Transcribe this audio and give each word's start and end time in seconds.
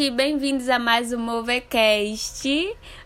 gente, 0.00 0.10
bem-vindos 0.12 0.70
a 0.70 0.78
mais 0.78 1.12
um 1.12 1.18
Movecast. 1.18 2.48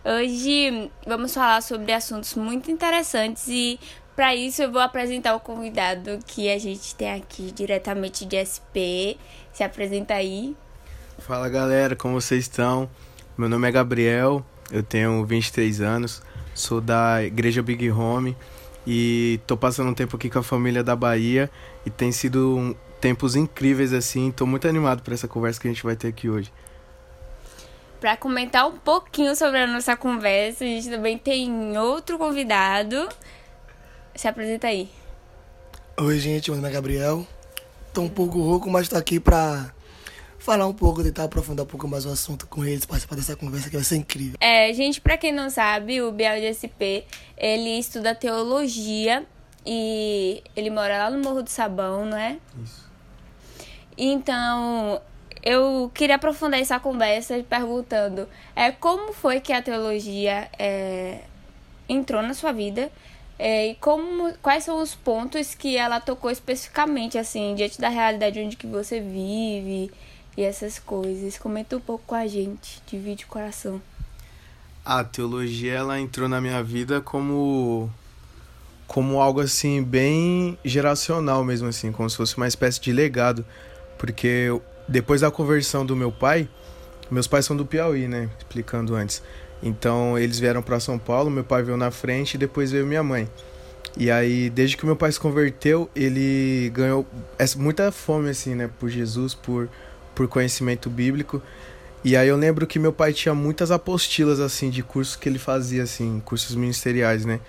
Hoje 0.04 0.90
vamos 1.04 1.34
falar 1.34 1.60
sobre 1.60 1.92
assuntos 1.92 2.34
muito 2.34 2.70
interessantes 2.70 3.48
e 3.48 3.80
para 4.14 4.32
isso 4.36 4.62
eu 4.62 4.70
vou 4.70 4.80
apresentar 4.80 5.34
o 5.34 5.40
convidado 5.40 6.20
que 6.24 6.48
a 6.48 6.56
gente 6.56 6.94
tem 6.94 7.12
aqui 7.12 7.50
diretamente 7.50 8.24
de 8.24 8.36
SP. 8.38 9.18
Se 9.52 9.64
apresenta 9.64 10.14
aí. 10.14 10.56
Fala 11.18 11.48
galera, 11.48 11.96
como 11.96 12.20
vocês 12.20 12.44
estão? 12.44 12.88
Meu 13.36 13.48
nome 13.48 13.66
é 13.66 13.72
Gabriel, 13.72 14.46
eu 14.70 14.84
tenho 14.84 15.24
23 15.26 15.80
anos, 15.80 16.22
sou 16.54 16.80
da 16.80 17.24
Igreja 17.24 17.60
Big 17.60 17.90
Home 17.90 18.36
e 18.86 19.40
tô 19.48 19.56
passando 19.56 19.90
um 19.90 19.94
tempo 19.94 20.14
aqui 20.14 20.30
com 20.30 20.38
a 20.38 20.44
família 20.44 20.84
da 20.84 20.94
Bahia 20.94 21.50
e 21.84 21.90
tem 21.90 22.12
sido 22.12 22.56
um, 22.56 22.74
tempos 23.00 23.34
incríveis 23.34 23.92
assim. 23.92 24.30
Tô 24.30 24.46
muito 24.46 24.68
animado 24.68 25.02
para 25.02 25.14
essa 25.14 25.26
conversa 25.26 25.60
que 25.60 25.66
a 25.66 25.72
gente 25.72 25.82
vai 25.82 25.96
ter 25.96 26.06
aqui 26.06 26.28
hoje. 26.28 26.52
Para 28.04 28.18
comentar 28.18 28.68
um 28.68 28.76
pouquinho 28.76 29.34
sobre 29.34 29.60
a 29.60 29.66
nossa 29.66 29.96
conversa, 29.96 30.62
a 30.62 30.66
gente 30.66 30.90
também 30.90 31.16
tem 31.16 31.78
outro 31.78 32.18
convidado. 32.18 33.08
Se 34.14 34.28
apresenta 34.28 34.66
aí. 34.66 34.90
Oi, 35.96 36.18
gente, 36.18 36.50
meu 36.50 36.56
nome 36.60 36.68
é 36.68 36.72
Gabriel. 36.74 37.26
Tô 37.94 38.02
um 38.02 38.08
pouco 38.10 38.38
rouco, 38.42 38.68
mas 38.68 38.90
tô 38.90 38.96
aqui 38.98 39.18
pra 39.18 39.72
falar 40.38 40.66
um 40.66 40.74
pouco, 40.74 41.02
tentar 41.02 41.24
aprofundar 41.24 41.64
um 41.64 41.66
pouco 41.66 41.88
mais 41.88 42.04
o 42.04 42.10
assunto 42.10 42.46
com 42.46 42.62
eles, 42.62 42.84
participar 42.84 43.16
dessa 43.16 43.36
conversa 43.36 43.70
que 43.70 43.76
vai 43.76 43.84
ser 43.86 43.96
incrível. 43.96 44.36
É, 44.38 44.70
gente, 44.74 45.00
para 45.00 45.16
quem 45.16 45.32
não 45.32 45.48
sabe, 45.48 46.02
o 46.02 46.12
Biel 46.12 46.38
de 46.42 46.52
SP, 46.52 47.08
ele 47.38 47.78
estuda 47.78 48.14
teologia 48.14 49.24
e 49.64 50.42
ele 50.54 50.68
mora 50.68 50.98
lá 50.98 51.10
no 51.10 51.24
Morro 51.24 51.42
do 51.42 51.48
Sabão, 51.48 52.04
não 52.04 52.18
é? 52.18 52.36
Isso. 52.62 52.84
Então, 53.96 55.00
eu 55.44 55.90
queria 55.92 56.16
aprofundar 56.16 56.58
essa 56.58 56.80
conversa 56.80 57.44
perguntando 57.48 58.26
é, 58.56 58.72
como 58.72 59.12
foi 59.12 59.40
que 59.40 59.52
a 59.52 59.60
teologia 59.60 60.48
é, 60.58 61.20
entrou 61.86 62.22
na 62.22 62.32
sua 62.32 62.50
vida 62.50 62.90
é, 63.38 63.68
e 63.68 63.74
como, 63.74 64.32
quais 64.40 64.64
são 64.64 64.80
os 64.80 64.94
pontos 64.94 65.54
que 65.54 65.76
ela 65.76 66.00
tocou 66.00 66.30
especificamente, 66.30 67.18
assim, 67.18 67.54
diante 67.54 67.78
da 67.78 67.90
realidade 67.90 68.40
onde 68.40 68.56
que 68.56 68.66
você 68.66 69.00
vive 69.00 69.90
e 70.34 70.42
essas 70.42 70.78
coisas. 70.78 71.36
Comenta 71.36 71.76
um 71.76 71.80
pouco 71.80 72.04
com 72.06 72.14
a 72.14 72.26
gente, 72.26 72.82
divide 72.86 73.24
o 73.24 73.28
coração. 73.28 73.82
A 74.82 75.04
teologia 75.04 75.74
ela 75.74 76.00
entrou 76.00 76.26
na 76.26 76.40
minha 76.40 76.62
vida 76.62 77.00
como 77.00 77.90
como 78.86 79.20
algo 79.20 79.40
assim 79.40 79.82
bem 79.82 80.58
geracional 80.64 81.42
mesmo 81.42 81.68
assim, 81.68 81.90
como 81.90 82.08
se 82.08 82.16
fosse 82.16 82.36
uma 82.36 82.46
espécie 82.46 82.80
de 82.80 82.92
legado, 82.92 83.44
porque 83.98 84.50
depois 84.86 85.20
da 85.20 85.30
conversão 85.30 85.84
do 85.84 85.96
meu 85.96 86.12
pai, 86.12 86.48
meus 87.10 87.26
pais 87.26 87.44
são 87.44 87.56
do 87.56 87.64
Piauí, 87.64 88.08
né, 88.08 88.28
explicando 88.38 88.94
antes. 88.94 89.22
Então 89.62 90.18
eles 90.18 90.38
vieram 90.38 90.62
para 90.62 90.80
São 90.80 90.98
Paulo, 90.98 91.30
meu 91.30 91.44
pai 91.44 91.62
veio 91.62 91.76
na 91.76 91.90
frente 91.90 92.34
e 92.34 92.38
depois 92.38 92.70
veio 92.70 92.86
minha 92.86 93.02
mãe. 93.02 93.28
E 93.96 94.10
aí, 94.10 94.50
desde 94.50 94.76
que 94.76 94.84
meu 94.84 94.96
pai 94.96 95.12
se 95.12 95.20
converteu, 95.20 95.88
ele 95.94 96.70
ganhou 96.74 97.06
muita 97.56 97.92
fome 97.92 98.30
assim, 98.30 98.54
né, 98.54 98.68
por 98.78 98.88
Jesus, 98.88 99.34
por 99.34 99.68
por 100.14 100.28
conhecimento 100.28 100.88
bíblico. 100.88 101.42
E 102.02 102.16
aí 102.16 102.28
eu 102.28 102.36
lembro 102.36 102.66
que 102.66 102.78
meu 102.78 102.92
pai 102.92 103.12
tinha 103.12 103.34
muitas 103.34 103.70
apostilas 103.70 104.38
assim 104.38 104.70
de 104.70 104.82
cursos 104.82 105.16
que 105.16 105.28
ele 105.28 105.38
fazia 105.38 105.82
assim, 105.82 106.20
cursos 106.24 106.54
ministeriais, 106.54 107.24
né? 107.24 107.40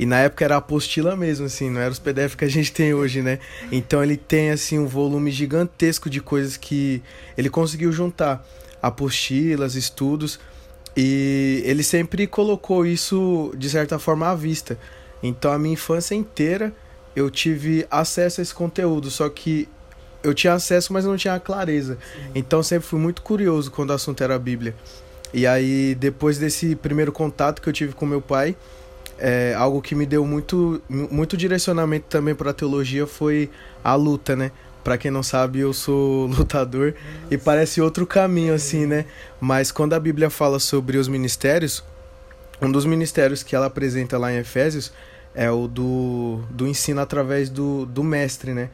E 0.00 0.06
na 0.06 0.18
época 0.20 0.42
era 0.42 0.56
apostila 0.56 1.14
mesmo, 1.14 1.44
assim, 1.44 1.68
não 1.68 1.78
era 1.78 1.92
os 1.92 1.98
PDF 1.98 2.34
que 2.34 2.46
a 2.46 2.48
gente 2.48 2.72
tem 2.72 2.94
hoje, 2.94 3.20
né? 3.20 3.38
Então 3.70 4.02
ele 4.02 4.16
tem, 4.16 4.50
assim, 4.50 4.78
um 4.78 4.86
volume 4.86 5.30
gigantesco 5.30 6.08
de 6.08 6.22
coisas 6.22 6.56
que 6.56 7.02
ele 7.36 7.50
conseguiu 7.50 7.92
juntar. 7.92 8.42
Apostilas, 8.80 9.74
estudos. 9.74 10.40
E 10.96 11.62
ele 11.66 11.82
sempre 11.82 12.26
colocou 12.26 12.86
isso, 12.86 13.52
de 13.54 13.68
certa 13.68 13.98
forma, 13.98 14.30
à 14.30 14.34
vista. 14.34 14.78
Então 15.22 15.52
a 15.52 15.58
minha 15.58 15.74
infância 15.74 16.14
inteira 16.14 16.72
eu 17.14 17.28
tive 17.30 17.86
acesso 17.90 18.40
a 18.40 18.42
esse 18.42 18.54
conteúdo, 18.54 19.10
só 19.10 19.28
que 19.28 19.68
eu 20.22 20.32
tinha 20.32 20.54
acesso, 20.54 20.94
mas 20.94 21.04
não 21.04 21.18
tinha 21.18 21.38
clareza. 21.38 21.96
Sim. 21.96 22.30
Então 22.36 22.62
sempre 22.62 22.88
fui 22.88 22.98
muito 22.98 23.20
curioso 23.20 23.70
quando 23.70 23.90
o 23.90 23.92
assunto 23.92 24.24
era 24.24 24.34
a 24.34 24.38
Bíblia. 24.38 24.74
E 25.34 25.46
aí, 25.46 25.94
depois 25.94 26.38
desse 26.38 26.74
primeiro 26.74 27.12
contato 27.12 27.60
que 27.60 27.68
eu 27.68 27.72
tive 27.72 27.92
com 27.92 28.06
meu 28.06 28.22
pai, 28.22 28.56
é, 29.20 29.54
algo 29.54 29.82
que 29.82 29.94
me 29.94 30.06
deu 30.06 30.24
muito, 30.24 30.82
muito 30.88 31.36
direcionamento 31.36 32.06
também 32.08 32.34
para 32.34 32.50
a 32.50 32.54
teologia 32.54 33.06
foi 33.06 33.50
a 33.84 33.94
luta, 33.94 34.34
né? 34.34 34.50
Para 34.82 34.96
quem 34.96 35.10
não 35.10 35.22
sabe, 35.22 35.60
eu 35.60 35.72
sou 35.72 36.26
lutador 36.32 36.94
e 37.30 37.36
parece 37.36 37.80
outro 37.80 38.06
caminho 38.06 38.54
assim, 38.54 38.86
né? 38.86 39.04
Mas 39.38 39.70
quando 39.70 39.92
a 39.92 40.00
Bíblia 40.00 40.30
fala 40.30 40.58
sobre 40.58 40.96
os 40.96 41.06
ministérios, 41.06 41.84
um 42.62 42.72
dos 42.72 42.86
ministérios 42.86 43.42
que 43.42 43.54
ela 43.54 43.66
apresenta 43.66 44.16
lá 44.18 44.32
em 44.32 44.38
Efésios 44.38 44.92
é 45.34 45.50
o 45.50 45.68
do, 45.68 46.42
do 46.50 46.66
ensino 46.66 47.00
através 47.00 47.48
do, 47.50 47.86
do 47.86 48.02
mestre, 48.02 48.52
né? 48.52 48.70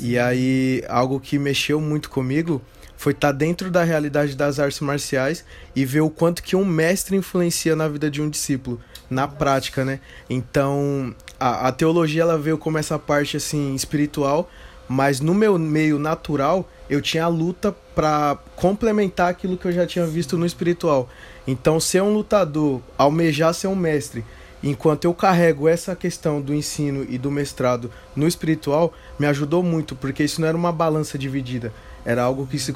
E 0.00 0.18
aí, 0.18 0.82
algo 0.88 1.20
que 1.20 1.38
mexeu 1.38 1.80
muito 1.80 2.08
comigo 2.08 2.62
foi 3.02 3.10
estar 3.12 3.32
tá 3.32 3.32
dentro 3.32 3.68
da 3.68 3.82
realidade 3.82 4.36
das 4.36 4.60
artes 4.60 4.78
marciais 4.78 5.44
e 5.74 5.84
ver 5.84 6.02
o 6.02 6.08
quanto 6.08 6.40
que 6.40 6.54
um 6.54 6.64
mestre 6.64 7.16
influencia 7.16 7.74
na 7.74 7.88
vida 7.88 8.08
de 8.08 8.22
um 8.22 8.30
discípulo, 8.30 8.80
na 9.10 9.26
prática, 9.26 9.84
né? 9.84 9.98
Então, 10.30 11.12
a, 11.38 11.66
a 11.66 11.72
teologia 11.72 12.22
ela 12.22 12.38
veio 12.38 12.56
como 12.56 12.78
essa 12.78 13.00
parte 13.00 13.36
assim 13.36 13.74
espiritual, 13.74 14.48
mas 14.88 15.18
no 15.18 15.34
meu 15.34 15.58
meio 15.58 15.98
natural, 15.98 16.70
eu 16.88 17.02
tinha 17.02 17.24
a 17.24 17.28
luta 17.28 17.74
para 17.92 18.38
complementar 18.54 19.30
aquilo 19.30 19.58
que 19.58 19.66
eu 19.66 19.72
já 19.72 19.84
tinha 19.84 20.06
visto 20.06 20.38
no 20.38 20.46
espiritual. 20.46 21.10
Então, 21.44 21.80
ser 21.80 22.02
um 22.02 22.14
lutador, 22.14 22.80
almejar 22.96 23.52
ser 23.52 23.66
um 23.66 23.74
mestre, 23.74 24.24
enquanto 24.62 25.06
eu 25.06 25.12
carrego 25.12 25.68
essa 25.68 25.96
questão 25.96 26.40
do 26.40 26.54
ensino 26.54 27.04
e 27.08 27.18
do 27.18 27.32
mestrado 27.32 27.90
no 28.14 28.28
espiritual, 28.28 28.94
me 29.18 29.26
ajudou 29.26 29.60
muito, 29.60 29.96
porque 29.96 30.22
isso 30.22 30.40
não 30.40 30.46
era 30.46 30.56
uma 30.56 30.70
balança 30.70 31.18
dividida, 31.18 31.72
era 32.04 32.22
algo 32.22 32.46
que 32.46 32.58
se 32.58 32.72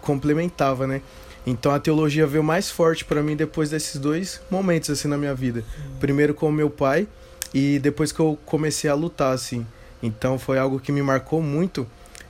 complementava, 0.00 0.86
né? 0.86 1.02
Então 1.46 1.72
a 1.72 1.78
teologia 1.78 2.26
veio 2.26 2.42
mais 2.42 2.70
forte 2.70 3.04
para 3.04 3.22
mim 3.22 3.34
depois 3.34 3.70
desses 3.70 3.98
dois 3.98 4.40
momentos 4.50 4.90
assim 4.90 5.08
na 5.08 5.16
minha 5.16 5.34
vida. 5.34 5.64
Primeiro 5.98 6.34
com 6.34 6.48
o 6.48 6.52
meu 6.52 6.68
pai 6.68 7.08
e 7.54 7.78
depois 7.78 8.12
que 8.12 8.20
eu 8.20 8.38
comecei 8.44 8.90
a 8.90 8.94
lutar 8.94 9.32
assim. 9.32 9.66
Então 10.02 10.38
foi 10.38 10.58
algo 10.58 10.78
que 10.78 10.92
me 10.92 11.02
marcou 11.02 11.40
muito 11.40 11.86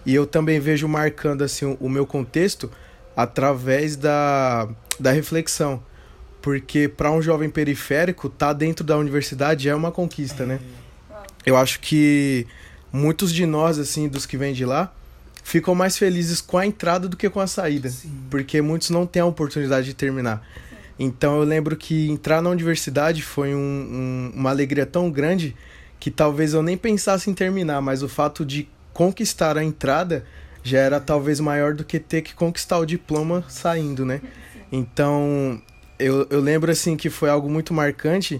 e 0.06 0.14
eu 0.14 0.26
também 0.26 0.60
vejo 0.60 0.86
marcando 0.86 1.42
assim 1.42 1.76
o 1.80 1.88
meu 1.88 2.06
contexto 2.06 2.70
através 3.16 3.96
da, 3.96 4.68
da 5.00 5.10
reflexão 5.10 5.82
porque 6.40 6.88
para 6.88 7.10
um 7.10 7.20
jovem 7.20 7.50
periférico, 7.50 8.28
tá 8.28 8.52
dentro 8.52 8.84
da 8.84 8.96
universidade 8.96 9.68
é 9.68 9.74
uma 9.74 9.90
conquista, 9.90 10.46
né? 10.46 10.60
Eu 11.44 11.56
acho 11.56 11.80
que 11.80 12.46
muitos 12.92 13.32
de 13.32 13.44
nós, 13.46 13.78
assim, 13.78 14.08
dos 14.08 14.26
que 14.26 14.36
vêm 14.36 14.52
de 14.52 14.64
lá, 14.64 14.92
ficam 15.48 15.74
mais 15.74 15.96
felizes 15.96 16.42
com 16.42 16.58
a 16.58 16.66
entrada 16.66 17.08
do 17.08 17.16
que 17.16 17.28
com 17.30 17.40
a 17.40 17.46
saída, 17.46 17.88
Sim. 17.88 18.12
porque 18.30 18.60
muitos 18.60 18.90
não 18.90 19.06
têm 19.06 19.22
a 19.22 19.24
oportunidade 19.24 19.86
de 19.86 19.94
terminar. 19.94 20.46
Então 20.98 21.38
eu 21.38 21.42
lembro 21.42 21.74
que 21.74 22.10
entrar 22.10 22.42
na 22.42 22.50
universidade 22.50 23.22
foi 23.22 23.54
um, 23.54 23.58
um, 23.58 24.32
uma 24.34 24.50
alegria 24.50 24.84
tão 24.84 25.10
grande 25.10 25.56
que 25.98 26.10
talvez 26.10 26.52
eu 26.52 26.62
nem 26.62 26.76
pensasse 26.76 27.30
em 27.30 27.34
terminar, 27.34 27.80
mas 27.80 28.02
o 28.02 28.08
fato 28.08 28.44
de 28.44 28.68
conquistar 28.92 29.56
a 29.56 29.64
entrada 29.64 30.22
já 30.62 30.80
era 30.80 31.00
talvez 31.00 31.40
maior 31.40 31.72
do 31.72 31.82
que 31.82 31.98
ter 31.98 32.20
que 32.20 32.34
conquistar 32.34 32.78
o 32.78 32.84
diploma 32.84 33.42
saindo, 33.48 34.04
né? 34.04 34.20
Então 34.70 35.62
eu, 35.98 36.26
eu 36.28 36.40
lembro 36.40 36.70
assim 36.70 36.94
que 36.94 37.08
foi 37.08 37.30
algo 37.30 37.48
muito 37.48 37.72
marcante 37.72 38.38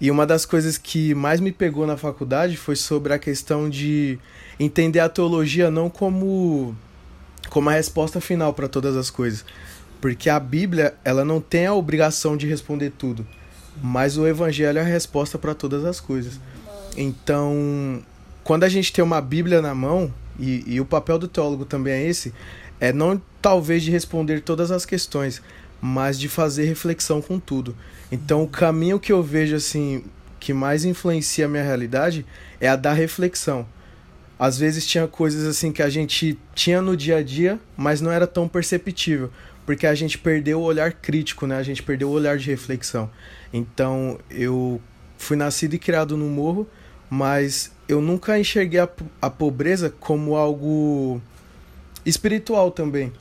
e 0.00 0.10
uma 0.10 0.26
das 0.26 0.46
coisas 0.46 0.78
que 0.78 1.14
mais 1.14 1.40
me 1.40 1.52
pegou 1.52 1.86
na 1.86 1.96
faculdade 1.96 2.56
foi 2.56 2.74
sobre 2.74 3.12
a 3.12 3.18
questão 3.18 3.68
de 3.68 4.18
entender 4.58 5.00
a 5.00 5.08
teologia 5.08 5.70
não 5.70 5.90
como 5.90 6.74
como 7.48 7.68
a 7.68 7.72
resposta 7.72 8.20
final 8.20 8.54
para 8.54 8.68
todas 8.68 8.96
as 8.96 9.10
coisas, 9.10 9.44
porque 10.00 10.30
a 10.30 10.38
Bíblia 10.38 10.94
ela 11.04 11.24
não 11.24 11.40
tem 11.40 11.66
a 11.66 11.74
obrigação 11.74 12.36
de 12.36 12.46
responder 12.46 12.92
tudo, 12.96 13.26
mas 13.82 14.16
o 14.16 14.26
Evangelho 14.26 14.78
é 14.78 14.82
a 14.82 14.84
resposta 14.84 15.36
para 15.36 15.54
todas 15.54 15.84
as 15.84 16.00
coisas. 16.00 16.38
Então, 16.96 18.02
quando 18.44 18.64
a 18.64 18.68
gente 18.68 18.92
tem 18.92 19.02
uma 19.02 19.20
Bíblia 19.20 19.60
na 19.60 19.74
mão 19.74 20.12
e, 20.38 20.62
e 20.66 20.80
o 20.80 20.84
papel 20.84 21.18
do 21.18 21.26
teólogo 21.26 21.64
também 21.64 21.92
é 21.94 22.06
esse, 22.06 22.32
é 22.78 22.92
não 22.92 23.20
talvez 23.42 23.82
de 23.82 23.90
responder 23.90 24.40
todas 24.42 24.70
as 24.70 24.86
questões, 24.86 25.42
mas 25.80 26.18
de 26.18 26.28
fazer 26.28 26.64
reflexão 26.64 27.20
com 27.20 27.38
tudo. 27.38 27.74
Então, 28.10 28.42
o 28.42 28.48
caminho 28.48 28.98
que 28.98 29.12
eu 29.12 29.22
vejo 29.22 29.56
assim 29.56 30.04
que 30.38 30.52
mais 30.52 30.84
influencia 30.84 31.44
a 31.44 31.48
minha 31.48 31.62
realidade 31.62 32.24
é 32.60 32.68
a 32.68 32.76
da 32.76 32.92
reflexão. 32.92 33.66
Às 34.38 34.58
vezes 34.58 34.86
tinha 34.86 35.06
coisas 35.06 35.46
assim 35.46 35.70
que 35.70 35.82
a 35.82 35.90
gente 35.90 36.38
tinha 36.54 36.80
no 36.80 36.96
dia 36.96 37.18
a 37.18 37.22
dia, 37.22 37.60
mas 37.76 38.00
não 38.00 38.10
era 38.10 38.26
tão 38.26 38.48
perceptível, 38.48 39.30
porque 39.66 39.86
a 39.86 39.94
gente 39.94 40.16
perdeu 40.16 40.60
o 40.60 40.64
olhar 40.64 40.92
crítico, 40.92 41.46
né? 41.46 41.56
A 41.56 41.62
gente 41.62 41.82
perdeu 41.82 42.08
o 42.08 42.12
olhar 42.12 42.38
de 42.38 42.50
reflexão. 42.50 43.10
Então, 43.52 44.18
eu 44.30 44.80
fui 45.18 45.36
nascido 45.36 45.74
e 45.74 45.78
criado 45.78 46.16
no 46.16 46.26
morro, 46.26 46.66
mas 47.10 47.70
eu 47.86 48.00
nunca 48.00 48.38
enxerguei 48.38 48.80
a, 48.80 48.88
a 49.20 49.28
pobreza 49.28 49.92
como 50.00 50.36
algo 50.36 51.20
espiritual 52.04 52.70
também. 52.70 53.12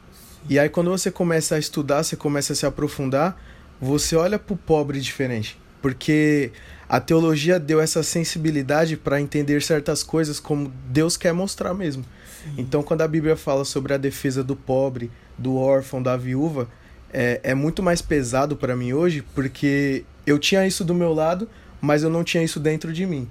E 0.48 0.58
aí 0.58 0.70
quando 0.70 0.90
você 0.90 1.12
começa 1.12 1.56
a 1.56 1.60
estudar, 1.60 2.04
você 2.04 2.16
começa 2.16 2.54
a 2.54 2.56
se 2.56 2.66
aprofundar, 2.66 3.38
você 3.82 4.16
olha 4.16 4.38
para 4.38 4.54
o 4.54 4.58
pobre 4.58 5.00
diferente, 5.00 5.58
porque 5.82 6.52
a 6.88 7.00
teologia 7.00 7.60
deu 7.60 7.80
essa 7.80 8.04
sensibilidade 8.04 8.98
para 8.98 9.22
entender 9.22 9.62
certas 9.62 10.04
coisas 10.04 10.40
como 10.40 10.72
Deus 10.88 11.16
quer 11.16 11.34
mostrar 11.34 11.74
mesmo. 11.74 12.04
Sim. 12.44 12.56
Então 12.58 12.84
quando 12.84 13.02
a 13.02 13.08
Bíblia 13.08 13.36
fala 13.36 13.64
sobre 13.64 13.94
a 13.94 13.98
defesa 13.98 14.44
do 14.44 14.56
pobre, 14.56 15.12
do 15.38 15.56
órfão, 15.56 16.02
da 16.02 16.18
viúva, 16.18 16.68
é, 17.12 17.40
é 17.44 17.54
muito 17.56 17.82
mais 17.82 18.02
pesado 18.02 18.56
para 18.56 18.76
mim 18.76 18.94
hoje, 18.94 19.24
porque 19.34 20.04
eu 20.26 20.38
tinha 20.38 20.66
isso 20.66 20.84
do 20.84 20.94
meu 20.94 21.14
lado, 21.14 21.50
mas 21.82 22.04
eu 22.04 22.10
não 22.10 22.24
tinha 22.24 22.44
isso 22.44 22.60
dentro 22.60 22.92
de 22.92 23.06
mim. 23.06 23.28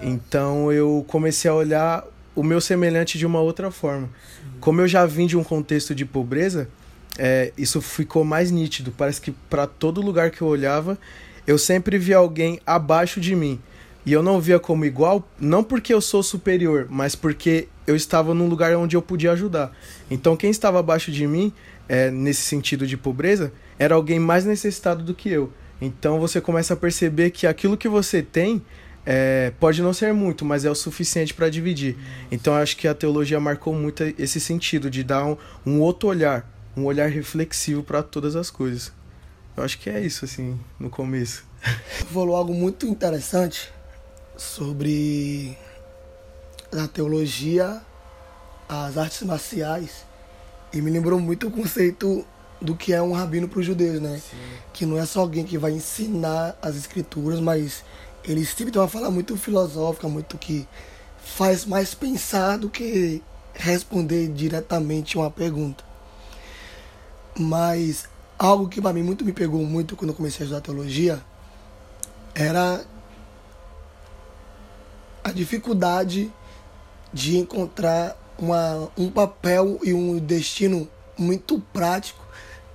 Então 0.00 0.72
eu 0.72 1.04
comecei 1.08 1.50
a 1.50 1.54
olhar 1.54 2.04
o 2.34 2.42
meu 2.42 2.60
semelhante 2.60 3.18
de 3.18 3.26
uma 3.26 3.40
outra 3.40 3.70
forma. 3.70 4.08
Como 4.60 4.80
eu 4.80 4.88
já 4.88 5.04
vim 5.04 5.26
de 5.26 5.36
um 5.36 5.44
contexto 5.44 5.94
de 5.94 6.04
pobreza, 6.04 6.68
é, 7.18 7.52
isso 7.56 7.80
ficou 7.80 8.24
mais 8.24 8.50
nítido. 8.50 8.92
Parece 8.96 9.20
que 9.20 9.30
para 9.30 9.66
todo 9.66 10.00
lugar 10.00 10.30
que 10.30 10.42
eu 10.42 10.48
olhava, 10.48 10.98
eu 11.46 11.58
sempre 11.58 11.98
via 11.98 12.16
alguém 12.16 12.60
abaixo 12.66 13.20
de 13.20 13.34
mim. 13.34 13.60
E 14.04 14.12
eu 14.12 14.22
não 14.22 14.40
via 14.40 14.58
como 14.58 14.84
igual, 14.84 15.28
não 15.38 15.62
porque 15.62 15.94
eu 15.94 16.00
sou 16.00 16.22
superior, 16.22 16.86
mas 16.90 17.14
porque 17.14 17.68
eu 17.86 17.94
estava 17.94 18.34
num 18.34 18.48
lugar 18.48 18.74
onde 18.76 18.96
eu 18.96 19.02
podia 19.02 19.32
ajudar. 19.32 19.72
Então, 20.10 20.36
quem 20.36 20.50
estava 20.50 20.80
abaixo 20.80 21.12
de 21.12 21.26
mim, 21.26 21.52
é, 21.88 22.10
nesse 22.10 22.42
sentido 22.42 22.84
de 22.84 22.96
pobreza, 22.96 23.52
era 23.78 23.94
alguém 23.94 24.18
mais 24.18 24.44
necessitado 24.44 25.04
do 25.04 25.14
que 25.14 25.28
eu. 25.28 25.52
Então, 25.80 26.18
você 26.18 26.40
começa 26.40 26.74
a 26.74 26.76
perceber 26.76 27.30
que 27.30 27.46
aquilo 27.46 27.76
que 27.76 27.88
você 27.88 28.22
tem 28.22 28.62
é, 29.04 29.52
pode 29.58 29.82
não 29.82 29.92
ser 29.92 30.12
muito, 30.12 30.44
mas 30.44 30.64
é 30.64 30.70
o 30.70 30.74
suficiente 30.74 31.34
para 31.34 31.48
dividir. 31.48 31.96
Então 32.30 32.54
acho 32.54 32.76
que 32.76 32.86
a 32.86 32.94
teologia 32.94 33.38
marcou 33.40 33.74
muito 33.74 34.02
esse 34.18 34.40
sentido 34.40 34.88
de 34.90 35.02
dar 35.02 35.26
um, 35.26 35.36
um 35.66 35.80
outro 35.80 36.08
olhar, 36.08 36.48
um 36.76 36.84
olhar 36.84 37.08
reflexivo 37.08 37.82
para 37.82 38.02
todas 38.02 38.36
as 38.36 38.50
coisas. 38.50 38.92
Eu 39.56 39.62
acho 39.62 39.78
que 39.78 39.90
é 39.90 40.00
isso, 40.00 40.24
assim, 40.24 40.58
no 40.78 40.88
começo. 40.88 41.44
Falou 42.12 42.34
algo 42.34 42.54
muito 42.54 42.86
interessante 42.86 43.70
sobre 44.36 45.56
a 46.72 46.88
teologia, 46.88 47.80
as 48.68 48.96
artes 48.96 49.22
marciais, 49.22 50.04
e 50.72 50.80
me 50.80 50.90
lembrou 50.90 51.20
muito 51.20 51.48
o 51.48 51.50
conceito 51.50 52.24
do 52.60 52.74
que 52.74 52.92
é 52.92 53.02
um 53.02 53.12
rabino 53.12 53.48
para 53.48 53.60
os 53.60 53.66
judeus, 53.66 54.00
né? 54.00 54.18
Sim. 54.18 54.36
Que 54.72 54.86
não 54.86 54.96
é 54.96 55.04
só 55.04 55.20
alguém 55.20 55.44
que 55.44 55.58
vai 55.58 55.72
ensinar 55.72 56.56
as 56.62 56.76
escrituras, 56.76 57.40
mas 57.40 57.84
eles 58.24 58.48
sempre 58.48 58.72
têm 58.72 58.80
uma 58.80 58.88
fala 58.88 59.10
muito 59.10 59.36
filosófica, 59.36 60.08
muito 60.08 60.38
que 60.38 60.66
faz 61.24 61.66
mais 61.66 61.94
pensar 61.94 62.56
do 62.56 62.70
que 62.70 63.22
responder 63.52 64.28
diretamente 64.28 65.18
uma 65.18 65.30
pergunta. 65.30 65.84
Mas 67.38 68.08
algo 68.38 68.68
que 68.68 68.80
para 68.80 68.92
mim 68.92 69.02
muito 69.02 69.24
me 69.24 69.32
pegou 69.32 69.64
muito 69.64 69.96
quando 69.96 70.10
eu 70.10 70.16
comecei 70.16 70.42
a 70.42 70.44
estudar 70.44 70.60
teologia 70.60 71.22
era 72.34 72.84
a 75.22 75.30
dificuldade 75.30 76.32
de 77.12 77.36
encontrar 77.36 78.16
uma, 78.38 78.90
um 78.96 79.10
papel 79.10 79.78
e 79.82 79.92
um 79.92 80.18
destino 80.18 80.88
muito 81.16 81.60
prático, 81.72 82.26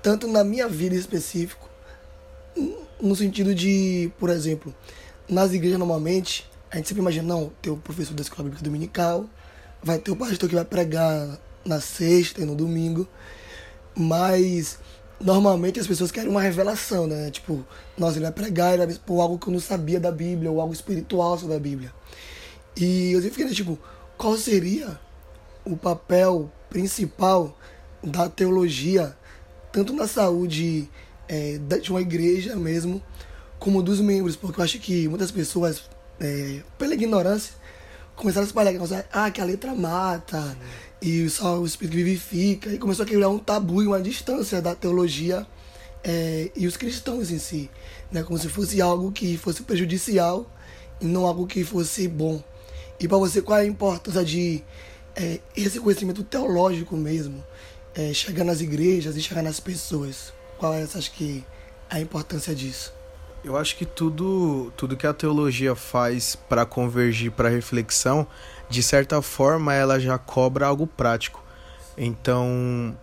tanto 0.01 0.27
na 0.27 0.43
minha 0.43 0.67
vida 0.67 0.95
específico, 0.95 1.67
no 3.01 3.15
sentido 3.15 3.53
de, 3.53 4.11
por 4.17 4.29
exemplo, 4.29 4.73
nas 5.27 5.53
igrejas 5.53 5.77
normalmente, 5.77 6.49
a 6.71 6.77
gente 6.77 6.87
sempre 6.87 7.01
imagina, 7.01 7.27
não, 7.27 7.51
tem 7.61 7.71
o 7.71 7.77
professor 7.77 8.13
da 8.13 8.21
escola 8.21 8.43
bíblica 8.43 8.63
dominical, 8.63 9.25
vai 9.83 9.97
ter 9.97 10.11
o 10.11 10.15
pastor 10.15 10.47
que 10.47 10.55
vai 10.55 10.65
pregar 10.65 11.37
na 11.65 11.81
sexta 11.81 12.41
e 12.41 12.45
no 12.45 12.55
domingo, 12.55 13.07
mas 13.97 14.77
normalmente 15.19 15.79
as 15.79 15.87
pessoas 15.87 16.11
querem 16.11 16.29
uma 16.29 16.41
revelação, 16.41 17.07
né? 17.07 17.31
Tipo, 17.31 17.65
nossa, 17.97 18.17
ele 18.17 18.25
vai 18.25 18.31
pregar, 18.31 18.73
ele 18.73 18.85
vai 18.85 18.93
expor 18.93 19.21
algo 19.21 19.39
que 19.39 19.47
eu 19.47 19.53
não 19.53 19.59
sabia 19.59 19.99
da 19.99 20.11
Bíblia, 20.11 20.51
ou 20.51 20.61
algo 20.61 20.73
espiritual 20.73 21.37
sobre 21.37 21.55
a 21.55 21.59
Bíblia. 21.59 21.91
E 22.75 23.11
eu 23.11 23.21
sempre 23.21 23.37
fiquei, 23.37 23.53
tipo, 23.55 23.79
qual 24.15 24.37
seria 24.37 24.99
o 25.65 25.75
papel 25.75 26.51
principal 26.69 27.57
da 28.03 28.29
teologia, 28.29 29.17
tanto 29.71 29.93
na 29.93 30.07
saúde 30.07 30.87
é, 31.27 31.57
de 31.57 31.89
uma 31.89 32.01
igreja 32.01 32.55
mesmo, 32.55 33.01
como 33.57 33.81
dos 33.81 33.99
membros, 33.99 34.35
porque 34.35 34.59
eu 34.59 34.63
acho 34.63 34.79
que 34.79 35.07
muitas 35.07 35.31
pessoas, 35.31 35.89
é, 36.19 36.61
pela 36.77 36.93
ignorância, 36.93 37.53
começaram 38.15 38.45
a 38.45 38.47
espalhar 38.47 38.73
que, 38.73 39.05
ah, 39.11 39.31
que 39.31 39.41
a 39.41 39.45
letra 39.45 39.73
mata. 39.73 40.57
E 41.01 41.29
só 41.29 41.59
o 41.59 41.65
Espírito 41.65 41.95
vivifica, 41.95 42.73
e 42.73 42.77
começou 42.77 43.03
a 43.03 43.07
criar 43.07 43.29
um 43.29 43.37
tabu 43.37 43.83
e 43.83 43.87
uma 43.87 44.01
distância 44.01 44.61
da 44.61 44.73
teologia 44.73 45.45
é, 46.03 46.51
e 46.55 46.65
os 46.65 46.77
cristãos 46.77 47.31
em 47.31 47.39
si, 47.39 47.69
né? 48.11 48.23
como 48.23 48.37
se 48.37 48.49
fosse 48.49 48.81
algo 48.81 49.11
que 49.11 49.37
fosse 49.37 49.63
prejudicial 49.63 50.49
e 50.99 51.05
não 51.05 51.25
algo 51.25 51.45
que 51.45 51.63
fosse 51.63 52.07
bom. 52.07 52.41
E 52.99 53.07
para 53.07 53.17
você, 53.17 53.41
qual 53.41 53.59
é 53.59 53.61
a 53.61 53.65
importância 53.65 54.25
de 54.25 54.63
é, 55.15 55.39
esse 55.55 55.79
conhecimento 55.79 56.23
teológico 56.23 56.95
mesmo, 56.95 57.43
é, 57.93 58.13
chegar 58.13 58.43
nas 58.43 58.61
igrejas 58.61 59.15
e 59.15 59.21
chegar 59.21 59.43
nas 59.43 59.59
pessoas? 59.59 60.33
Qual 60.57 60.73
é, 60.73 60.81
acha 60.81 61.11
que 61.11 61.43
a 61.89 61.99
importância 61.99 62.55
disso? 62.55 62.96
Eu 63.43 63.55
acho 63.55 63.75
que 63.77 63.85
tudo, 63.85 64.71
tudo 64.75 64.97
que 64.97 65.07
a 65.07 65.13
teologia 65.13 65.75
faz 65.75 66.35
para 66.35 66.65
convergir 66.65 67.31
para 67.31 67.49
reflexão, 67.49 68.27
de 68.69 68.83
certa 68.83 69.21
forma, 69.21 69.73
ela 69.73 69.99
já 69.99 70.17
cobra 70.17 70.67
algo 70.67 70.85
prático. 70.85 71.43
Então, 71.97 72.95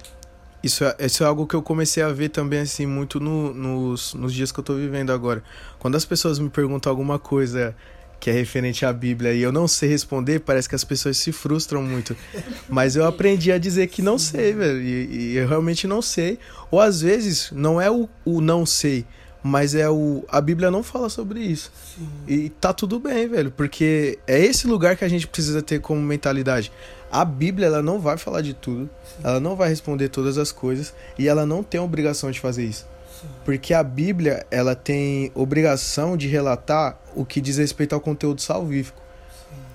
isso 0.63 0.85
é, 0.85 0.97
isso 1.01 1.23
é 1.23 1.27
algo 1.27 1.47
que 1.47 1.55
eu 1.55 1.63
comecei 1.63 2.03
a 2.03 2.09
ver 2.09 2.31
também 2.31 2.61
assim 2.61 2.87
muito 2.87 3.21
no, 3.21 3.53
nos, 3.53 4.15
nos 4.15 4.33
dias 4.33 4.51
que 4.51 4.59
eu 4.59 4.63
estou 4.63 4.77
vivendo 4.77 5.13
agora. 5.13 5.43
Quando 5.79 5.97
as 5.97 6.05
pessoas 6.05 6.39
me 6.39 6.49
perguntam 6.49 6.91
alguma 6.91 7.19
coisa 7.19 7.75
que 8.19 8.31
é 8.31 8.33
referente 8.33 8.87
à 8.87 8.93
Bíblia 8.93 9.35
e 9.35 9.43
eu 9.43 9.53
não 9.53 9.69
sei 9.69 9.91
responder, 9.91 10.41
parece 10.41 10.67
que 10.67 10.75
as 10.75 10.83
pessoas 10.83 11.19
se 11.19 11.31
frustram 11.33 11.83
muito. 11.83 12.17
Mas 12.67 12.97
eu 12.97 13.05
aprendi 13.05 13.53
a 13.53 13.59
dizer 13.59 13.89
que 13.89 14.01
não 14.01 14.19
sei, 14.19 14.55
velho, 14.55 14.81
e, 14.81 15.33
e 15.33 15.37
eu 15.37 15.47
realmente 15.47 15.87
não 15.87 16.01
sei. 16.01 16.39
Ou 16.71 16.81
às 16.81 17.03
vezes 17.03 17.51
não 17.53 17.79
é 17.79 17.91
o, 17.91 18.09
o 18.25 18.41
não 18.41 18.65
sei, 18.65 19.05
mas 19.47 19.75
é 19.75 19.91
o. 19.91 20.25
A 20.27 20.41
Bíblia 20.41 20.71
não 20.71 20.83
fala 20.83 21.11
sobre 21.11 21.39
isso. 21.39 21.71
Sim. 21.95 22.09
E 22.27 22.49
tá 22.49 22.73
tudo 22.73 22.99
bem, 22.99 23.29
velho. 23.29 23.51
Porque 23.51 24.19
é 24.27 24.43
esse 24.43 24.67
lugar 24.67 24.97
que 24.97 25.05
a 25.05 25.09
gente 25.09 25.27
precisa 25.27 25.61
ter 25.61 25.83
como 25.83 26.01
mentalidade. 26.01 26.73
A 27.13 27.27
Bíblia, 27.27 27.67
ela 27.67 27.83
não 27.83 28.01
vai 28.01 28.17
falar 28.17 28.41
de 28.41 28.55
tudo. 28.55 28.89
Sim. 29.05 29.21
Ela 29.23 29.41
não 29.41 29.55
vai 29.55 29.69
responder 29.69 30.09
todas 30.09 30.39
as 30.39 30.51
coisas. 30.51 30.95
E 31.19 31.29
ela 31.29 31.45
não 31.45 31.63
tem 31.63 31.79
obrigação 31.79 32.31
de 32.31 32.41
fazer 32.41 32.65
isso. 32.65 32.87
Sim. 33.21 33.29
Porque 33.45 33.75
a 33.75 33.83
Bíblia, 33.83 34.47
ela 34.51 34.75
tem 34.75 35.31
obrigação 35.35 36.17
de 36.17 36.27
relatar 36.27 36.99
o 37.15 37.23
que 37.23 37.39
diz 37.39 37.59
respeito 37.59 37.95
ao 37.95 38.01
conteúdo 38.01 38.41
salvífico. 38.41 39.03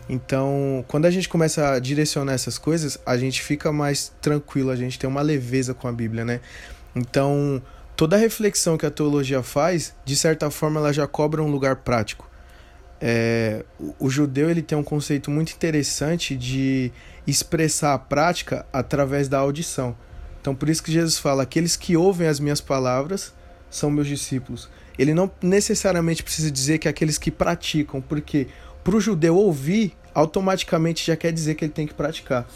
Então, 0.09 0.83
quando 0.87 1.05
a 1.05 1.11
gente 1.11 1.29
começa 1.29 1.73
a 1.73 1.79
direcionar 1.79 2.33
essas 2.33 2.57
coisas, 2.57 2.97
a 3.05 3.15
gente 3.15 3.43
fica 3.43 3.71
mais 3.71 4.11
tranquilo, 4.19 4.71
a 4.71 4.75
gente 4.75 4.97
tem 4.97 5.07
uma 5.07 5.21
leveza 5.21 5.75
com 5.75 5.87
a 5.87 5.91
Bíblia, 5.91 6.25
né? 6.25 6.39
Então, 6.95 7.61
toda 7.99 8.15
a 8.15 8.19
reflexão 8.19 8.77
que 8.77 8.85
a 8.85 8.89
teologia 8.89 9.43
faz, 9.43 9.93
de 10.05 10.15
certa 10.15 10.49
forma, 10.49 10.79
ela 10.79 10.93
já 10.93 11.05
cobra 11.05 11.43
um 11.43 11.51
lugar 11.51 11.75
prático. 11.75 12.29
É, 13.01 13.65
o, 13.77 14.05
o, 14.05 14.09
judeu 14.09 14.49
ele 14.49 14.61
tem 14.61 14.77
um 14.77 14.83
conceito 14.83 15.29
muito 15.29 15.51
interessante 15.51 16.33
de 16.33 16.93
expressar 17.27 17.93
a 17.93 17.99
prática 17.99 18.65
através 18.71 19.27
da 19.27 19.39
audição. 19.39 19.97
Então, 20.39 20.55
por 20.55 20.69
isso 20.69 20.81
que 20.81 20.93
Jesus 20.93 21.17
fala: 21.17 21.43
aqueles 21.43 21.75
que 21.75 21.97
ouvem 21.97 22.29
as 22.29 22.39
minhas 22.39 22.61
palavras 22.61 23.33
são 23.69 23.91
meus 23.91 24.07
discípulos. 24.07 24.69
Ele 24.97 25.13
não 25.13 25.29
necessariamente 25.41 26.23
precisa 26.23 26.49
dizer 26.49 26.77
que 26.77 26.87
aqueles 26.87 27.17
que 27.17 27.29
praticam, 27.29 27.99
porque 27.99 28.47
para 28.81 28.95
o 28.95 29.01
judeu 29.01 29.35
ouvir 29.35 29.91
automaticamente 30.13 31.05
já 31.05 31.17
quer 31.17 31.33
dizer 31.33 31.55
que 31.55 31.65
ele 31.65 31.73
tem 31.73 31.85
que 31.85 31.93
praticar. 31.93 32.47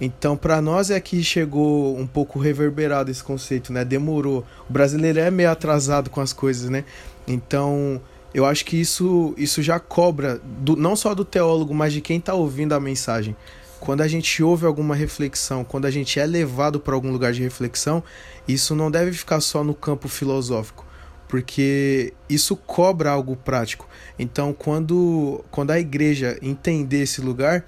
Então, 0.00 0.36
para 0.36 0.60
nós 0.60 0.90
é 0.90 1.00
que 1.00 1.22
chegou 1.24 1.96
um 1.98 2.06
pouco 2.06 2.38
reverberado 2.38 3.10
esse 3.10 3.24
conceito, 3.24 3.72
né? 3.72 3.84
Demorou. 3.84 4.44
O 4.68 4.72
brasileiro 4.72 5.18
é 5.18 5.30
meio 5.30 5.50
atrasado 5.50 6.10
com 6.10 6.20
as 6.20 6.32
coisas, 6.32 6.68
né? 6.68 6.84
Então, 7.26 8.00
eu 8.34 8.44
acho 8.44 8.64
que 8.66 8.78
isso, 8.78 9.34
isso 9.38 9.62
já 9.62 9.80
cobra, 9.80 10.38
do, 10.44 10.76
não 10.76 10.94
só 10.94 11.14
do 11.14 11.24
teólogo, 11.24 11.74
mas 11.74 11.94
de 11.94 12.02
quem 12.02 12.18
está 12.18 12.34
ouvindo 12.34 12.74
a 12.74 12.80
mensagem. 12.80 13.34
Quando 13.80 14.02
a 14.02 14.08
gente 14.08 14.42
ouve 14.42 14.66
alguma 14.66 14.94
reflexão, 14.94 15.64
quando 15.64 15.86
a 15.86 15.90
gente 15.90 16.20
é 16.20 16.26
levado 16.26 16.78
para 16.78 16.94
algum 16.94 17.10
lugar 17.10 17.32
de 17.32 17.42
reflexão, 17.42 18.02
isso 18.46 18.74
não 18.74 18.90
deve 18.90 19.12
ficar 19.12 19.40
só 19.40 19.64
no 19.64 19.74
campo 19.74 20.08
filosófico, 20.08 20.84
porque 21.28 22.12
isso 22.28 22.56
cobra 22.56 23.10
algo 23.10 23.36
prático. 23.36 23.88
Então, 24.18 24.52
quando, 24.52 25.42
quando 25.50 25.70
a 25.70 25.80
igreja 25.80 26.38
entender 26.42 27.02
esse 27.02 27.20
lugar, 27.22 27.64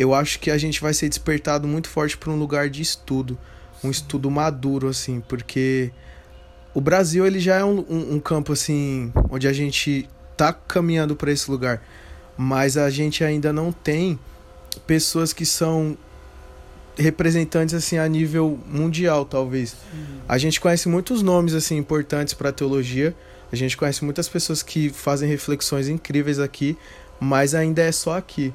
eu 0.00 0.14
acho 0.14 0.40
que 0.40 0.50
a 0.50 0.56
gente 0.56 0.80
vai 0.80 0.94
ser 0.94 1.10
despertado 1.10 1.68
muito 1.68 1.86
forte 1.86 2.16
para 2.16 2.30
um 2.30 2.38
lugar 2.38 2.70
de 2.70 2.80
estudo, 2.80 3.36
um 3.84 3.90
estudo 3.90 4.30
maduro, 4.30 4.88
assim, 4.88 5.20
porque 5.20 5.92
o 6.72 6.80
Brasil 6.80 7.26
ele 7.26 7.38
já 7.38 7.56
é 7.56 7.64
um, 7.64 7.84
um, 7.86 8.14
um 8.14 8.18
campo 8.18 8.54
assim 8.54 9.12
onde 9.28 9.46
a 9.46 9.52
gente 9.52 10.08
tá 10.38 10.54
caminhando 10.54 11.14
para 11.14 11.30
esse 11.30 11.50
lugar, 11.50 11.82
mas 12.34 12.78
a 12.78 12.88
gente 12.88 13.22
ainda 13.22 13.52
não 13.52 13.70
tem 13.70 14.18
pessoas 14.86 15.34
que 15.34 15.44
são 15.44 15.98
representantes 16.96 17.74
assim 17.74 17.98
a 17.98 18.08
nível 18.08 18.58
mundial, 18.66 19.26
talvez. 19.26 19.76
A 20.26 20.38
gente 20.38 20.58
conhece 20.62 20.88
muitos 20.88 21.20
nomes 21.20 21.52
assim 21.52 21.76
importantes 21.76 22.32
para 22.32 22.48
a 22.48 22.52
teologia. 22.52 23.14
A 23.52 23.56
gente 23.56 23.76
conhece 23.76 24.02
muitas 24.02 24.30
pessoas 24.30 24.62
que 24.62 24.88
fazem 24.88 25.28
reflexões 25.28 25.88
incríveis 25.88 26.38
aqui, 26.38 26.78
mas 27.20 27.54
ainda 27.54 27.82
é 27.82 27.92
só 27.92 28.16
aqui. 28.16 28.50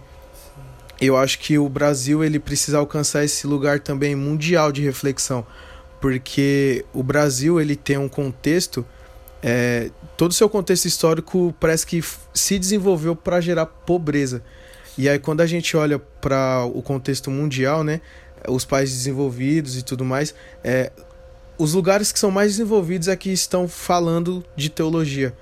Eu 0.99 1.17
acho 1.17 1.39
que 1.39 1.57
o 1.57 1.67
Brasil 1.67 2.23
ele 2.23 2.39
precisa 2.39 2.77
alcançar 2.77 3.23
esse 3.23 3.45
lugar 3.45 3.79
também 3.79 4.15
mundial 4.15 4.71
de 4.71 4.81
reflexão, 4.81 5.45
porque 5.99 6.85
o 6.93 7.03
Brasil 7.03 7.59
ele 7.59 7.75
tem 7.75 7.97
um 7.97 8.07
contexto, 8.07 8.85
é, 9.43 9.91
todo 10.15 10.31
o 10.31 10.33
seu 10.33 10.49
contexto 10.49 10.85
histórico 10.85 11.53
parece 11.59 11.85
que 11.85 12.01
se 12.33 12.57
desenvolveu 12.57 13.15
para 13.15 13.41
gerar 13.41 13.65
pobreza. 13.65 14.41
E 14.97 15.09
aí 15.09 15.19
quando 15.19 15.41
a 15.41 15.45
gente 15.45 15.75
olha 15.75 15.99
para 15.99 16.63
o 16.65 16.81
contexto 16.81 17.29
mundial, 17.29 17.83
né, 17.83 17.99
os 18.47 18.63
países 18.63 18.97
desenvolvidos 18.97 19.77
e 19.77 19.83
tudo 19.83 20.05
mais, 20.05 20.33
é, 20.63 20.91
os 21.57 21.73
lugares 21.73 22.11
que 22.11 22.19
são 22.19 22.31
mais 22.31 22.51
desenvolvidos 22.51 23.09
é 23.09 23.15
que 23.15 23.31
estão 23.31 23.67
falando 23.67 24.43
de 24.55 24.69
teologia. 24.69 25.33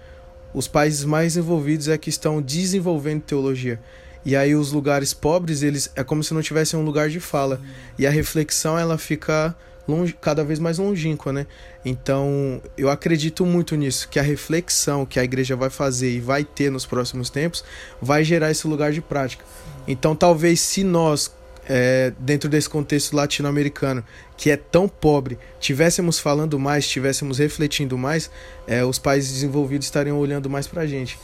Os 0.53 0.67
países 0.67 1.03
mais 1.03 1.33
desenvolvidos 1.33 1.88
é 1.88 1.98
que 1.98 2.10
estão 2.10 2.41
desenvolvendo 2.41 3.22
teologia. 3.22 3.79
E 4.25 4.35
aí 4.35 4.55
os 4.55 4.71
lugares 4.71 5.13
pobres, 5.13 5.63
eles 5.63 5.91
é 5.95 6.03
como 6.03 6.23
se 6.23 6.33
não 6.33 6.41
tivessem 6.41 6.79
um 6.79 6.83
lugar 6.83 7.09
de 7.09 7.19
fala. 7.19 7.59
E 7.97 8.07
a 8.07 8.09
reflexão 8.09 8.77
ela 8.77 8.97
fica 8.97 9.55
longe, 9.87 10.15
cada 10.19 10.43
vez 10.43 10.59
mais 10.59 10.77
longínqua, 10.77 11.33
né? 11.33 11.45
Então, 11.83 12.61
eu 12.77 12.89
acredito 12.89 13.45
muito 13.45 13.75
nisso, 13.75 14.07
que 14.07 14.17
a 14.17 14.23
reflexão 14.23 15.05
que 15.05 15.19
a 15.19 15.23
igreja 15.23 15.55
vai 15.55 15.69
fazer 15.69 16.11
e 16.11 16.19
vai 16.19 16.43
ter 16.43 16.71
nos 16.71 16.85
próximos 16.85 17.29
tempos 17.29 17.63
vai 18.01 18.23
gerar 18.23 18.49
esse 18.51 18.65
lugar 18.67 18.91
de 18.91 19.01
prática. 19.01 19.43
Então, 19.87 20.15
talvez 20.15 20.61
se 20.61 20.83
nós 20.83 21.31
é, 21.65 22.11
dentro 22.19 22.49
desse 22.49 22.69
contexto 22.69 23.15
latino-americano, 23.15 24.03
que 24.37 24.49
é 24.51 24.57
tão 24.57 24.87
pobre, 24.87 25.37
tivéssemos 25.59 26.19
falando 26.19 26.59
mais, 26.59 26.87
tivéssemos 26.87 27.37
refletindo 27.37 27.97
mais, 27.97 28.29
é, 28.67 28.83
os 28.83 28.99
países 28.99 29.31
desenvolvidos 29.31 29.87
estariam 29.87 30.17
olhando 30.17 30.49
mais 30.49 30.67
para 30.67 30.81
a 30.81 30.87
gente. 30.87 31.17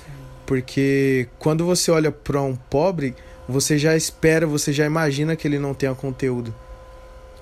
Porque 0.50 1.28
quando 1.38 1.64
você 1.64 1.92
olha 1.92 2.12
para 2.12 2.42
um 2.42 2.56
pobre, 2.56 3.14
você 3.48 3.78
já 3.78 3.96
espera, 3.96 4.48
você 4.48 4.74
já 4.74 4.84
imagina 4.84 5.36
que 5.36 5.48
ele 5.48 5.60
não 5.60 5.76
tenha 5.76 5.94
conteúdo. 5.94 6.52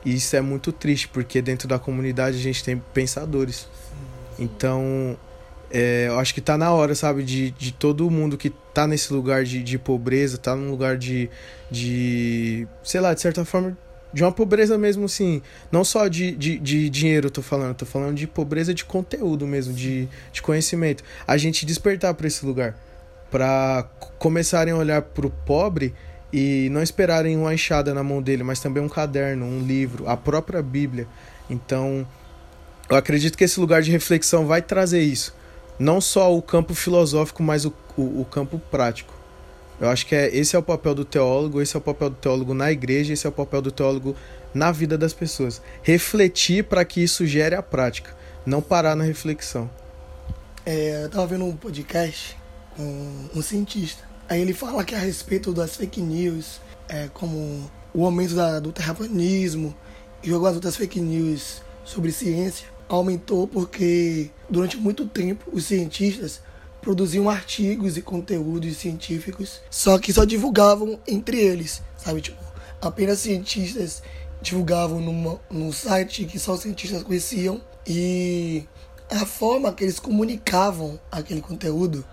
E 0.04 0.16
isso 0.16 0.36
é 0.36 0.42
muito 0.42 0.74
triste, 0.74 1.08
porque 1.08 1.42
dentro 1.42 1.70
da 1.70 1.80
comunidade 1.80 2.36
a 2.36 2.42
gente 2.42 2.62
tem 2.62 2.84
pensadores. 2.94 3.66
Então, 4.38 5.18
é, 5.72 6.08
eu 6.10 6.20
acho 6.20 6.34
que 6.34 6.42
tá 6.42 6.58
na 6.58 6.70
hora, 6.74 6.94
sabe, 6.96 7.24
de, 7.24 7.52
de 7.52 7.72
todo 7.72 8.12
mundo 8.12 8.38
que 8.38 8.50
tá 8.74 8.86
nesse 8.86 9.14
lugar 9.14 9.46
de, 9.46 9.64
de 9.64 9.80
pobreza, 9.80 10.38
tá 10.38 10.54
num 10.54 10.70
lugar 10.70 10.98
de, 10.98 11.30
de. 11.72 12.68
sei 12.84 13.00
lá, 13.00 13.14
de 13.14 13.22
certa 13.22 13.46
forma, 13.46 13.78
de 14.12 14.22
uma 14.22 14.34
pobreza 14.34 14.78
mesmo, 14.78 15.06
assim. 15.06 15.42
Não 15.72 15.86
só 15.86 16.10
de, 16.10 16.36
de, 16.36 16.60
de 16.60 16.90
dinheiro, 16.90 17.28
eu 17.28 17.32
tô 17.32 17.42
falando, 17.42 17.70
eu 17.70 17.76
tô 17.76 17.86
falando 17.86 18.18
de 18.18 18.28
pobreza 18.28 18.74
de 18.74 18.84
conteúdo 18.84 19.48
mesmo, 19.48 19.74
de, 19.74 20.10
de 20.34 20.42
conhecimento. 20.42 21.06
A 21.26 21.38
gente 21.38 21.66
despertar 21.66 22.14
para 22.14 22.28
esse 22.28 22.46
lugar. 22.46 22.76
Para 23.30 23.84
começarem 24.18 24.74
a 24.74 24.78
olhar 24.78 25.02
pro 25.02 25.30
pobre 25.30 25.94
e 26.32 26.70
não 26.72 26.82
esperarem 26.82 27.38
uma 27.38 27.54
enxada 27.54 27.94
na 27.94 28.04
mão 28.04 28.22
dele, 28.22 28.44
mas 28.44 28.60
também 28.60 28.84
um 28.84 28.90
caderno, 28.90 29.46
um 29.46 29.60
livro, 29.60 30.08
a 30.08 30.18
própria 30.18 30.62
Bíblia. 30.62 31.08
Então, 31.50 32.06
eu 32.90 32.96
acredito 32.96 33.38
que 33.38 33.44
esse 33.44 33.60
lugar 33.60 33.82
de 33.82 33.92
reflexão 33.92 34.46
vai 34.46 34.62
trazer 34.62 35.02
isso 35.02 35.36
não 35.80 36.02
só 36.02 36.36
o 36.36 36.42
campo 36.42 36.74
filosófico, 36.74 37.44
mas 37.44 37.66
o, 37.66 37.74
o, 37.96 38.22
o, 38.22 38.26
campo 38.26 38.60
prático. 38.72 39.14
Eu 39.80 39.90
acho 39.90 40.06
que 40.06 40.16
é, 40.16 40.36
esse 40.36 40.56
é 40.56 40.60
o 40.60 40.64
papel 40.64 40.96
do 40.96 41.06
teólogo, 41.06 41.62
esse 41.62 41.76
é 41.76 41.80
o 41.80 41.82
papel 41.82 42.10
do 42.10 42.16
teólogo 42.16 42.54
na 42.54 42.72
igreja, 42.72 43.14
esse 43.14 43.26
é 43.26 43.30
o 43.30 43.34
papel 43.34 43.62
do 43.62 43.72
teólogo 43.72 44.16
na 44.54 44.72
vida 44.72 44.98
das 44.98 45.14
pessoas. 45.14 45.62
Refletir 45.84 46.64
para 46.64 46.84
que 46.84 47.02
isso 47.02 47.26
gere 47.26 47.56
a 47.56 47.62
prática, 47.62 48.16
não 48.46 48.62
parar 48.62 48.96
na 48.96 49.04
reflexão. 49.04 49.70
É, 50.66 51.04
eu 51.04 51.08
estava 51.08 51.28
vendo 51.28 51.46
um 51.46 51.56
podcast 51.56 52.36
com 52.78 53.30
um 53.36 53.42
cientista. 53.42 54.04
Aí 54.30 54.40
ele 54.40 54.54
fala 54.54 54.86
que 54.86 54.96
a 54.96 55.00
respeito 55.00 55.52
das 55.52 55.76
fake 55.76 56.02
news, 56.02 56.62
é, 56.88 57.10
como 57.14 57.70
o 57.94 58.06
aumento 58.06 58.36
da, 58.36 58.60
do 58.60 58.72
terraplanismo 58.72 59.76
e 60.24 60.32
algumas 60.32 60.56
outras 60.56 60.78
fake 60.78 61.02
news 61.02 61.62
sobre 61.84 62.12
ciência, 62.12 62.68
aumentou 62.88 63.48
porque 63.48 64.30
durante 64.50 64.78
muito 64.78 65.06
tempo 65.08 65.50
os 65.52 65.66
cientistas 65.66 66.42
produziam 66.82 67.30
artigos 67.30 67.98
e 67.98 68.02
conteúdos 68.02 68.78
científicos, 68.78 69.60
só 69.70 69.98
que 69.98 70.14
só 70.14 70.24
divulgavam 70.24 71.00
entre 71.08 71.38
eles, 71.40 71.82
sabe? 71.98 72.22
Tipo, 72.22 72.42
apenas 72.80 73.20
cientistas 73.20 74.02
divulgavam 74.42 75.02
numa, 75.02 75.40
num 75.50 75.72
site 75.72 76.26
que 76.26 76.40
só 76.40 76.56
cientistas 76.56 77.04
conheciam 77.04 77.62
e 77.86 78.66
a 79.10 79.26
forma 79.26 79.74
que 79.74 79.84
eles 79.84 80.00
comunicavam 80.00 81.00
aquele 81.12 81.42
conteúdo, 81.42 82.06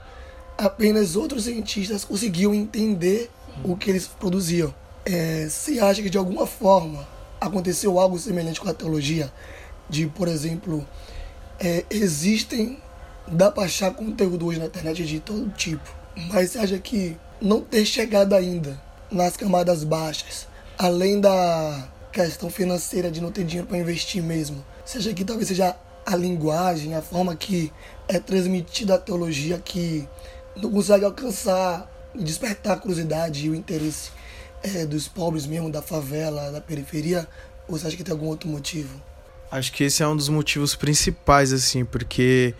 apenas 0.56 1.16
outros 1.16 1.44
cientistas 1.44 2.04
conseguiam 2.04 2.54
entender 2.54 3.30
o 3.62 3.76
que 3.76 3.90
eles 3.90 4.06
produziam. 4.06 4.74
É, 5.04 5.48
se 5.50 5.78
acha 5.80 6.02
que 6.02 6.08
de 6.08 6.18
alguma 6.18 6.46
forma 6.46 7.06
aconteceu 7.40 7.98
algo 7.98 8.18
semelhante 8.18 8.60
com 8.60 8.68
a 8.68 8.74
teologia, 8.74 9.32
de, 9.88 10.06
por 10.06 10.28
exemplo, 10.28 10.86
é, 11.60 11.84
existem, 11.90 12.78
dá 13.28 13.50
para 13.50 13.64
achar 13.64 13.92
conteúdo 13.92 14.46
hoje 14.46 14.58
na 14.58 14.66
internet 14.66 15.04
de 15.04 15.20
todo 15.20 15.50
tipo, 15.50 15.94
mas 16.32 16.50
você 16.50 16.58
acha 16.58 16.78
que 16.78 17.16
não 17.40 17.60
ter 17.60 17.84
chegado 17.84 18.34
ainda 18.34 18.80
nas 19.10 19.36
camadas 19.36 19.84
baixas, 19.84 20.46
além 20.78 21.20
da 21.20 21.88
questão 22.10 22.48
financeira 22.48 23.10
de 23.10 23.20
não 23.20 23.30
ter 23.30 23.44
dinheiro 23.44 23.66
para 23.66 23.78
investir 23.78 24.22
mesmo, 24.22 24.64
você 24.84 24.98
acha 24.98 25.12
que 25.12 25.24
talvez 25.24 25.48
seja 25.48 25.76
a 26.06 26.16
linguagem, 26.16 26.94
a 26.94 27.02
forma 27.02 27.34
que 27.34 27.72
é 28.08 28.18
transmitida 28.18 28.94
a 28.94 28.98
teologia 28.98 29.58
que 29.58 30.08
não 30.56 30.70
consegue 30.70 31.04
alcançar 31.04 31.90
despertar 32.14 32.74
a 32.74 32.76
curiosidade 32.76 33.46
e 33.46 33.50
o 33.50 33.54
interesse 33.54 34.10
é, 34.62 34.86
dos 34.86 35.08
pobres 35.08 35.46
mesmo, 35.46 35.70
da 35.70 35.82
favela, 35.82 36.50
da 36.50 36.60
periferia? 36.60 37.26
Ou 37.68 37.76
você 37.76 37.86
acha 37.86 37.96
que 37.96 38.04
tem 38.04 38.12
algum 38.12 38.26
outro 38.26 38.48
motivo? 38.48 39.00
Acho 39.50 39.72
que 39.72 39.84
esse 39.84 40.02
é 40.02 40.08
um 40.08 40.16
dos 40.16 40.28
motivos 40.28 40.74
principais, 40.74 41.52
assim, 41.52 41.84
porque 41.84 42.54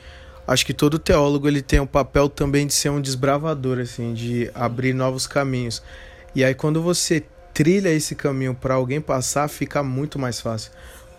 acho 0.47 0.65
que 0.65 0.75
todo 0.75 0.99
teólogo 0.99 1.49
ele 1.49 1.63
tem 1.63 1.81
o 1.81 1.87
papel 1.87 2.29
também 2.29 2.67
de 2.67 2.75
ser 2.75 2.91
um 2.91 3.01
desbravador, 3.01 3.79
assim, 3.79 4.13
de 4.13 4.51
abrir 4.55 4.93
novos 4.93 5.27
caminhos. 5.27 5.83
E 6.35 6.45
aí 6.45 6.55
quando 6.55 6.83
você 6.83 7.25
trilha 7.53 7.89
esse 7.91 8.15
caminho 8.15 8.55
para 8.55 8.75
alguém 8.75 9.01
passar, 9.01 9.49
fica 9.49 9.83
muito 9.83 10.19
mais 10.19 10.41
fácil. 10.41 10.73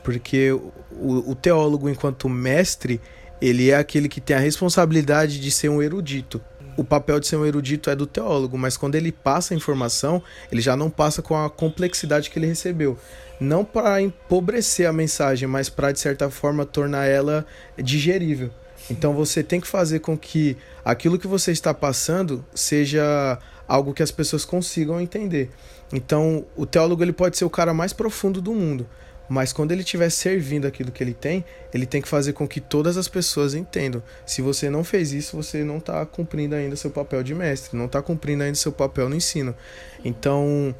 Porque 0.03 0.51
o, 0.51 1.31
o 1.31 1.35
teólogo, 1.35 1.89
enquanto 1.89 2.29
mestre, 2.29 3.01
ele 3.41 3.71
é 3.71 3.77
aquele 3.77 4.07
que 4.07 4.21
tem 4.21 4.35
a 4.35 4.39
responsabilidade 4.39 5.39
de 5.39 5.49
ser 5.49 5.69
um 5.69 5.81
erudito 5.81 6.41
o 6.77 6.83
papel 6.83 7.19
de 7.19 7.27
ser 7.27 7.37
um 7.37 7.45
erudito 7.45 7.89
é 7.89 7.95
do 7.95 8.05
teólogo, 8.05 8.57
mas 8.57 8.77
quando 8.77 8.95
ele 8.95 9.11
passa 9.11 9.53
a 9.53 9.57
informação, 9.57 10.21
ele 10.51 10.61
já 10.61 10.75
não 10.75 10.89
passa 10.89 11.21
com 11.21 11.35
a 11.35 11.49
complexidade 11.49 12.29
que 12.29 12.37
ele 12.37 12.47
recebeu. 12.47 12.97
Não 13.39 13.65
para 13.65 14.01
empobrecer 14.01 14.87
a 14.87 14.93
mensagem, 14.93 15.47
mas 15.47 15.69
para, 15.69 15.91
de 15.91 15.99
certa 15.99 16.29
forma, 16.29 16.65
tornar 16.65 17.05
ela 17.05 17.45
digerível. 17.77 18.49
Então 18.89 19.13
você 19.13 19.43
tem 19.43 19.59
que 19.59 19.67
fazer 19.67 19.99
com 19.99 20.17
que 20.17 20.55
aquilo 20.83 21.17
que 21.17 21.27
você 21.27 21.51
está 21.51 21.73
passando 21.73 22.45
seja 22.53 23.39
algo 23.67 23.93
que 23.93 24.03
as 24.03 24.11
pessoas 24.11 24.45
consigam 24.45 25.01
entender. 25.01 25.49
Então, 25.91 26.45
o 26.55 26.65
teólogo 26.65 27.03
ele 27.03 27.13
pode 27.13 27.37
ser 27.37 27.45
o 27.45 27.49
cara 27.49 27.73
mais 27.73 27.93
profundo 27.93 28.41
do 28.41 28.53
mundo, 28.53 28.87
mas 29.27 29.51
quando 29.51 29.71
ele 29.71 29.81
estiver 29.81 30.09
servindo 30.09 30.65
aquilo 30.67 30.91
que 30.91 31.03
ele 31.03 31.13
tem, 31.13 31.43
ele 31.73 31.85
tem 31.85 32.01
que 32.01 32.07
fazer 32.07 32.33
com 32.33 32.47
que 32.47 32.61
todas 32.61 32.97
as 32.97 33.07
pessoas 33.07 33.53
entendam. 33.53 34.01
Se 34.25 34.41
você 34.41 34.69
não 34.69 34.83
fez 34.83 35.11
isso, 35.11 35.35
você 35.35 35.63
não 35.63 35.77
está 35.77 36.05
cumprindo 36.05 36.55
ainda 36.55 36.75
seu 36.75 36.91
papel 36.91 37.23
de 37.23 37.33
mestre, 37.33 37.77
não 37.77 37.85
está 37.85 38.01
cumprindo 38.01 38.43
ainda 38.43 38.55
seu 38.55 38.71
papel 38.71 39.09
no 39.09 39.15
ensino. 39.15 39.55
Então, 40.03 40.75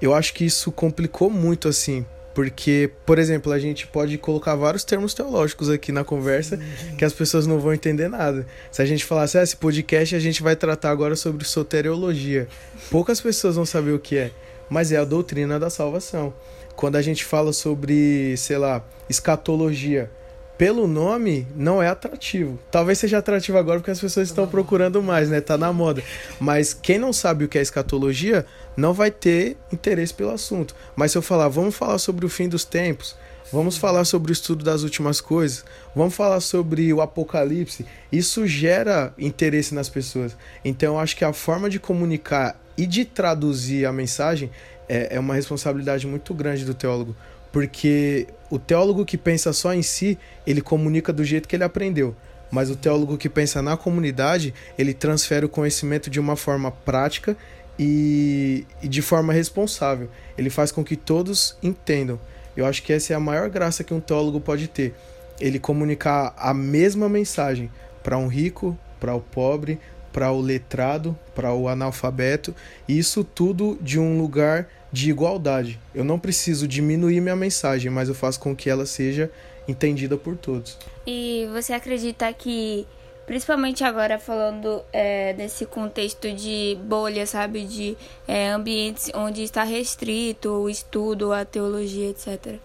eu 0.00 0.14
acho 0.14 0.32
que 0.32 0.44
isso 0.44 0.70
complicou 0.70 1.28
muito 1.28 1.68
assim, 1.68 2.06
porque, 2.32 2.90
por 3.04 3.18
exemplo, 3.18 3.52
a 3.52 3.58
gente 3.58 3.88
pode 3.88 4.16
colocar 4.16 4.54
vários 4.54 4.84
termos 4.84 5.12
teológicos 5.12 5.68
aqui 5.68 5.90
na 5.90 6.04
conversa 6.04 6.60
que 6.96 7.04
as 7.04 7.12
pessoas 7.12 7.46
não 7.46 7.58
vão 7.58 7.74
entender 7.74 8.08
nada. 8.08 8.46
Se 8.70 8.80
a 8.80 8.86
gente 8.86 9.04
falasse, 9.04 9.36
ah, 9.36 9.42
esse 9.42 9.56
podcast 9.56 10.14
a 10.14 10.20
gente 10.20 10.42
vai 10.42 10.54
tratar 10.54 10.90
agora 10.90 11.16
sobre 11.16 11.44
soteriologia, 11.44 12.46
poucas 12.88 13.20
pessoas 13.20 13.56
vão 13.56 13.66
saber 13.66 13.92
o 13.92 13.98
que 13.98 14.16
é, 14.16 14.30
mas 14.68 14.92
é 14.92 14.96
a 14.96 15.04
doutrina 15.04 15.58
da 15.58 15.68
salvação 15.68 16.32
quando 16.80 16.96
a 16.96 17.02
gente 17.02 17.26
fala 17.26 17.52
sobre, 17.52 18.34
sei 18.38 18.56
lá, 18.56 18.82
escatologia, 19.06 20.10
pelo 20.56 20.86
nome 20.86 21.46
não 21.54 21.82
é 21.82 21.88
atrativo. 21.88 22.58
Talvez 22.70 22.98
seja 22.98 23.18
atrativo 23.18 23.58
agora 23.58 23.80
porque 23.80 23.90
as 23.90 24.00
pessoas 24.00 24.28
estão 24.28 24.46
procurando 24.46 25.02
mais, 25.02 25.28
né? 25.28 25.42
Tá 25.42 25.58
na 25.58 25.74
moda. 25.74 26.02
Mas 26.40 26.72
quem 26.72 26.98
não 26.98 27.12
sabe 27.12 27.44
o 27.44 27.48
que 27.48 27.58
é 27.58 27.60
escatologia 27.60 28.46
não 28.78 28.94
vai 28.94 29.10
ter 29.10 29.58
interesse 29.70 30.14
pelo 30.14 30.30
assunto. 30.30 30.74
Mas 30.96 31.12
se 31.12 31.18
eu 31.18 31.22
falar, 31.22 31.48
vamos 31.48 31.74
falar 31.74 31.98
sobre 31.98 32.24
o 32.24 32.30
fim 32.30 32.48
dos 32.48 32.64
tempos, 32.64 33.14
vamos 33.52 33.76
falar 33.76 34.06
sobre 34.06 34.32
o 34.32 34.34
estudo 34.34 34.64
das 34.64 34.82
últimas 34.82 35.20
coisas, 35.20 35.62
vamos 35.94 36.14
falar 36.14 36.40
sobre 36.40 36.90
o 36.94 37.02
apocalipse, 37.02 37.84
isso 38.10 38.46
gera 38.46 39.12
interesse 39.18 39.74
nas 39.74 39.90
pessoas. 39.90 40.34
Então 40.64 40.94
eu 40.94 40.98
acho 40.98 41.14
que 41.14 41.26
a 41.26 41.32
forma 41.34 41.68
de 41.68 41.78
comunicar 41.78 42.58
e 42.74 42.86
de 42.86 43.04
traduzir 43.04 43.84
a 43.84 43.92
mensagem 43.92 44.50
é, 44.90 45.14
é 45.14 45.20
uma 45.20 45.34
responsabilidade 45.36 46.04
muito 46.04 46.34
grande 46.34 46.64
do 46.64 46.74
teólogo, 46.74 47.14
porque 47.52 48.26
o 48.50 48.58
teólogo 48.58 49.04
que 49.04 49.16
pensa 49.16 49.52
só 49.52 49.72
em 49.72 49.82
si, 49.82 50.18
ele 50.44 50.60
comunica 50.60 51.12
do 51.12 51.22
jeito 51.22 51.48
que 51.48 51.54
ele 51.54 51.62
aprendeu. 51.62 52.14
Mas 52.50 52.68
o 52.68 52.74
teólogo 52.74 53.16
que 53.16 53.28
pensa 53.28 53.62
na 53.62 53.76
comunidade, 53.76 54.52
ele 54.76 54.92
transfere 54.92 55.46
o 55.46 55.48
conhecimento 55.48 56.10
de 56.10 56.18
uma 56.18 56.34
forma 56.34 56.72
prática 56.72 57.36
e, 57.78 58.66
e 58.82 58.88
de 58.88 59.00
forma 59.00 59.32
responsável. 59.32 60.10
Ele 60.36 60.50
faz 60.50 60.72
com 60.72 60.82
que 60.82 60.96
todos 60.96 61.56
entendam. 61.62 62.18
Eu 62.56 62.66
acho 62.66 62.82
que 62.82 62.92
essa 62.92 63.12
é 63.12 63.16
a 63.16 63.20
maior 63.20 63.48
graça 63.48 63.84
que 63.84 63.94
um 63.94 64.00
teólogo 64.00 64.40
pode 64.40 64.66
ter. 64.66 64.92
Ele 65.40 65.60
comunicar 65.60 66.34
a 66.36 66.52
mesma 66.52 67.08
mensagem 67.08 67.70
para 68.02 68.18
um 68.18 68.26
rico, 68.26 68.76
para 68.98 69.14
o 69.14 69.20
pobre, 69.20 69.78
para 70.12 70.32
o 70.32 70.40
letrado, 70.40 71.16
para 71.34 71.52
o 71.52 71.68
analfabeto, 71.68 72.54
isso 72.88 73.22
tudo 73.22 73.78
de 73.80 73.98
um 73.98 74.18
lugar 74.18 74.68
de 74.92 75.10
igualdade. 75.10 75.78
Eu 75.94 76.04
não 76.04 76.18
preciso 76.18 76.66
diminuir 76.66 77.20
minha 77.20 77.36
mensagem, 77.36 77.90
mas 77.90 78.08
eu 78.08 78.14
faço 78.14 78.40
com 78.40 78.54
que 78.54 78.68
ela 78.68 78.86
seja 78.86 79.30
entendida 79.66 80.16
por 80.16 80.36
todos. 80.36 80.76
E 81.06 81.48
você 81.52 81.72
acredita 81.72 82.32
que, 82.32 82.86
principalmente 83.26 83.84
agora 83.84 84.18
falando 84.18 84.82
é, 84.92 85.32
nesse 85.34 85.64
contexto 85.66 86.32
de 86.32 86.78
bolha, 86.84 87.26
sabe, 87.26 87.64
de 87.64 87.96
é, 88.26 88.48
ambientes 88.48 89.10
onde 89.14 89.42
está 89.42 89.62
restrito 89.62 90.50
o 90.50 90.68
estudo, 90.68 91.32
a 91.32 91.44
teologia, 91.44 92.10
etc. 92.10 92.58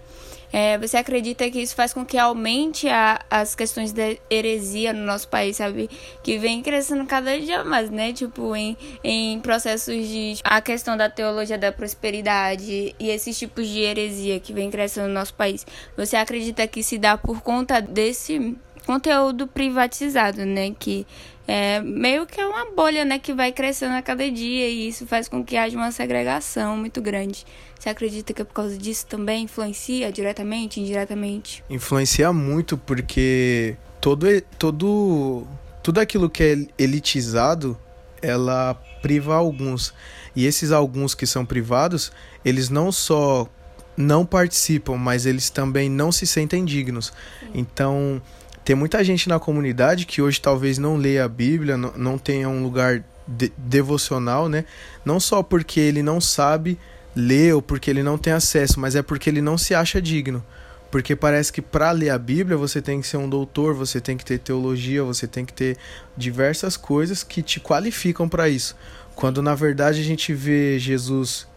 É, 0.52 0.78
você 0.78 0.98
acredita 0.98 1.50
que 1.50 1.60
isso 1.60 1.75
faz 1.75 1.94
com 1.94 2.06
que 2.06 2.18
aumente 2.18 2.88
a, 2.88 3.20
as 3.30 3.56
questões 3.56 3.92
da 3.92 4.16
heresia 4.30 4.94
no 4.94 5.06
nosso 5.06 5.28
país, 5.28 5.58
sabe? 5.58 5.90
Que 6.24 6.38
vem 6.38 6.62
crescendo 6.62 7.06
cada 7.06 7.40
dia 7.40 7.64
mais, 7.64 7.90
né? 7.90 8.14
Tipo, 8.14 8.56
em, 8.56 8.78
em 9.04 9.40
processos 9.42 10.08
de. 10.08 10.36
A 10.44 10.62
questão 10.62 10.96
da 10.96 11.10
teologia 11.10 11.58
da 11.58 11.72
prosperidade 11.72 12.96
e 13.00 13.10
esses 13.10 13.38
tipos 13.38 13.68
de 13.68 13.80
heresia 13.80 14.40
que 14.40 14.54
vem 14.54 14.70
crescendo 14.70 15.08
no 15.08 15.14
nosso 15.14 15.34
país. 15.34 15.66
Você 15.98 16.16
acredita 16.16 16.68
que 16.68 16.84
se 16.84 16.98
dá 16.98 17.18
por 17.18 17.42
conta 17.42 17.82
desse 17.82 18.56
conteúdo 18.86 19.48
privatizado, 19.48 20.46
né? 20.46 20.72
Que 20.78 21.06
é 21.48 21.80
meio 21.82 22.25
que 22.25 22.40
é 22.40 22.48
uma 22.48 22.72
bolha, 22.72 23.06
né? 23.06 23.20
Que 23.20 23.34
vai 23.34 23.52
crescendo 23.52 23.94
a 23.94 24.02
cada 24.02 24.30
dia 24.30 24.68
e 24.70 24.88
isso 24.88 25.06
faz 25.06 25.28
com 25.28 25.44
que 25.44 25.56
haja 25.58 25.78
uma 25.78 25.92
segregação 25.92 26.78
muito 26.78 27.02
grande. 27.02 27.46
Você 27.80 27.90
acredita 27.90 28.34
que 28.34 28.42
é 28.42 28.46
por 28.46 28.54
causa 28.54 28.78
disso 28.78 29.06
também 29.06 29.44
influencia 29.44 30.12
diretamente, 30.12 30.80
indiretamente? 30.80 31.64
Influencia 31.70 32.34
muito 32.34 32.78
porque 32.78 33.75
todo 34.02 34.25
todo 34.58 35.46
tudo 35.84 36.00
aquilo 36.00 36.30
que 36.30 36.42
é 36.42 36.84
elitizado, 36.84 37.78
ela 38.22 38.74
priva 39.04 39.36
alguns. 39.36 39.94
E 40.36 40.48
esses 40.48 40.72
alguns 40.72 41.14
que 41.14 41.28
são 41.28 41.46
privados, 41.46 42.12
eles 42.44 42.70
não 42.70 42.92
só 42.92 43.48
não 43.96 44.25
participam, 44.25 44.98
mas 44.98 45.25
eles 45.25 45.50
também 45.50 45.90
não 45.90 46.12
se 46.12 46.25
sentem 46.25 46.66
dignos. 46.66 47.14
Sim. 47.40 47.52
Então, 47.54 48.22
tem 48.65 48.75
muita 48.75 49.03
gente 49.03 49.29
na 49.29 49.39
comunidade 49.39 50.07
que 50.07 50.24
hoje 50.24 50.41
talvez 50.41 50.79
não 50.79 50.98
leia 50.98 51.24
a 51.24 51.29
Bíblia, 51.29 51.77
não, 51.77 51.93
não 51.95 52.17
tenha 52.17 52.50
um 52.50 52.63
lugar 52.63 53.03
de, 53.27 53.53
devocional, 53.55 54.50
né? 54.50 54.65
Não 55.05 55.19
só 55.19 55.43
porque 55.43 55.79
ele 55.79 56.01
não 56.01 56.19
sabe 56.19 56.79
ler 57.15 57.53
ou 57.53 57.62
porque 57.62 57.91
ele 57.91 58.01
não 58.01 58.17
tem 58.17 58.34
acesso, 58.34 58.79
mas 58.79 58.95
é 58.95 59.03
porque 59.03 59.29
ele 59.29 59.39
não 59.39 59.55
se 59.55 59.75
acha 59.75 60.01
digno. 60.01 60.43
Porque 60.89 61.15
parece 61.15 61.53
que 61.53 61.62
para 61.62 61.91
ler 61.91 62.10
a 62.10 62.17
Bíblia 62.17 62.57
você 62.57 62.81
tem 62.81 63.00
que 63.00 63.07
ser 63.07 63.17
um 63.17 63.29
doutor, 63.29 63.75
você 63.75 64.01
tem 64.01 64.17
que 64.17 64.25
ter 64.25 64.39
teologia, 64.39 65.03
você 65.03 65.27
tem 65.27 65.45
que 65.45 65.53
ter 65.53 65.77
diversas 66.17 66.75
coisas 66.75 67.24
que 67.24 67.43
te 67.43 67.60
qualificam 67.60 68.27
para 68.27 68.50
isso. 68.50 68.75
Quando 69.13 69.43
na 69.43 69.53
verdade 69.53 70.01
a 70.01 70.03
gente 70.03 70.34
vê 70.34 70.79
Jesus, 70.79 71.48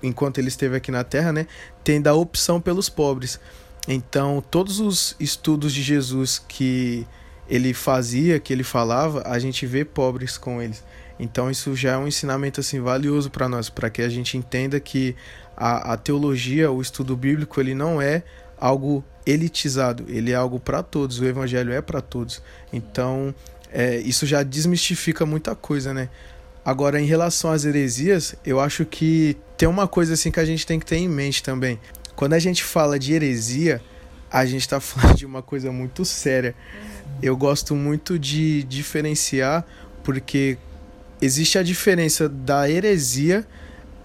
enquanto 0.00 0.38
ele 0.38 0.48
esteve 0.48 0.76
aqui 0.76 0.92
na 0.92 1.02
terra, 1.02 1.32
né, 1.32 1.48
tendo 1.82 2.06
a 2.06 2.14
opção 2.14 2.60
pelos 2.60 2.88
pobres. 2.88 3.40
Então, 3.86 4.42
todos 4.50 4.80
os 4.80 5.14
estudos 5.20 5.72
de 5.72 5.82
Jesus 5.82 6.42
que 6.48 7.06
ele 7.48 7.74
fazia, 7.74 8.40
que 8.40 8.52
ele 8.52 8.64
falava, 8.64 9.22
a 9.26 9.38
gente 9.38 9.66
vê 9.66 9.84
pobres 9.84 10.38
com 10.38 10.62
eles. 10.62 10.82
Então, 11.18 11.50
isso 11.50 11.76
já 11.76 11.92
é 11.92 11.96
um 11.96 12.08
ensinamento 12.08 12.60
assim 12.60 12.80
valioso 12.80 13.30
para 13.30 13.48
nós, 13.48 13.68
para 13.68 13.90
que 13.90 14.02
a 14.02 14.08
gente 14.08 14.36
entenda 14.36 14.80
que 14.80 15.14
a, 15.56 15.92
a 15.92 15.96
teologia, 15.96 16.70
o 16.70 16.80
estudo 16.80 17.16
bíblico, 17.16 17.60
ele 17.60 17.74
não 17.74 18.00
é 18.00 18.22
algo 18.58 19.04
elitizado, 19.26 20.06
ele 20.08 20.32
é 20.32 20.34
algo 20.34 20.58
para 20.58 20.82
todos. 20.82 21.20
O 21.20 21.24
evangelho 21.24 21.72
é 21.72 21.80
para 21.80 22.00
todos. 22.00 22.42
Então, 22.72 23.34
é, 23.70 23.98
isso 23.98 24.26
já 24.26 24.42
desmistifica 24.42 25.24
muita 25.26 25.54
coisa, 25.54 25.92
né? 25.92 26.08
Agora, 26.64 26.98
em 26.98 27.04
relação 27.04 27.52
às 27.52 27.64
heresias, 27.64 28.34
eu 28.44 28.58
acho 28.58 28.86
que 28.86 29.36
tem 29.56 29.68
uma 29.68 29.86
coisa 29.86 30.14
assim 30.14 30.30
que 30.30 30.40
a 30.40 30.44
gente 30.44 30.66
tem 30.66 30.80
que 30.80 30.86
ter 30.86 30.96
em 30.96 31.08
mente 31.08 31.42
também. 31.42 31.78
Quando 32.16 32.34
a 32.34 32.38
gente 32.38 32.62
fala 32.62 32.98
de 32.98 33.12
heresia, 33.12 33.82
a 34.30 34.44
gente 34.46 34.62
está 34.62 34.78
falando 34.80 35.16
de 35.16 35.26
uma 35.26 35.42
coisa 35.42 35.70
muito 35.72 36.04
séria. 36.04 36.54
Eu 37.22 37.36
gosto 37.36 37.74
muito 37.74 38.18
de 38.18 38.62
diferenciar, 38.64 39.64
porque 40.02 40.58
existe 41.20 41.58
a 41.58 41.62
diferença 41.62 42.28
da 42.28 42.68
heresia 42.68 43.46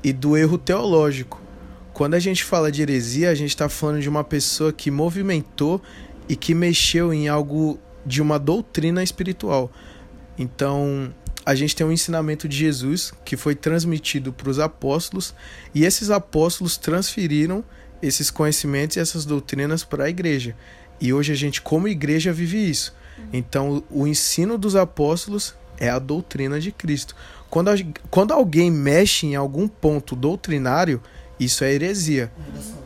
e 0.03 0.13
do 0.13 0.37
erro 0.37 0.57
teológico. 0.57 1.41
Quando 1.93 2.13
a 2.13 2.19
gente 2.19 2.43
fala 2.43 2.71
de 2.71 2.81
heresia, 2.81 3.29
a 3.29 3.35
gente 3.35 3.49
está 3.49 3.67
falando 3.67 4.01
de 4.01 4.07
uma 4.07 4.23
pessoa 4.23 4.71
que 4.71 4.89
movimentou 4.89 5.81
e 6.29 6.35
que 6.35 6.53
mexeu 6.55 7.13
em 7.13 7.27
algo 7.27 7.79
de 8.05 8.21
uma 8.21 8.39
doutrina 8.39 9.03
espiritual. 9.03 9.69
Então, 10.37 11.13
a 11.45 11.55
gente 11.55 11.75
tem 11.75 11.85
um 11.85 11.91
ensinamento 11.91 12.47
de 12.47 12.55
Jesus 12.55 13.11
que 13.25 13.35
foi 13.35 13.55
transmitido 13.55 14.31
para 14.31 14.49
os 14.49 14.59
apóstolos 14.59 15.33
e 15.75 15.83
esses 15.83 16.09
apóstolos 16.09 16.77
transferiram 16.77 17.65
esses 18.01 18.29
conhecimentos 18.29 18.97
e 18.97 18.99
essas 18.99 19.25
doutrinas 19.25 19.83
para 19.83 20.05
a 20.05 20.09
igreja. 20.09 20.55
E 20.99 21.13
hoje 21.13 21.31
a 21.31 21.35
gente, 21.35 21.61
como 21.61 21.87
igreja, 21.87 22.33
vive 22.33 22.69
isso. 22.69 22.93
Então, 23.31 23.83
o 23.89 24.07
ensino 24.07 24.57
dos 24.57 24.75
apóstolos 24.75 25.55
é 25.77 25.89
a 25.89 25.99
doutrina 25.99 26.59
de 26.59 26.71
Cristo. 26.71 27.15
Quando, 27.49 27.69
a, 27.69 27.75
quando 28.09 28.33
alguém 28.33 28.69
mexe 28.69 29.25
em 29.27 29.35
algum 29.35 29.67
ponto 29.67 30.15
doutrinário, 30.15 31.01
isso 31.39 31.63
é 31.63 31.73
heresia. 31.73 32.31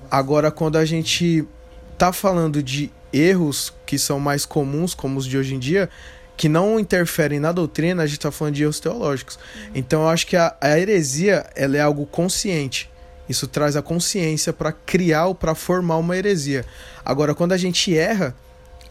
Agora, 0.09 0.51
quando 0.51 0.77
a 0.77 0.85
gente 0.85 1.45
está 1.93 2.13
falando 2.13 2.61
de 2.61 2.91
erros 3.11 3.73
que 3.85 3.97
são 3.97 4.19
mais 4.19 4.45
comuns, 4.45 4.93
como 4.93 5.17
os 5.17 5.25
de 5.25 5.37
hoje 5.37 5.55
em 5.55 5.59
dia, 5.59 5.89
que 6.37 6.47
não 6.49 6.79
interferem 6.79 7.39
na 7.39 7.51
doutrina, 7.51 8.03
a 8.03 8.05
gente 8.05 8.17
está 8.17 8.31
falando 8.31 8.55
de 8.55 8.63
erros 8.63 8.79
teológicos. 8.79 9.39
Então, 9.73 10.03
eu 10.03 10.07
acho 10.07 10.27
que 10.27 10.35
a, 10.35 10.55
a 10.61 10.79
heresia 10.79 11.45
ela 11.55 11.77
é 11.77 11.81
algo 11.81 12.05
consciente. 12.05 12.89
Isso 13.27 13.47
traz 13.47 13.75
a 13.75 13.81
consciência 13.81 14.51
para 14.51 14.71
criar 14.71 15.27
ou 15.27 15.35
para 15.35 15.55
formar 15.55 15.97
uma 15.97 16.17
heresia. 16.17 16.65
Agora, 17.05 17.33
quando 17.33 17.53
a 17.53 17.57
gente 17.57 17.95
erra, 17.95 18.35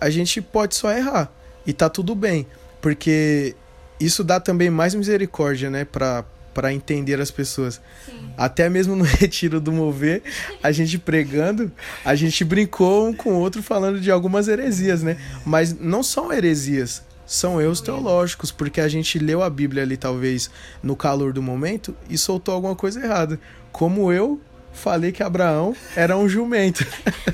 a 0.01 0.11
gente 0.11 0.41
pode 0.41 0.75
só 0.75 0.91
errar 0.91 1.31
e 1.67 1.73
tá 1.73 1.89
tudo 1.89 2.15
bem, 2.15 2.47
porque 2.81 3.55
isso 4.01 4.25
dá 4.25 4.41
também 4.41 4.71
mais 4.71 4.95
misericórdia, 4.95 5.71
né, 5.71 5.85
para 5.85 6.25
para 6.53 6.71
entender 6.71 7.19
as 7.19 7.31
pessoas. 7.31 7.81
Sim. 8.05 8.29
Até 8.37 8.69
mesmo 8.69 8.95
no 8.95 9.05
retiro 9.09 9.59
do 9.59 9.73
mover, 9.73 10.23
a 10.63 10.71
gente 10.71 10.99
pregando, 10.99 11.73
a 12.05 12.15
gente 12.15 12.45
brincou 12.45 13.09
um 13.09 13.15
com 13.15 13.31
o 13.31 13.39
outro 13.39 13.63
falando 13.63 13.99
de 13.99 14.11
algumas 14.11 14.49
heresias, 14.49 15.03
né? 15.03 15.17
Mas 15.47 15.73
não 15.73 16.03
são 16.03 16.31
heresias, 16.31 17.03
são 17.25 17.59
erros 17.59 17.81
teológicos, 17.81 18.51
porque 18.51 18.81
a 18.83 18.89
gente 18.89 19.19
leu 19.19 19.43
a 19.43 19.49
Bíblia 19.49 19.83
ali 19.83 19.97
talvez 19.97 20.51
no 20.83 20.95
calor 20.95 21.33
do 21.33 21.41
momento 21.41 21.97
e 22.11 22.19
soltou 22.19 22.55
alguma 22.55 22.77
coisa 22.77 23.03
errada 23.03 23.41
como 23.73 24.13
eu 24.13 24.41
falei 24.73 25.13
que 25.13 25.23
Abraão 25.23 25.75
era 25.97 26.17
um 26.17 26.29
jumento. 26.29 26.87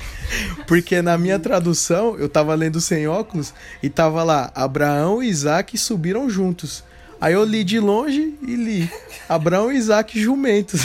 Porque 0.67 1.01
na 1.01 1.17
minha 1.17 1.39
tradução, 1.39 2.15
eu 2.17 2.29
tava 2.29 2.53
lendo 2.53 2.79
sem 2.79 3.07
óculos 3.07 3.53
e 3.81 3.89
tava 3.89 4.23
lá: 4.23 4.51
Abraão 4.53 5.21
e 5.21 5.27
Isaac 5.27 5.77
subiram 5.77 6.29
juntos. 6.29 6.83
Aí 7.19 7.33
eu 7.33 7.43
li 7.43 7.63
de 7.63 7.79
longe 7.79 8.37
e 8.41 8.55
li: 8.55 8.91
Abraão 9.27 9.71
e 9.71 9.77
Isaac 9.77 10.19
jumentos. 10.19 10.81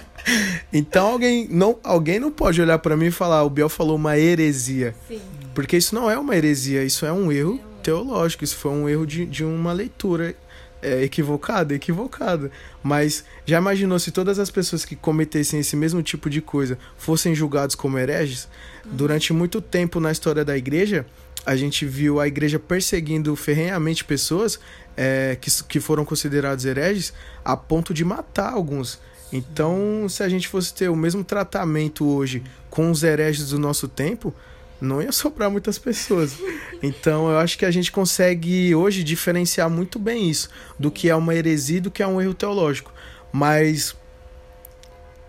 então 0.72 1.08
alguém 1.08 1.46
não, 1.50 1.78
alguém 1.82 2.18
não 2.18 2.30
pode 2.30 2.60
olhar 2.60 2.78
para 2.78 2.96
mim 2.96 3.06
e 3.06 3.10
falar: 3.10 3.44
o 3.44 3.50
Biel 3.50 3.68
falou 3.68 3.96
uma 3.96 4.18
heresia. 4.18 4.94
Sim. 5.06 5.20
Porque 5.54 5.76
isso 5.76 5.94
não 5.94 6.10
é 6.10 6.18
uma 6.18 6.34
heresia, 6.34 6.82
isso 6.82 7.04
é 7.04 7.12
um 7.12 7.30
erro 7.30 7.60
teológico, 7.82 8.44
isso 8.44 8.56
foi 8.56 8.70
um 8.70 8.88
erro 8.88 9.06
de, 9.06 9.26
de 9.26 9.44
uma 9.44 9.72
leitura 9.72 10.34
é, 10.82 11.02
equivocada, 11.02 11.74
equivocada. 11.74 12.50
Mas 12.82 13.24
já 13.46 13.58
imaginou 13.58 13.98
se 13.98 14.10
todas 14.10 14.38
as 14.38 14.50
pessoas 14.50 14.84
que 14.84 14.96
cometessem 14.96 15.60
esse 15.60 15.76
mesmo 15.76 16.02
tipo 16.02 16.28
de 16.28 16.42
coisa 16.42 16.76
fossem 16.98 17.34
julgados 17.34 17.74
como 17.74 17.98
hereges? 17.98 18.48
Durante 18.84 19.32
muito 19.32 19.60
tempo 19.60 20.00
na 20.00 20.10
história 20.10 20.44
da 20.44 20.56
igreja, 20.56 21.06
a 21.46 21.56
gente 21.56 21.86
viu 21.86 22.20
a 22.20 22.26
igreja 22.26 22.58
perseguindo 22.58 23.34
ferrenhamente 23.34 24.04
pessoas 24.04 24.58
é, 24.96 25.36
que, 25.40 25.50
que 25.64 25.80
foram 25.80 26.04
considerados 26.04 26.64
hereges 26.64 27.12
a 27.44 27.56
ponto 27.56 27.94
de 27.94 28.04
matar 28.04 28.52
alguns. 28.52 29.00
Então, 29.32 30.06
se 30.08 30.22
a 30.22 30.28
gente 30.28 30.46
fosse 30.46 30.74
ter 30.74 30.90
o 30.90 30.96
mesmo 30.96 31.24
tratamento 31.24 32.06
hoje 32.06 32.42
com 32.68 32.90
os 32.90 33.02
hereges 33.02 33.48
do 33.48 33.58
nosso 33.58 33.88
tempo, 33.88 34.34
não 34.82 35.00
ia 35.00 35.12
sobrar 35.12 35.50
muitas 35.50 35.78
pessoas. 35.78 36.36
Então 36.82 37.30
eu 37.30 37.38
acho 37.38 37.56
que 37.56 37.64
a 37.64 37.70
gente 37.70 37.92
consegue 37.92 38.74
hoje 38.74 39.04
diferenciar 39.04 39.70
muito 39.70 39.98
bem 39.98 40.28
isso, 40.28 40.50
do 40.78 40.90
que 40.90 41.08
é 41.08 41.14
uma 41.14 41.34
heresia 41.34 41.78
e 41.78 41.80
do 41.80 41.90
que 41.90 42.02
é 42.02 42.06
um 42.06 42.20
erro 42.20 42.34
teológico. 42.34 42.92
Mas 43.32 43.96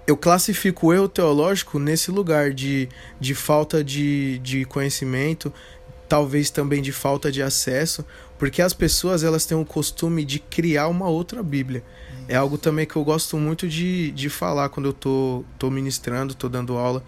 eu 0.05 0.17
classifico 0.17 0.87
o 0.87 0.93
erro 0.93 1.07
teológico 1.07 1.79
nesse 1.79 2.11
lugar 2.11 2.51
de, 2.51 2.89
de 3.19 3.35
falta 3.35 3.83
de, 3.83 4.39
de 4.39 4.65
conhecimento, 4.65 5.53
talvez 6.09 6.49
também 6.49 6.81
de 6.81 6.91
falta 6.91 7.31
de 7.31 7.41
acesso, 7.41 8.05
porque 8.37 8.61
as 8.61 8.73
pessoas 8.73 9.23
elas 9.23 9.45
têm 9.45 9.57
o 9.57 9.63
costume 9.63 10.25
de 10.25 10.39
criar 10.39 10.87
uma 10.87 11.07
outra 11.07 11.41
Bíblia. 11.41 11.83
É 12.27 12.35
algo 12.35 12.57
também 12.57 12.85
que 12.85 12.95
eu 12.95 13.03
gosto 13.03 13.37
muito 13.37 13.67
de, 13.67 14.11
de 14.11 14.29
falar 14.29 14.69
quando 14.69 14.87
eu 14.87 14.93
tô, 14.93 15.43
tô 15.59 15.69
ministrando, 15.69 16.33
tô 16.33 16.49
dando 16.49 16.77
aula. 16.77 17.03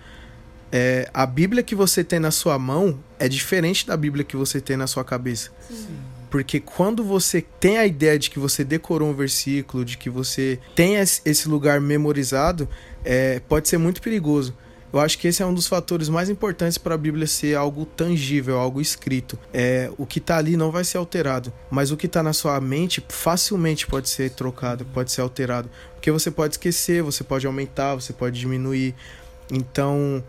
É, 0.77 1.09
a 1.13 1.25
Bíblia 1.25 1.63
que 1.63 1.73
você 1.73 2.03
tem 2.03 2.19
na 2.19 2.31
sua 2.31 2.59
mão 2.59 2.99
é 3.17 3.29
diferente 3.29 3.87
da 3.87 3.95
Bíblia 3.95 4.25
que 4.25 4.35
você 4.35 4.59
tem 4.59 4.75
na 4.75 4.87
sua 4.87 5.05
cabeça. 5.05 5.49
Sim. 5.69 5.87
Porque 6.29 6.59
quando 6.59 7.01
você 7.01 7.41
tem 7.41 7.77
a 7.77 7.85
ideia 7.85 8.19
de 8.19 8.29
que 8.29 8.37
você 8.37 8.61
decorou 8.61 9.09
um 9.09 9.13
versículo, 9.13 9.85
de 9.85 9.97
que 9.97 10.09
você 10.09 10.59
tem 10.75 10.95
esse 10.95 11.47
lugar 11.47 11.79
memorizado, 11.79 12.67
é, 13.05 13.39
pode 13.47 13.69
ser 13.69 13.77
muito 13.77 14.01
perigoso. 14.01 14.53
Eu 14.91 14.99
acho 14.99 15.17
que 15.17 15.29
esse 15.29 15.41
é 15.41 15.45
um 15.45 15.53
dos 15.53 15.65
fatores 15.65 16.09
mais 16.09 16.29
importantes 16.29 16.77
para 16.77 16.95
a 16.95 16.97
Bíblia 16.97 17.25
ser 17.25 17.55
algo 17.55 17.85
tangível, 17.85 18.59
algo 18.59 18.81
escrito. 18.81 19.39
É, 19.53 19.89
o 19.97 20.05
que 20.05 20.19
está 20.19 20.35
ali 20.35 20.57
não 20.57 20.71
vai 20.71 20.83
ser 20.83 20.97
alterado, 20.97 21.53
mas 21.71 21.89
o 21.89 21.95
que 21.95 22.05
está 22.05 22.21
na 22.21 22.33
sua 22.33 22.59
mente 22.59 23.01
facilmente 23.07 23.87
pode 23.87 24.09
ser 24.09 24.31
trocado, 24.31 24.83
pode 24.93 25.09
ser 25.09 25.21
alterado. 25.21 25.69
Porque 25.93 26.11
você 26.11 26.29
pode 26.29 26.55
esquecer, 26.55 27.01
você 27.01 27.23
pode 27.23 27.47
aumentar, 27.47 27.95
você 27.95 28.11
pode 28.11 28.37
diminuir. 28.37 28.93
Então, 29.49 30.21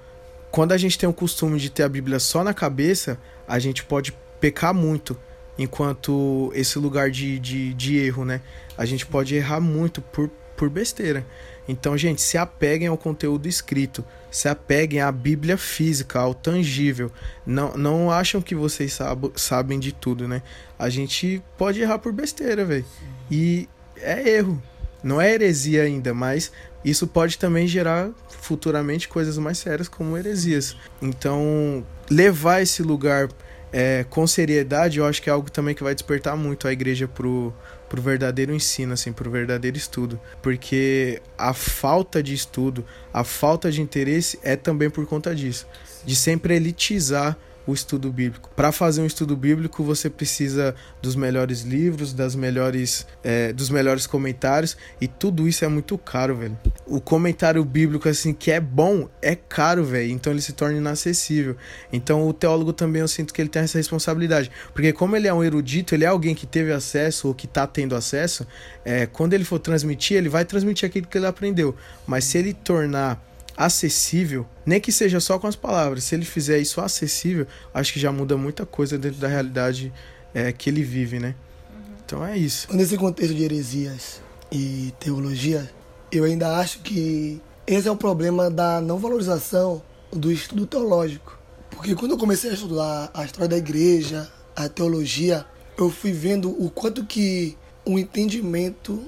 quando 0.56 0.72
a 0.72 0.78
gente 0.78 0.96
tem 0.96 1.06
o 1.06 1.12
costume 1.12 1.60
de 1.60 1.68
ter 1.68 1.82
a 1.82 1.88
Bíblia 1.88 2.18
só 2.18 2.42
na 2.42 2.54
cabeça, 2.54 3.20
a 3.46 3.58
gente 3.58 3.84
pode 3.84 4.16
pecar 4.40 4.72
muito. 4.72 5.14
Enquanto 5.58 6.50
esse 6.54 6.78
lugar 6.78 7.10
de, 7.10 7.38
de, 7.38 7.74
de 7.74 7.98
erro, 7.98 8.24
né? 8.24 8.40
A 8.74 8.86
gente 8.86 9.04
pode 9.04 9.34
errar 9.34 9.60
muito 9.60 10.00
por, 10.00 10.30
por 10.56 10.70
besteira. 10.70 11.26
Então, 11.68 11.94
gente, 11.98 12.22
se 12.22 12.38
apeguem 12.38 12.88
ao 12.88 12.96
conteúdo 12.96 13.46
escrito, 13.46 14.02
se 14.30 14.48
apeguem 14.48 15.02
à 15.02 15.12
Bíblia 15.12 15.58
física, 15.58 16.20
ao 16.20 16.32
tangível. 16.32 17.12
Não, 17.44 17.76
não 17.76 18.10
acham 18.10 18.40
que 18.40 18.54
vocês 18.54 18.94
sab 18.94 19.30
sabem 19.36 19.78
de 19.78 19.92
tudo, 19.92 20.26
né? 20.26 20.40
A 20.78 20.88
gente 20.88 21.42
pode 21.58 21.82
errar 21.82 21.98
por 21.98 22.14
besteira, 22.14 22.64
velho. 22.64 22.86
E 23.30 23.68
é 23.98 24.26
erro. 24.26 24.62
Não 25.02 25.20
é 25.20 25.34
heresia 25.34 25.82
ainda, 25.82 26.14
mas 26.14 26.50
isso 26.90 27.06
pode 27.06 27.36
também 27.36 27.66
gerar 27.66 28.10
futuramente 28.40 29.08
coisas 29.08 29.36
mais 29.38 29.58
sérias 29.58 29.88
como 29.88 30.16
heresias. 30.16 30.76
Então, 31.02 31.84
levar 32.08 32.62
esse 32.62 32.80
lugar 32.80 33.28
é, 33.72 34.06
com 34.08 34.24
seriedade, 34.24 34.98
eu 34.98 35.04
acho 35.04 35.20
que 35.20 35.28
é 35.28 35.32
algo 35.32 35.50
também 35.50 35.74
que 35.74 35.82
vai 35.82 35.94
despertar 35.94 36.36
muito 36.36 36.68
a 36.68 36.72
igreja 36.72 37.08
pro, 37.08 37.52
pro 37.88 38.00
verdadeiro 38.00 38.54
ensino, 38.54 38.92
assim, 38.92 39.12
pro 39.12 39.28
verdadeiro 39.28 39.76
estudo. 39.76 40.20
Porque 40.40 41.20
a 41.36 41.52
falta 41.52 42.22
de 42.22 42.32
estudo, 42.32 42.84
a 43.12 43.24
falta 43.24 43.70
de 43.70 43.82
interesse 43.82 44.38
é 44.42 44.54
também 44.54 44.88
por 44.88 45.04
conta 45.06 45.34
disso. 45.34 45.66
De 46.04 46.14
sempre 46.14 46.54
elitizar 46.54 47.36
o 47.66 47.74
estudo 47.74 48.12
bíblico. 48.12 48.50
Para 48.54 48.70
fazer 48.70 49.02
um 49.02 49.06
estudo 49.06 49.36
bíblico, 49.36 49.82
você 49.82 50.08
precisa 50.08 50.74
dos 51.02 51.16
melhores 51.16 51.62
livros, 51.62 52.12
das 52.12 52.34
melhores, 52.34 53.06
é, 53.24 53.52
dos 53.52 53.68
melhores 53.70 54.06
comentários 54.06 54.76
e 55.00 55.08
tudo 55.08 55.48
isso 55.48 55.64
é 55.64 55.68
muito 55.68 55.98
caro, 55.98 56.36
velho. 56.36 56.56
O 56.86 57.00
comentário 57.00 57.64
bíblico 57.64 58.08
assim 58.08 58.32
que 58.32 58.50
é 58.50 58.60
bom 58.60 59.08
é 59.20 59.34
caro, 59.34 59.84
velho. 59.84 60.10
Então 60.10 60.32
ele 60.32 60.40
se 60.40 60.52
torna 60.52 60.78
inacessível. 60.78 61.56
Então 61.92 62.28
o 62.28 62.32
teólogo 62.32 62.72
também 62.72 63.02
eu 63.02 63.08
sinto 63.08 63.34
que 63.34 63.42
ele 63.42 63.48
tem 63.48 63.62
essa 63.62 63.78
responsabilidade, 63.78 64.50
porque 64.72 64.92
como 64.92 65.16
ele 65.16 65.26
é 65.26 65.34
um 65.34 65.42
erudito, 65.42 65.94
ele 65.94 66.04
é 66.04 66.08
alguém 66.08 66.34
que 66.34 66.46
teve 66.46 66.72
acesso 66.72 67.28
ou 67.28 67.34
que 67.34 67.46
está 67.46 67.66
tendo 67.66 67.96
acesso. 67.96 68.46
É, 68.84 69.06
quando 69.06 69.34
ele 69.34 69.44
for 69.44 69.58
transmitir, 69.58 70.16
ele 70.16 70.28
vai 70.28 70.44
transmitir 70.44 70.88
aquilo 70.88 71.06
que 71.06 71.18
ele 71.18 71.26
aprendeu. 71.26 71.74
Mas 72.06 72.24
se 72.24 72.38
ele 72.38 72.54
tornar 72.54 73.20
acessível, 73.56 74.46
nem 74.64 74.80
que 74.80 74.92
seja 74.92 75.18
só 75.18 75.38
com 75.38 75.46
as 75.46 75.56
palavras, 75.56 76.04
se 76.04 76.14
ele 76.14 76.24
fizer 76.24 76.58
isso 76.58 76.80
acessível, 76.80 77.46
acho 77.72 77.92
que 77.92 78.00
já 78.00 78.12
muda 78.12 78.36
muita 78.36 78.66
coisa 78.66 78.98
dentro 78.98 79.18
da 79.18 79.28
realidade 79.28 79.92
é, 80.34 80.52
que 80.52 80.68
ele 80.68 80.82
vive, 80.82 81.18
né? 81.18 81.34
Uhum. 81.70 81.94
Então 82.04 82.26
é 82.26 82.36
isso. 82.36 82.68
Nesse 82.74 82.96
contexto 82.96 83.34
de 83.34 83.42
heresias 83.42 84.20
e 84.52 84.92
teologia, 85.00 85.70
eu 86.12 86.24
ainda 86.24 86.56
acho 86.58 86.80
que 86.80 87.40
esse 87.66 87.88
é 87.88 87.90
o 87.90 87.96
problema 87.96 88.50
da 88.50 88.80
não 88.80 88.98
valorização 88.98 89.82
do 90.12 90.30
estudo 90.30 90.66
teológico. 90.66 91.38
Porque 91.70 91.94
quando 91.94 92.12
eu 92.12 92.18
comecei 92.18 92.50
a 92.50 92.54
estudar 92.54 93.10
a 93.12 93.24
história 93.24 93.48
da 93.48 93.56
igreja, 93.56 94.30
a 94.54 94.68
teologia, 94.68 95.44
eu 95.76 95.90
fui 95.90 96.12
vendo 96.12 96.50
o 96.62 96.70
quanto 96.70 97.04
que 97.04 97.56
um 97.86 97.98
entendimento 97.98 99.04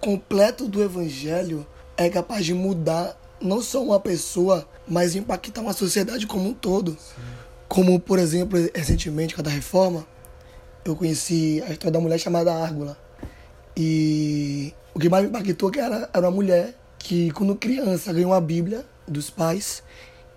completo 0.00 0.66
do 0.66 0.82
evangelho 0.82 1.66
é 1.96 2.08
capaz 2.08 2.44
de 2.44 2.54
mudar 2.54 3.19
não 3.40 3.62
só 3.62 3.82
uma 3.82 3.98
pessoa, 3.98 4.68
mas 4.86 5.14
impactar 5.14 5.60
uma 5.60 5.72
sociedade 5.72 6.26
como 6.26 6.48
um 6.48 6.54
todo. 6.54 6.92
Sim. 6.92 7.22
Como, 7.68 8.00
por 8.00 8.18
exemplo, 8.18 8.58
recentemente, 8.74 9.34
com 9.34 9.42
a 9.46 9.50
reforma, 9.50 10.04
eu 10.84 10.96
conheci 10.96 11.62
a 11.66 11.70
história 11.70 11.92
da 11.92 12.00
mulher 12.00 12.18
chamada 12.18 12.52
Árgula. 12.52 12.96
E 13.76 14.74
o 14.92 14.98
que 14.98 15.08
mais 15.08 15.24
me 15.24 15.30
impactou 15.30 15.70
é 15.70 15.72
que 15.72 15.80
era, 15.80 16.10
era 16.12 16.26
uma 16.26 16.34
mulher 16.34 16.74
que, 16.98 17.30
quando 17.30 17.54
criança, 17.54 18.12
ganhou 18.12 18.32
uma 18.32 18.40
Bíblia 18.40 18.84
dos 19.06 19.30
pais. 19.30 19.82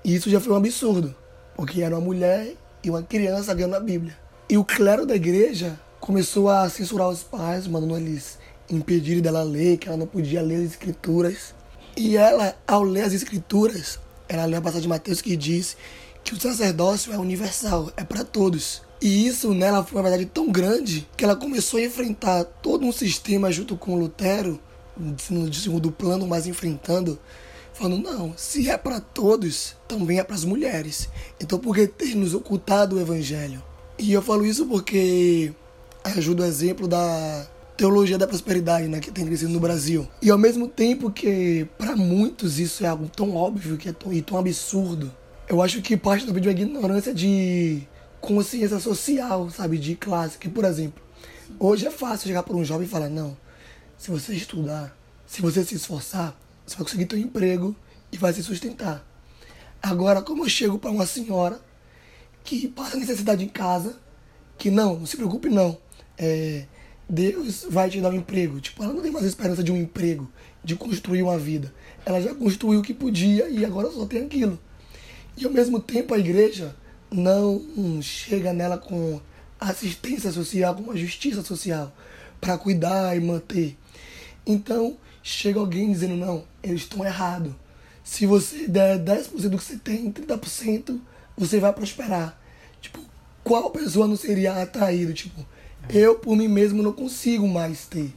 E 0.04 0.16
isso 0.16 0.30
já 0.30 0.40
foi 0.40 0.54
um 0.54 0.58
absurdo, 0.58 1.16
porque 1.56 1.82
era 1.82 1.96
uma 1.96 2.02
mulher 2.02 2.54
e 2.84 2.90
uma 2.90 3.02
criança 3.02 3.54
ganhando 3.54 3.76
a 3.76 3.80
Bíblia. 3.80 4.16
E 4.50 4.58
o 4.58 4.64
clero 4.64 5.06
da 5.06 5.16
igreja 5.16 5.80
começou 6.00 6.50
a 6.50 6.70
censurar 6.70 7.10
os 7.10 7.24
pais, 7.24 7.66
mandando 7.66 7.98
eles 7.98 8.38
impedirem 8.70 9.22
dela 9.22 9.44
ler, 9.44 9.78
que 9.78 9.88
ela 9.88 9.98
não 9.98 10.08
podia 10.08 10.42
ler 10.42 10.58
as 10.58 10.72
escrituras. 10.72 11.56
E 11.96 12.18
ela, 12.18 12.56
ao 12.68 12.84
ler 12.84 13.04
as 13.04 13.14
escrituras, 13.14 14.00
ela 14.28 14.46
lê 14.46 14.56
a 14.56 14.62
passagem 14.62 14.84
de 14.84 14.88
Mateus 14.88 15.22
que 15.22 15.36
diz 15.36 15.78
que 16.24 16.34
o 16.34 16.40
sacerdócio 16.40 17.14
é 17.14 17.18
universal, 17.18 17.92
é 17.96 18.04
para 18.04 18.24
todos. 18.24 18.82
E 19.02 19.28
isso 19.28 19.54
nela 19.54 19.84
foi 19.84 19.98
uma 19.98 20.10
verdade 20.10 20.26
tão 20.26 20.50
grande 20.50 21.08
que 21.18 21.24
ela 21.24 21.36
começou 21.36 21.80
a 21.80 21.84
enfrentar 21.84 22.46
todo 22.46 22.86
um 22.86 22.92
sistema 22.92 23.52
junto 23.52 23.76
com 23.76 23.96
Lutero, 23.96 24.60
no 25.30 25.54
segundo 25.54 25.92
plano, 25.92 26.26
mas 26.26 26.48
enfrentando, 26.48 27.20
falando: 27.74 28.02
não, 28.02 28.34
se 28.38 28.70
é 28.70 28.78
para 28.78 29.02
todos, 29.02 29.76
também 29.88 30.20
é 30.20 30.24
para 30.24 30.36
as 30.36 30.46
mulheres. 30.46 31.10
Então 31.40 31.60
por 31.60 31.76
que 31.76 31.86
ter 31.86 32.16
nos 32.16 32.34
ocultado 32.34 32.96
o 32.96 33.02
evangelho? 33.02 33.62
E 34.00 34.14
eu 34.14 34.22
falo 34.22 34.46
isso 34.46 34.66
porque 34.66 35.54
ajuda 36.04 36.44
o 36.44 36.46
exemplo 36.46 36.88
da 36.88 37.46
teologia 37.76 38.18
da 38.18 38.28
prosperidade, 38.28 38.88
né, 38.88 39.00
que 39.00 39.12
tem 39.12 39.26
crescido 39.26 39.52
no 39.52 39.60
Brasil. 39.60 40.08
E 40.22 40.30
ao 40.30 40.38
mesmo 40.38 40.68
tempo 40.68 41.12
que 41.12 41.68
para 41.78 41.96
muitos 41.96 42.60
isso 42.60 42.86
é 42.86 42.88
algo 42.88 43.08
tão 43.08 43.36
óbvio 43.36 43.78
que 43.78 43.90
é 43.90 43.94
tão, 43.94 44.14
e 44.14 44.22
tão 44.22 44.38
absurdo, 44.38 45.12
eu 45.48 45.62
acho 45.62 45.82
que 45.82 45.98
parte 45.98 46.26
do 46.26 46.34
vídeo 46.34 46.50
é 46.50 46.52
ignorância 46.52 47.14
de 47.14 47.84
consciência 48.22 48.80
social, 48.80 49.50
sabe, 49.50 49.78
de 49.78 49.96
classe. 49.96 50.38
Que, 50.38 50.50
por 50.50 50.64
exemplo, 50.64 51.04
hoje 51.60 51.86
é 51.86 51.92
fácil 51.92 52.28
chegar 52.28 52.44
para 52.44 52.56
um 52.56 52.64
jovem 52.64 52.88
e 52.88 52.90
falar: 52.90 53.10
não, 53.10 53.36
se 53.98 54.10
você 54.10 54.34
estudar, 54.34 54.96
se 55.26 55.42
você 55.42 55.64
se 55.64 55.76
esforçar, 55.76 56.38
você 56.66 56.76
vai 56.76 56.86
conseguir 56.86 57.06
ter 57.06 57.18
um 57.18 57.20
emprego 57.20 57.76
e 58.12 58.18
vai 58.18 58.32
se 58.34 58.42
sustentar. 58.42 59.06
Agora, 59.82 60.22
como 60.22 60.46
eu 60.46 60.50
chego 60.50 60.80
para 60.80 60.92
uma 60.92 61.06
senhora 61.06 61.60
que 62.44 62.68
passa 62.68 62.98
necessidade 62.98 63.44
em 63.44 63.50
casa, 63.50 63.98
que 64.58 64.72
não, 64.72 65.00
não 65.00 65.06
se 65.06 65.18
preocupe 65.18 65.50
não, 65.50 65.78
é, 66.18 66.66
Deus 67.10 67.66
vai 67.70 67.90
te 67.90 68.00
dar 68.00 68.10
um 68.10 68.16
emprego. 68.16 68.60
Tipo, 68.60 68.84
ela 68.84 68.94
não 68.94 69.02
tem 69.02 69.12
mais 69.12 69.26
esperança 69.26 69.64
de 69.64 69.72
um 69.72 69.78
emprego, 69.78 70.30
de 70.64 70.76
construir 70.76 71.24
uma 71.24 71.38
vida. 71.38 71.74
Ela 72.06 72.22
já 72.22 72.34
construiu 72.34 72.80
o 72.80 72.84
que 72.84 72.94
podia 72.94 73.50
e 73.50 73.66
agora 73.66 73.92
só 73.92 74.06
tem 74.06 74.26
aquilo. 74.26 74.60
E 75.38 75.46
ao 75.46 75.52
mesmo 75.52 75.80
tempo 75.80 76.14
a 76.14 76.20
igreja 76.20 76.76
não 77.12 78.02
chega 78.02 78.54
nela 78.54 78.78
com 78.78 79.20
assistência 79.60 80.32
social, 80.32 80.76
com 80.76 80.84
uma 80.84 80.98
justiça 80.98 81.44
social 81.44 81.94
para 82.40 82.58
cuidar 82.58 83.16
e 83.16 83.20
manter. 83.20 83.78
Então 84.46 84.98
chega 85.22 85.60
alguém 85.60 85.92
dizendo: 85.92 86.16
não, 86.16 86.44
eles 86.62 86.82
estão 86.82 87.06
errados. 87.06 87.54
Se 88.04 88.26
você 88.26 88.68
der 88.68 89.00
10% 89.00 89.50
do 89.50 89.58
que 89.58 89.64
você 89.64 89.78
tem, 89.78 90.12
30%, 90.12 91.00
você 91.38 91.60
vai 91.60 91.72
prosperar. 91.72 92.38
Tipo, 92.82 93.00
qual 93.44 93.72
pessoa 93.72 94.08
não 94.08 94.18
seria 94.18 94.62
atraída? 94.62 95.14
Tipo, 95.14 95.46
eu, 95.90 96.16
por 96.16 96.36
mim 96.36 96.48
mesmo, 96.48 96.82
não 96.84 96.94
consigo 96.94 97.48
mais 97.48 97.86
ter. 97.86 98.14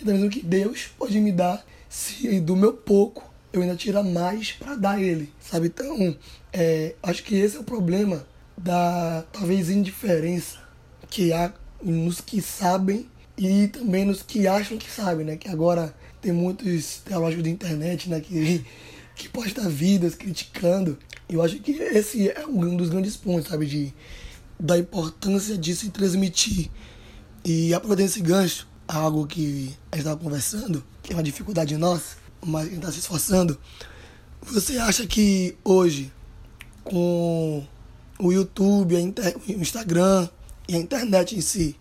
Então, 0.00 0.14
mesmo 0.14 0.30
que 0.30 0.44
Deus 0.44 0.88
pode 0.98 1.18
me 1.20 1.32
dar, 1.32 1.64
se 1.88 2.40
do 2.40 2.56
meu 2.56 2.72
pouco 2.72 3.24
eu 3.52 3.62
ainda 3.62 3.74
tiro 3.74 4.04
mais 4.04 4.52
para 4.52 4.74
dar 4.74 5.00
Ele, 5.00 5.32
sabe? 5.40 5.68
Então, 5.68 6.16
é, 6.52 6.94
acho 7.02 7.22
que 7.22 7.34
esse 7.34 7.56
é 7.56 7.60
o 7.60 7.64
problema 7.64 8.26
da, 8.56 9.24
talvez, 9.32 9.70
indiferença 9.70 10.58
que 11.08 11.32
há 11.32 11.52
nos 11.82 12.20
que 12.20 12.42
sabem 12.42 13.08
e 13.36 13.68
também 13.68 14.04
nos 14.04 14.22
que 14.22 14.46
acham 14.46 14.76
que 14.76 14.90
sabem, 14.90 15.24
né? 15.24 15.36
Que 15.36 15.48
agora 15.48 15.94
tem 16.20 16.32
muitos 16.32 16.98
teólogos 16.98 17.42
da 17.42 17.48
internet, 17.48 18.10
né? 18.10 18.20
Que, 18.20 18.64
que 19.16 19.28
postam 19.28 19.68
vidas 19.70 20.14
criticando. 20.14 20.98
Eu 21.28 21.42
acho 21.42 21.58
que 21.58 21.72
esse 21.72 22.28
é 22.28 22.46
um 22.46 22.76
dos 22.76 22.88
grandes 22.88 23.16
pontos, 23.16 23.48
sabe? 23.48 23.66
De, 23.66 23.94
da 24.58 24.78
importância 24.78 25.56
de 25.56 25.74
se 25.74 25.90
transmitir 25.90 26.70
e 27.48 27.72
aproveitando 27.72 28.06
esse 28.06 28.20
gancho, 28.20 28.66
algo 28.88 29.24
que 29.24 29.72
a 29.92 29.94
gente 29.94 30.04
estava 30.04 30.16
conversando, 30.16 30.82
que 31.00 31.12
é 31.12 31.16
uma 31.16 31.22
dificuldade 31.22 31.76
nossa, 31.76 32.16
mas 32.44 32.68
quem 32.68 32.78
está 32.78 32.90
se 32.90 32.98
esforçando. 32.98 33.56
Você 34.42 34.78
acha 34.78 35.06
que 35.06 35.56
hoje, 35.62 36.12
com 36.82 37.64
o 38.18 38.32
YouTube, 38.32 38.96
o 38.96 39.60
Instagram 39.60 40.28
e 40.68 40.74
a 40.74 40.78
internet 40.78 41.36
em 41.36 41.40
si, 41.40 41.76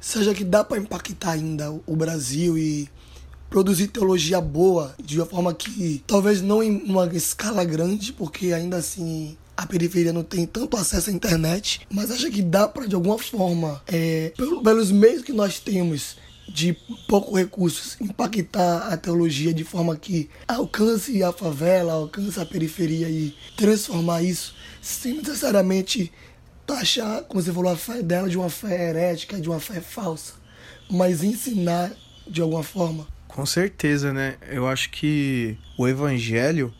seja 0.00 0.34
que 0.34 0.42
dá 0.42 0.64
para 0.64 0.78
impactar 0.78 1.32
ainda 1.32 1.70
o 1.86 1.94
Brasil 1.94 2.58
e 2.58 2.90
produzir 3.48 3.86
teologia 3.86 4.40
boa 4.40 4.92
de 5.00 5.20
uma 5.20 5.26
forma 5.26 5.54
que 5.54 6.02
talvez 6.04 6.42
não 6.42 6.60
em 6.60 6.82
uma 6.82 7.06
escala 7.14 7.64
grande, 7.64 8.12
porque 8.12 8.52
ainda 8.52 8.78
assim 8.78 9.38
a 9.58 9.66
periferia 9.66 10.12
não 10.12 10.22
tem 10.22 10.46
tanto 10.46 10.76
acesso 10.76 11.10
à 11.10 11.12
internet, 11.12 11.80
mas 11.90 12.12
acha 12.12 12.30
que 12.30 12.40
dá 12.40 12.68
para 12.68 12.86
de 12.86 12.94
alguma 12.94 13.18
forma, 13.18 13.82
é, 13.88 14.32
pelos 14.62 14.92
meios 14.92 15.22
que 15.22 15.32
nós 15.32 15.58
temos 15.58 16.16
de 16.48 16.76
poucos 17.08 17.36
recursos, 17.36 17.96
impactar 18.00 18.86
a 18.86 18.96
teologia 18.96 19.52
de 19.52 19.64
forma 19.64 19.96
que 19.96 20.30
alcance 20.46 21.20
a 21.24 21.32
favela, 21.32 21.94
alcance 21.94 22.38
a 22.38 22.46
periferia 22.46 23.08
e 23.10 23.34
transformar 23.56 24.22
isso 24.22 24.54
sem 24.80 25.14
necessariamente 25.14 26.12
taxar, 26.64 27.24
como 27.24 27.42
você 27.42 27.52
falou, 27.52 27.72
a 27.72 27.76
fé 27.76 28.00
dela 28.00 28.28
de 28.28 28.38
uma 28.38 28.48
fé 28.48 28.90
herética, 28.90 29.40
de 29.40 29.48
uma 29.48 29.58
fé 29.58 29.80
falsa, 29.80 30.34
mas 30.88 31.24
ensinar 31.24 31.90
de 32.28 32.40
alguma 32.40 32.62
forma. 32.62 33.08
Com 33.26 33.44
certeza, 33.44 34.12
né? 34.12 34.36
Eu 34.48 34.68
acho 34.68 34.90
que 34.90 35.58
o 35.76 35.88
evangelho 35.88 36.72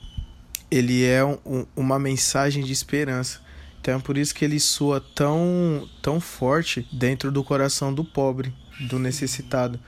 ele 0.71 1.05
é 1.05 1.25
um, 1.25 1.67
uma 1.75 1.99
mensagem 1.99 2.63
de 2.63 2.73
esperança. 2.73 3.41
Então 3.81 3.97
é 3.97 3.99
por 3.99 4.19
isso 4.19 4.35
que 4.35 4.45
ele 4.45 4.61
soa 4.61 5.01
tão, 5.01 5.89
tão 6.03 6.21
forte 6.21 6.87
dentro 6.93 7.31
do 7.31 7.43
coração 7.43 7.93
do 7.93 8.05
pobre, 8.05 8.53
do 8.89 8.99
necessitado. 8.99 9.79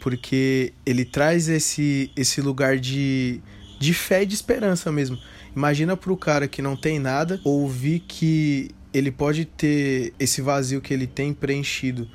Porque 0.00 0.72
ele 0.84 1.04
traz 1.04 1.48
esse, 1.48 2.10
esse 2.16 2.40
lugar 2.40 2.78
de, 2.78 3.40
de 3.78 3.92
fé 3.92 4.22
e 4.22 4.26
de 4.26 4.34
esperança 4.34 4.90
mesmo. 4.90 5.18
Imagina 5.54 5.96
para 5.96 6.12
o 6.12 6.16
cara 6.16 6.48
que 6.48 6.60
não 6.60 6.76
tem 6.76 6.98
nada 6.98 7.40
ouvir 7.44 8.00
que 8.00 8.70
ele 8.92 9.10
pode 9.10 9.44
ter 9.44 10.12
esse 10.18 10.40
vazio 10.40 10.80
que 10.80 10.92
ele 10.92 11.06
tem 11.06 11.32
preenchido 11.32 12.08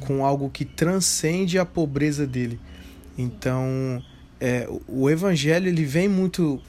com 0.00 0.24
algo 0.24 0.50
que 0.50 0.64
transcende 0.64 1.58
a 1.58 1.64
pobreza 1.64 2.26
dele. 2.26 2.58
Então, 3.16 4.02
é, 4.44 4.68
o 4.88 5.08
evangelho 5.08 5.68
ele 5.68 5.84
vem 5.84 6.08
muito 6.08 6.60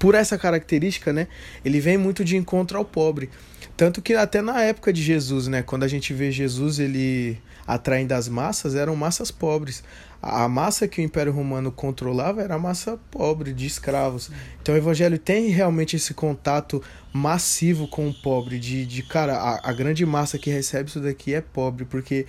por 0.00 0.16
essa 0.16 0.36
característica, 0.36 1.12
né? 1.12 1.28
Ele 1.64 1.78
vem 1.78 1.96
muito 1.96 2.24
de 2.24 2.36
encontro 2.36 2.76
ao 2.76 2.84
pobre. 2.84 3.30
Tanto 3.76 4.02
que 4.02 4.14
até 4.14 4.42
na 4.42 4.60
época 4.62 4.92
de 4.92 5.00
Jesus, 5.00 5.46
né, 5.46 5.62
quando 5.62 5.84
a 5.84 5.88
gente 5.88 6.12
vê 6.12 6.32
Jesus 6.32 6.80
ele 6.80 7.38
atraindo 7.64 8.14
as 8.14 8.28
massas, 8.28 8.74
eram 8.74 8.96
massas 8.96 9.30
pobres. 9.30 9.84
A 10.20 10.48
massa 10.48 10.88
que 10.88 11.00
o 11.00 11.04
Império 11.04 11.32
Romano 11.32 11.70
controlava 11.70 12.42
era 12.42 12.56
a 12.56 12.58
massa 12.58 12.98
pobre, 13.12 13.52
de 13.52 13.64
escravos. 13.64 14.28
Então 14.60 14.74
o 14.74 14.78
Evangelho 14.78 15.18
tem 15.18 15.50
realmente 15.50 15.94
esse 15.94 16.14
contato 16.14 16.82
massivo 17.12 17.86
com 17.86 18.08
o 18.08 18.14
pobre, 18.14 18.58
de, 18.58 18.84
de 18.84 19.04
cara, 19.04 19.36
a, 19.36 19.70
a 19.70 19.72
grande 19.72 20.04
massa 20.04 20.36
que 20.36 20.50
recebe 20.50 20.88
isso 20.88 20.98
daqui 20.98 21.32
é 21.32 21.40
pobre, 21.40 21.84
porque 21.84 22.26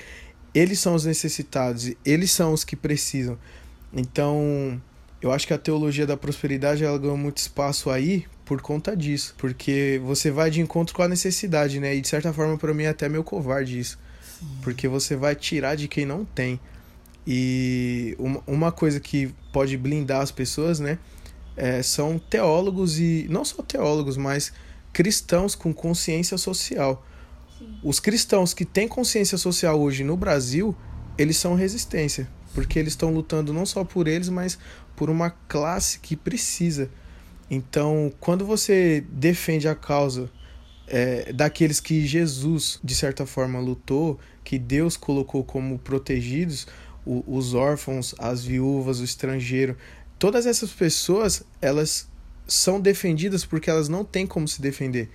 eles 0.54 0.80
são 0.80 0.93
os 0.93 1.06
necessitados, 1.06 1.91
eles 2.06 2.32
são 2.32 2.54
os 2.54 2.63
que 2.63 2.76
precisam. 2.76 3.36
Então, 3.96 4.82
eu 5.22 5.32
acho 5.32 5.48
que 5.48 5.54
a 5.54 5.58
teologia 5.58 6.06
da 6.06 6.18
prosperidade 6.18 6.84
ela 6.84 6.98
ganhou 6.98 7.18
muito 7.18 7.38
espaço 7.38 7.90
aí 7.90 8.26
por 8.44 8.62
conta 8.62 8.96
disso, 8.96 9.34
porque 9.38 10.00
você 10.06 10.30
vai 10.30 10.52
de 10.52 10.62
encontro 10.62 10.94
com 10.94 11.02
a 11.02 11.08
necessidade, 11.08 11.80
né? 11.80 11.96
E 11.96 12.02
de 12.02 12.08
certa 12.08 12.32
forma 12.32 12.58
para 12.58 12.74
mim 12.74 12.84
é 12.84 12.90
até 12.90 13.10
meio 13.10 13.24
covarde 13.24 13.80
isso. 13.80 13.98
Sim. 14.38 14.46
Porque 14.62 14.88
você 14.88 15.16
vai 15.16 15.36
tirar 15.36 15.76
de 15.76 15.88
quem 15.88 16.06
não 16.06 16.26
tem. 16.26 16.60
E 17.26 18.16
uma, 18.46 18.72
coisa 18.72 19.00
que 19.00 19.34
pode 19.52 19.76
blindar 19.78 20.22
as 20.22 20.30
pessoas, 20.30 20.80
né? 20.80 21.00
É, 21.58 21.82
são 21.82 22.20
teólogos 22.20 23.00
e 23.00 23.26
não 23.30 23.44
só 23.44 23.64
teólogos, 23.64 24.16
mas 24.18 24.54
cristãos 24.94 25.56
com 25.56 25.74
consciência 25.74 26.38
social. 26.38 27.04
Sim. 27.58 27.80
Os 27.82 28.00
cristãos 28.00 28.54
que 28.54 28.64
têm 28.64 28.88
consciência 28.88 29.38
social 29.38 29.80
hoje 29.82 30.04
no 30.04 30.16
Brasil, 30.16 30.76
eles 31.18 31.38
são 31.38 31.56
resistência, 31.56 32.28
porque 32.56 32.80
eles 32.80 32.94
estão 32.94 33.13
lutando 33.13 33.54
não 33.54 33.65
só 33.65 33.84
por 33.84 34.08
eles, 34.08 34.30
mas 34.30 34.58
por 34.96 35.10
uma 35.10 35.30
classe 35.30 36.00
que 36.00 36.15
precisa. 36.15 36.89
Então, 37.52 38.12
quando 38.20 38.46
você 38.46 39.06
defende 39.12 39.68
a 39.68 39.76
causa 39.76 40.32
é, 40.88 41.32
daqueles 41.34 41.80
que 41.80 42.08
Jesus, 42.08 42.80
de 42.84 42.96
certa 42.96 43.26
forma, 43.26 43.60
lutou, 43.60 44.20
que 44.44 44.58
Deus 44.58 44.96
colocou 44.96 45.44
como 45.44 45.78
protegidos, 45.78 46.65
o, 47.06 47.24
os 47.28 47.54
órfãos, 47.54 48.15
as 48.18 48.44
viúvas, 48.44 49.00
o 49.00 49.04
estrangeiro, 49.04 49.78
todas 50.18 50.46
essas 50.46 50.72
pessoas, 50.72 51.44
elas 51.62 52.08
são 52.48 52.80
defendidas 52.80 53.46
porque 53.46 53.70
elas 53.70 53.89
não 53.89 54.04
têm 54.06 54.26
como 54.26 54.48
se 54.48 54.62
defender. 54.62 55.10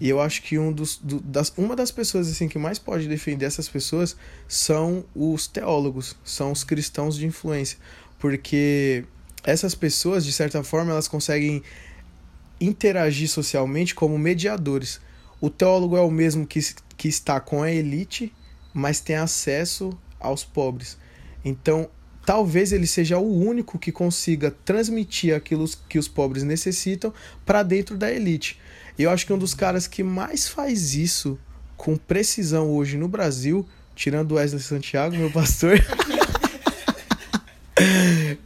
E 0.00 0.08
eu 0.08 0.20
acho 0.20 0.42
que 0.42 0.58
um 0.58 0.72
dos, 0.72 0.96
do, 0.96 1.20
das, 1.20 1.52
uma 1.56 1.76
das 1.76 1.90
pessoas 1.90 2.28
assim 2.28 2.48
que 2.48 2.58
mais 2.58 2.78
pode 2.78 3.06
defender 3.06 3.46
essas 3.46 3.68
pessoas 3.68 4.16
são 4.48 5.04
os 5.14 5.46
teólogos, 5.46 6.16
são 6.24 6.50
os 6.50 6.64
cristãos 6.64 7.16
de 7.16 7.26
influência, 7.26 7.78
porque 8.18 9.04
essas 9.44 9.74
pessoas, 9.74 10.24
de 10.24 10.32
certa 10.32 10.62
forma, 10.64 10.90
elas 10.92 11.08
conseguem 11.08 11.62
interagir 12.60 13.28
socialmente 13.28 13.94
como 13.94 14.18
mediadores. 14.18 15.00
O 15.40 15.50
teólogo 15.50 15.96
é 15.96 16.00
o 16.00 16.10
mesmo 16.10 16.46
que, 16.46 16.60
que 16.96 17.08
está 17.08 17.40
com 17.40 17.62
a 17.62 17.70
elite, 17.70 18.32
mas 18.72 19.00
tem 19.00 19.16
acesso 19.16 19.96
aos 20.18 20.44
pobres. 20.44 20.96
Então, 21.44 21.88
talvez 22.24 22.72
ele 22.72 22.86
seja 22.86 23.18
o 23.18 23.38
único 23.38 23.78
que 23.78 23.92
consiga 23.92 24.50
transmitir 24.64 25.34
aquilo 25.34 25.68
que 25.88 25.98
os 25.98 26.08
pobres 26.08 26.42
necessitam 26.42 27.12
para 27.44 27.62
dentro 27.62 27.96
da 27.96 28.10
elite. 28.10 28.58
E 28.98 29.02
eu 29.02 29.10
acho 29.10 29.26
que 29.26 29.32
um 29.32 29.38
dos 29.38 29.54
caras 29.54 29.86
que 29.86 30.02
mais 30.02 30.48
faz 30.48 30.94
isso 30.94 31.38
com 31.76 31.96
precisão 31.96 32.70
hoje 32.70 32.96
no 32.96 33.08
Brasil, 33.08 33.66
tirando 33.94 34.36
Wesley 34.36 34.62
Santiago, 34.62 35.16
meu 35.16 35.30
pastor, 35.30 35.78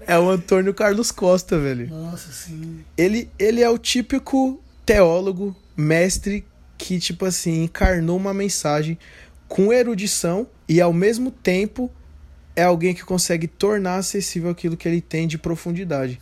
é 0.07 0.19
o 0.19 0.31
Antônio 0.31 0.73
Carlos 0.73 1.11
Costa, 1.11 1.59
velho. 1.59 1.89
Nossa, 1.89 2.33
sim. 2.33 2.81
Ele, 2.97 3.29
ele 3.39 3.63
é 3.63 3.69
o 3.69 3.77
típico 3.77 4.61
teólogo, 4.87 5.55
mestre, 5.77 6.47
que, 6.79 6.99
tipo 6.99 7.25
assim, 7.25 7.65
encarnou 7.65 8.17
uma 8.17 8.33
mensagem 8.33 8.99
com 9.49 9.73
erudição 9.73 10.47
e, 10.69 10.81
ao 10.81 10.93
mesmo 10.93 11.31
tempo, 11.31 11.91
é 12.57 12.63
alguém 12.63 12.95
que 12.95 13.05
consegue 13.05 13.47
tornar 13.47 13.97
acessível 13.97 14.51
aquilo 14.51 14.77
que 14.77 14.89
ele 14.89 15.01
tem 15.01 15.29
de 15.29 15.37
profundidade. 15.37 16.19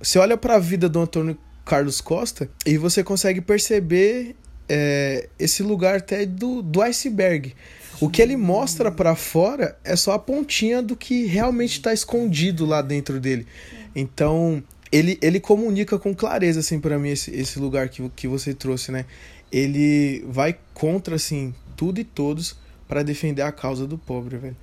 Você 0.00 0.18
olha 0.18 0.36
para 0.36 0.54
a 0.54 0.58
vida 0.58 0.88
do 0.88 1.00
Antônio 1.00 1.36
Carlos 1.64 2.00
Costa 2.00 2.48
e 2.64 2.78
você 2.78 3.02
consegue 3.02 3.40
perceber 3.40 4.36
é, 4.68 5.28
esse 5.38 5.62
lugar 5.62 5.96
até 5.96 6.24
do, 6.24 6.62
do 6.62 6.80
iceberg. 6.80 7.54
O 8.00 8.08
que 8.08 8.22
ele 8.22 8.36
mostra 8.36 8.92
para 8.92 9.16
fora 9.16 9.76
é 9.82 9.96
só 9.96 10.12
a 10.12 10.18
pontinha 10.18 10.82
do 10.82 10.94
que 10.94 11.26
realmente 11.26 11.72
está 11.72 11.92
escondido 11.92 12.64
lá 12.64 12.82
dentro 12.82 13.18
dele. 13.18 13.46
Então, 13.94 14.62
ele, 14.92 15.18
ele 15.22 15.40
comunica 15.40 15.98
com 15.98 16.14
clareza, 16.14 16.60
assim, 16.60 16.78
para 16.78 16.98
mim, 16.98 17.08
esse, 17.08 17.30
esse 17.34 17.58
lugar 17.58 17.88
que, 17.88 18.06
que 18.10 18.28
você 18.28 18.52
trouxe, 18.52 18.92
né? 18.92 19.06
Ele 19.50 20.22
vai 20.28 20.56
contra, 20.74 21.16
assim, 21.16 21.54
tudo 21.74 21.98
e 21.98 22.04
todos 22.04 22.56
para 22.86 23.02
defender 23.02 23.42
a 23.42 23.50
causa 23.50 23.86
do 23.86 23.96
pobre, 23.96 24.36
velho. 24.36 24.56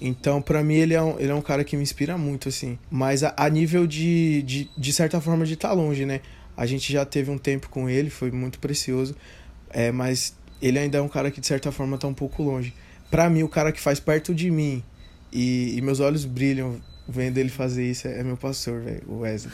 Então, 0.00 0.40
para 0.40 0.62
mim, 0.62 0.74
ele 0.74 0.94
é, 0.94 1.02
um, 1.02 1.18
ele 1.18 1.30
é 1.30 1.34
um 1.34 1.42
cara 1.42 1.62
que 1.62 1.76
me 1.76 1.82
inspira 1.82 2.16
muito, 2.16 2.48
assim. 2.48 2.78
Mas 2.90 3.22
a, 3.22 3.34
a 3.36 3.48
nível 3.48 3.86
de, 3.86 4.42
de, 4.42 4.70
de 4.76 4.92
certa 4.92 5.20
forma, 5.20 5.44
de 5.44 5.54
estar 5.54 5.68
tá 5.68 5.74
longe, 5.74 6.06
né? 6.06 6.20
A 6.56 6.64
gente 6.66 6.92
já 6.92 7.04
teve 7.04 7.30
um 7.30 7.38
tempo 7.38 7.68
com 7.68 7.88
ele, 7.88 8.08
foi 8.08 8.30
muito 8.30 8.58
precioso. 8.58 9.14
É, 9.68 9.92
mas 9.92 10.34
ele 10.60 10.78
ainda 10.78 10.98
é 10.98 11.02
um 11.02 11.08
cara 11.08 11.30
que, 11.30 11.40
de 11.40 11.46
certa 11.46 11.70
forma, 11.70 11.98
tá 11.98 12.08
um 12.08 12.14
pouco 12.14 12.42
longe. 12.42 12.72
Para 13.10 13.28
mim, 13.28 13.42
o 13.42 13.48
cara 13.48 13.72
que 13.72 13.80
faz 13.80 14.00
perto 14.00 14.34
de 14.34 14.50
mim 14.50 14.82
e, 15.32 15.76
e 15.76 15.80
meus 15.82 16.00
olhos 16.00 16.24
brilham 16.24 16.80
vendo 17.08 17.38
ele 17.38 17.48
fazer 17.48 17.84
isso 17.90 18.06
é, 18.06 18.20
é 18.20 18.24
meu 18.24 18.36
pastor, 18.36 18.80
velho, 18.80 19.02
o 19.06 19.18
Wesley. 19.20 19.52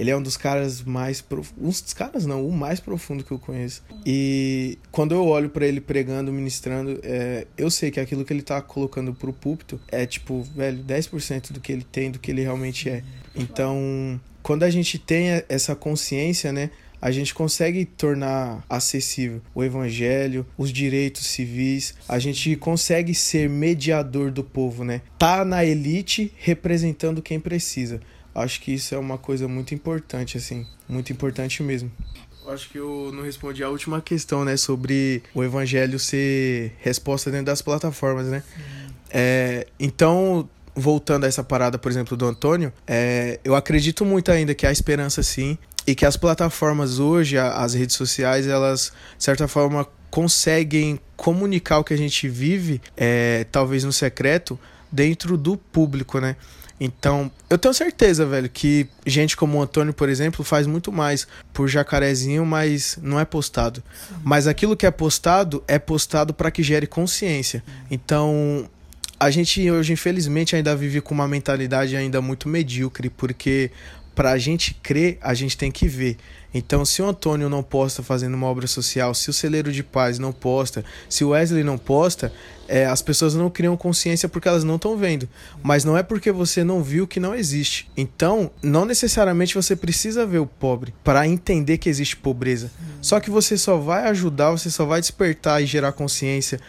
Ele 0.00 0.10
é 0.10 0.16
um 0.16 0.22
dos 0.22 0.34
caras 0.34 0.82
mais 0.82 1.20
profundos. 1.20 1.62
Um 1.62 1.68
dos 1.68 1.92
caras 1.92 2.24
não, 2.24 2.46
o 2.46 2.50
mais 2.50 2.80
profundo 2.80 3.22
que 3.22 3.30
eu 3.30 3.38
conheço. 3.38 3.82
E 4.06 4.78
quando 4.90 5.14
eu 5.14 5.26
olho 5.26 5.50
para 5.50 5.66
ele 5.66 5.78
pregando, 5.78 6.32
ministrando, 6.32 6.98
é, 7.02 7.46
eu 7.54 7.70
sei 7.70 7.90
que 7.90 8.00
aquilo 8.00 8.24
que 8.24 8.32
ele 8.32 8.40
tá 8.40 8.62
colocando 8.62 9.12
pro 9.12 9.30
púlpito 9.30 9.78
é 9.88 10.06
tipo, 10.06 10.42
velho, 10.56 10.82
10% 10.82 11.52
do 11.52 11.60
que 11.60 11.70
ele 11.70 11.84
tem, 11.84 12.10
do 12.10 12.18
que 12.18 12.30
ele 12.30 12.40
realmente 12.40 12.88
é. 12.88 13.02
Então, 13.36 14.18
quando 14.42 14.62
a 14.62 14.70
gente 14.70 14.98
tem 14.98 15.42
essa 15.50 15.76
consciência, 15.76 16.50
né? 16.50 16.70
a 17.02 17.10
gente 17.10 17.34
consegue 17.34 17.84
tornar 17.84 18.64
acessível 18.68 19.40
o 19.54 19.64
evangelho, 19.64 20.46
os 20.56 20.70
direitos 20.72 21.26
civis, 21.26 21.94
a 22.08 22.18
gente 22.18 22.56
consegue 22.56 23.14
ser 23.14 23.48
mediador 23.48 24.30
do 24.30 24.44
povo, 24.44 24.84
né? 24.84 25.00
Tá 25.18 25.44
na 25.44 25.64
elite 25.64 26.32
representando 26.38 27.22
quem 27.22 27.40
precisa. 27.40 28.00
Acho 28.34 28.60
que 28.60 28.72
isso 28.72 28.94
é 28.94 28.98
uma 28.98 29.18
coisa 29.18 29.48
muito 29.48 29.74
importante, 29.74 30.36
assim, 30.36 30.66
muito 30.88 31.12
importante 31.12 31.62
mesmo. 31.62 31.90
Acho 32.48 32.68
que 32.70 32.78
eu 32.78 33.10
não 33.12 33.22
respondi 33.22 33.62
a 33.62 33.68
última 33.68 34.00
questão, 34.00 34.44
né, 34.44 34.56
sobre 34.56 35.22
o 35.34 35.44
evangelho 35.44 35.98
ser 35.98 36.72
resposta 36.78 37.30
dentro 37.30 37.46
das 37.46 37.62
plataformas, 37.62 38.26
né? 38.26 38.42
É, 39.10 39.66
então, 39.78 40.48
voltando 40.74 41.24
a 41.24 41.28
essa 41.28 41.44
parada, 41.44 41.78
por 41.78 41.90
exemplo, 41.90 42.16
do 42.16 42.26
Antônio, 42.26 42.72
é, 42.86 43.38
eu 43.44 43.54
acredito 43.54 44.04
muito 44.04 44.30
ainda 44.30 44.54
que 44.54 44.66
há 44.66 44.72
esperança 44.72 45.22
sim 45.22 45.58
e 45.86 45.94
que 45.94 46.06
as 46.06 46.16
plataformas 46.16 46.98
hoje, 46.98 47.36
as 47.36 47.74
redes 47.74 47.96
sociais, 47.96 48.46
elas, 48.46 48.92
de 49.16 49.24
certa 49.24 49.46
forma, 49.48 49.86
conseguem 50.10 50.98
comunicar 51.16 51.78
o 51.78 51.84
que 51.84 51.94
a 51.94 51.98
gente 51.98 52.28
vive, 52.28 52.80
é, 52.96 53.44
talvez 53.50 53.84
no 53.84 53.92
secreto, 53.92 54.58
dentro 54.90 55.36
do 55.36 55.56
público, 55.56 56.18
né? 56.18 56.36
Então, 56.80 57.30
eu 57.50 57.58
tenho 57.58 57.74
certeza, 57.74 58.24
velho, 58.24 58.48
que 58.48 58.88
gente 59.06 59.36
como 59.36 59.58
o 59.58 59.62
Antônio, 59.62 59.92
por 59.92 60.08
exemplo, 60.08 60.42
faz 60.42 60.66
muito 60.66 60.90
mais 60.90 61.28
por 61.52 61.68
jacarezinho, 61.68 62.46
mas 62.46 62.98
não 63.02 63.20
é 63.20 63.24
postado. 63.26 63.82
Mas 64.24 64.46
aquilo 64.46 64.74
que 64.74 64.86
é 64.86 64.90
postado 64.90 65.62
é 65.68 65.78
postado 65.78 66.32
para 66.32 66.50
que 66.50 66.62
gere 66.62 66.86
consciência. 66.86 67.62
Então, 67.90 68.66
a 69.18 69.30
gente 69.30 69.70
hoje, 69.70 69.92
infelizmente, 69.92 70.56
ainda 70.56 70.74
vive 70.74 71.02
com 71.02 71.12
uma 71.12 71.28
mentalidade 71.28 71.94
ainda 71.94 72.22
muito 72.22 72.48
medíocre, 72.48 73.10
porque 73.10 73.70
para 74.14 74.32
a 74.32 74.38
gente 74.38 74.74
crer, 74.74 75.18
a 75.20 75.34
gente 75.34 75.56
tem 75.56 75.70
que 75.70 75.86
ver. 75.86 76.16
Então, 76.52 76.84
se 76.84 77.00
o 77.00 77.06
Antônio 77.06 77.48
não 77.48 77.62
posta 77.62 78.02
fazendo 78.02 78.34
uma 78.34 78.46
obra 78.46 78.66
social, 78.66 79.14
se 79.14 79.30
o 79.30 79.32
Celeiro 79.32 79.72
de 79.72 79.84
Paz 79.84 80.18
não 80.18 80.32
posta, 80.32 80.84
se 81.08 81.24
o 81.24 81.28
Wesley 81.28 81.62
não 81.62 81.78
posta, 81.78 82.32
é, 82.66 82.86
as 82.86 83.00
pessoas 83.00 83.34
não 83.34 83.48
criam 83.48 83.76
consciência 83.76 84.28
porque 84.28 84.48
elas 84.48 84.64
não 84.64 84.74
estão 84.74 84.96
vendo. 84.96 85.28
Mas 85.62 85.84
não 85.84 85.96
é 85.96 86.02
porque 86.02 86.32
você 86.32 86.64
não 86.64 86.82
viu 86.82 87.06
que 87.06 87.20
não 87.20 87.34
existe. 87.34 87.88
Então, 87.96 88.50
não 88.62 88.84
necessariamente 88.84 89.54
você 89.54 89.76
precisa 89.76 90.26
ver 90.26 90.38
o 90.38 90.46
pobre 90.46 90.92
para 91.04 91.26
entender 91.26 91.78
que 91.78 91.88
existe 91.88 92.16
pobreza. 92.16 92.70
Só 93.00 93.20
que 93.20 93.30
você 93.30 93.56
só 93.56 93.76
vai 93.76 94.08
ajudar, 94.08 94.50
você 94.50 94.70
só 94.70 94.84
vai 94.84 95.00
despertar 95.00 95.62
e 95.62 95.66
gerar 95.66 95.92
consciência 95.92 96.60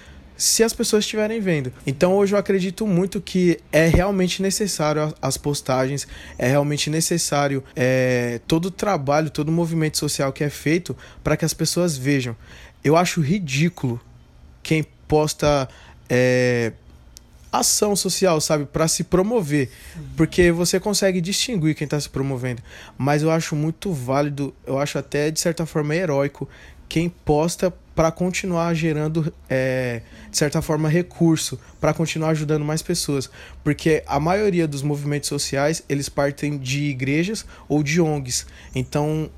se 0.41 0.63
as 0.63 0.73
pessoas 0.73 1.03
estiverem 1.03 1.39
vendo. 1.39 1.71
Então 1.85 2.15
hoje 2.15 2.33
eu 2.33 2.39
acredito 2.39 2.87
muito 2.87 3.21
que 3.21 3.59
é 3.71 3.85
realmente 3.85 4.41
necessário 4.41 5.13
as 5.21 5.37
postagens, 5.37 6.07
é 6.35 6.47
realmente 6.47 6.89
necessário 6.89 7.63
é, 7.75 8.41
todo 8.47 8.65
o 8.65 8.71
trabalho, 8.71 9.29
todo 9.29 9.49
o 9.49 9.51
movimento 9.51 9.99
social 9.99 10.33
que 10.33 10.43
é 10.43 10.49
feito 10.49 10.97
para 11.23 11.37
que 11.37 11.45
as 11.45 11.53
pessoas 11.53 11.95
vejam. 11.95 12.35
Eu 12.83 12.97
acho 12.97 13.21
ridículo 13.21 14.01
quem 14.63 14.83
posta 15.07 15.69
é, 16.09 16.73
ação 17.51 17.95
social, 17.95 18.41
sabe, 18.41 18.65
para 18.65 18.87
se 18.87 19.03
promover, 19.03 19.69
porque 20.17 20.51
você 20.51 20.79
consegue 20.79 21.21
distinguir 21.21 21.75
quem 21.75 21.85
está 21.85 21.99
se 21.99 22.09
promovendo. 22.09 22.63
Mas 22.97 23.21
eu 23.21 23.29
acho 23.29 23.55
muito 23.55 23.93
válido, 23.93 24.55
eu 24.65 24.79
acho 24.79 24.97
até 24.97 25.29
de 25.29 25.39
certa 25.39 25.67
forma 25.67 25.95
heróico 25.95 26.49
quem 26.89 27.07
posta 27.07 27.73
para 27.95 28.11
continuar 28.11 28.73
gerando, 28.73 29.33
é, 29.49 30.01
de 30.29 30.37
certa 30.37 30.61
forma, 30.61 30.87
recurso, 30.87 31.59
para 31.79 31.93
continuar 31.93 32.29
ajudando 32.29 32.63
mais 32.63 32.81
pessoas. 32.81 33.29
Porque 33.63 34.03
a 34.07 34.19
maioria 34.19 34.67
dos 34.67 34.81
movimentos 34.81 35.27
sociais, 35.27 35.83
eles 35.89 36.09
partem 36.09 36.57
de 36.57 36.83
igrejas 36.85 37.45
ou 37.67 37.83
de 37.83 37.99
ONGs. 37.99 38.45
Então, 38.73 39.29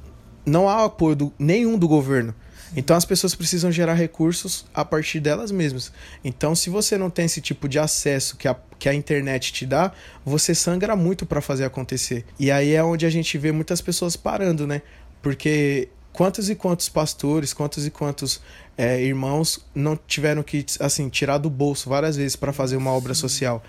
não 0.46 0.70
há 0.70 0.86
apoio 0.86 1.16
do, 1.16 1.34
nenhum 1.40 1.78
do 1.78 1.88
governo. 1.88 2.34
Então 2.76 2.96
as 2.96 3.06
pessoas 3.06 3.36
precisam 3.36 3.72
gerar 3.72 3.94
recursos 3.94 4.66
a 4.74 4.84
partir 4.84 5.20
delas 5.20 5.52
mesmas. 5.52 5.92
Então, 6.24 6.56
se 6.56 6.70
você 6.70 6.98
não 6.98 7.10
tem 7.10 7.26
esse 7.26 7.40
tipo 7.40 7.70
de 7.70 7.78
acesso 7.78 8.36
que 8.36 8.48
a, 8.48 8.56
que 8.80 8.90
a 8.90 8.94
internet 8.94 9.54
te 9.54 9.66
dá, 9.66 9.92
você 10.26 10.56
sangra 10.56 10.96
muito 10.96 11.26
para 11.26 11.40
fazer 11.40 11.66
acontecer. 11.66 12.26
E 12.40 12.52
aí 12.52 12.74
é 12.74 12.84
onde 12.84 13.06
a 13.06 13.10
gente 13.10 13.38
vê 13.38 13.52
muitas 13.52 13.80
pessoas 13.80 14.16
parando, 14.16 14.66
né? 14.66 14.82
Porque 15.22 15.90
quantos 16.14 16.50
e 16.50 16.56
quantos 16.56 16.88
pastores, 16.88 17.54
quantos 17.54 17.86
e 17.86 17.92
quantos 17.92 18.40
é, 18.78 19.02
irmãos 19.02 19.66
não 19.76 19.98
tiveram 20.08 20.44
que 20.44 20.66
assim 20.80 21.10
tirar 21.10 21.40
do 21.40 21.50
bolso 21.50 21.90
várias 21.90 22.16
vezes 22.16 22.36
para 22.36 22.54
fazer 22.54 22.78
uma 22.78 22.92
obra 22.92 23.14
social 23.14 23.62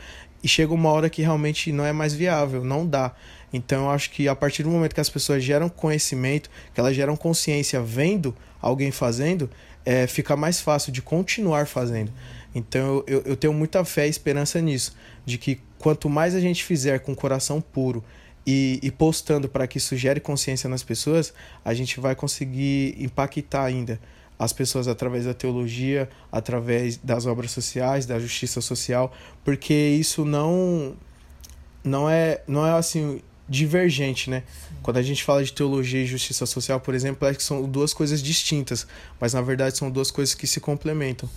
e 0.43 0.47
chega 0.47 0.75
uma 0.75 0.91
hora 0.91 1.09
que 1.09 1.23
realmente 1.23 1.73
não 1.73 1.87
é 1.87 1.93
mais 1.93 2.13
viável, 2.13 2.63
não 2.63 2.87
dá. 2.87 3.15
Então 3.51 3.85
eu 3.85 3.91
acho 3.91 4.11
que 4.11 4.29
a 4.29 4.35
partir 4.35 4.63
do 4.63 4.69
momento 4.69 4.95
que 4.95 5.01
as 5.01 5.09
pessoas 5.09 5.43
geram 5.43 5.71
conhecimento, 5.71 6.51
que 6.75 6.79
elas 6.79 6.95
geram 6.95 7.17
consciência 7.17 7.81
vendo 7.81 8.37
alguém 8.61 8.91
fazendo, 8.91 9.49
é, 9.87 10.07
fica 10.07 10.37
mais 10.37 10.61
fácil 10.61 10.93
de 10.93 11.01
continuar 11.01 11.67
fazendo. 11.67 12.13
Então 12.55 13.03
eu, 13.07 13.23
eu 13.25 13.37
tenho 13.37 13.55
muita 13.55 13.85
fé 13.87 14.07
e 14.07 14.11
esperança 14.11 14.61
nisso, 14.61 14.95
de 15.25 15.39
que 15.39 15.61
quanto 15.79 16.11
mais 16.11 16.35
a 16.35 16.41
gente 16.41 16.63
fizer 16.63 17.01
com 17.01 17.13
o 17.13 17.17
coração 17.17 17.61
puro 17.61 18.05
e, 18.47 18.79
e 18.83 18.91
postando 18.91 19.49
para 19.49 19.67
que 19.67 19.79
isso 19.79 19.97
gere 19.97 20.21
consciência 20.21 20.69
nas 20.69 20.83
pessoas, 20.83 21.33
a 21.65 21.73
gente 21.73 22.01
vai 22.01 22.15
conseguir 22.15 22.95
impactar 22.99 23.65
ainda 23.65 23.99
as 24.39 24.53
pessoas 24.53 24.89
através 24.89 25.25
da 25.25 25.35
teologia, 25.35 26.09
através 26.31 26.97
das 26.97 27.25
obras 27.27 27.51
sociais, 27.51 28.05
da 28.05 28.19
justiça 28.19 28.61
social, 28.61 29.13
porque 29.45 29.75
isso 29.75 30.25
não 30.25 30.95
não 31.83 32.09
é 32.09 32.43
não 32.47 32.67
é 32.67 32.73
assim 32.73 33.21
divergente, 33.49 34.31
né? 34.31 34.43
Sim. 34.47 34.75
Quando 34.83 34.97
a 34.97 35.03
gente 35.03 35.23
fala 35.23 35.45
de 35.45 35.53
teologia 35.53 36.03
e 36.03 36.07
justiça 36.07 36.47
social, 36.47 36.81
por 36.81 36.95
exemplo, 36.95 37.29
é 37.29 37.35
que 37.35 37.43
são 37.43 37.69
duas 37.69 37.93
coisas 37.93 38.23
distintas, 38.23 38.87
mas 39.21 39.35
na 39.35 39.41
verdade 39.41 39.77
são 39.77 39.91
duas 39.91 40.11
coisas 40.11 40.35
que 40.35 40.47
se 40.47 40.61
complementam. 40.61 41.29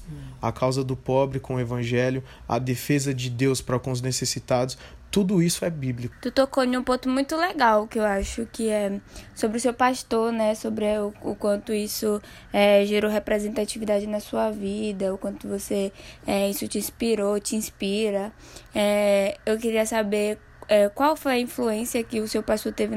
A 0.41 0.51
causa 0.51 0.83
do 0.83 0.95
pobre 0.95 1.39
com 1.39 1.55
o 1.55 1.59
evangelho, 1.59 2.23
a 2.47 2.59
defesa 2.59 3.13
de 3.13 3.29
Deus 3.29 3.61
para 3.61 3.79
com 3.79 3.91
os 3.91 4.01
necessitados, 4.01 4.77
tudo 5.09 5.41
isso 5.41 5.63
é 5.65 5.69
bíblico. 5.69 6.15
Tu 6.21 6.31
tocou 6.31 6.63
em 6.63 6.77
um 6.77 6.83
ponto 6.83 7.09
muito 7.09 7.35
legal 7.35 7.87
que 7.87 7.99
eu 7.99 8.05
acho 8.05 8.45
que 8.51 8.69
é 8.69 8.99
sobre 9.33 9.57
o 9.57 9.59
seu 9.59 9.73
pastor, 9.73 10.31
né? 10.31 10.53
Sobre 10.55 10.85
o, 10.99 11.13
o 11.21 11.35
quanto 11.35 11.73
isso 11.73 12.21
é, 12.51 12.85
gerou 12.85 13.09
representatividade 13.09 14.05
na 14.07 14.19
sua 14.19 14.51
vida, 14.51 15.13
o 15.13 15.17
quanto 15.17 15.47
você 15.47 15.91
é, 16.25 16.49
isso 16.49 16.67
te 16.67 16.77
inspirou, 16.77 17.39
te 17.39 17.55
inspira. 17.55 18.31
É, 18.75 19.37
eu 19.45 19.57
queria 19.57 19.85
saber 19.85 20.39
é, 20.67 20.89
qual 20.89 21.15
foi 21.15 21.33
a 21.33 21.39
influência 21.39 22.03
que 22.03 22.19
o 22.19 22.27
seu 22.27 22.43
pastor 22.43 22.73
teve 22.73 22.95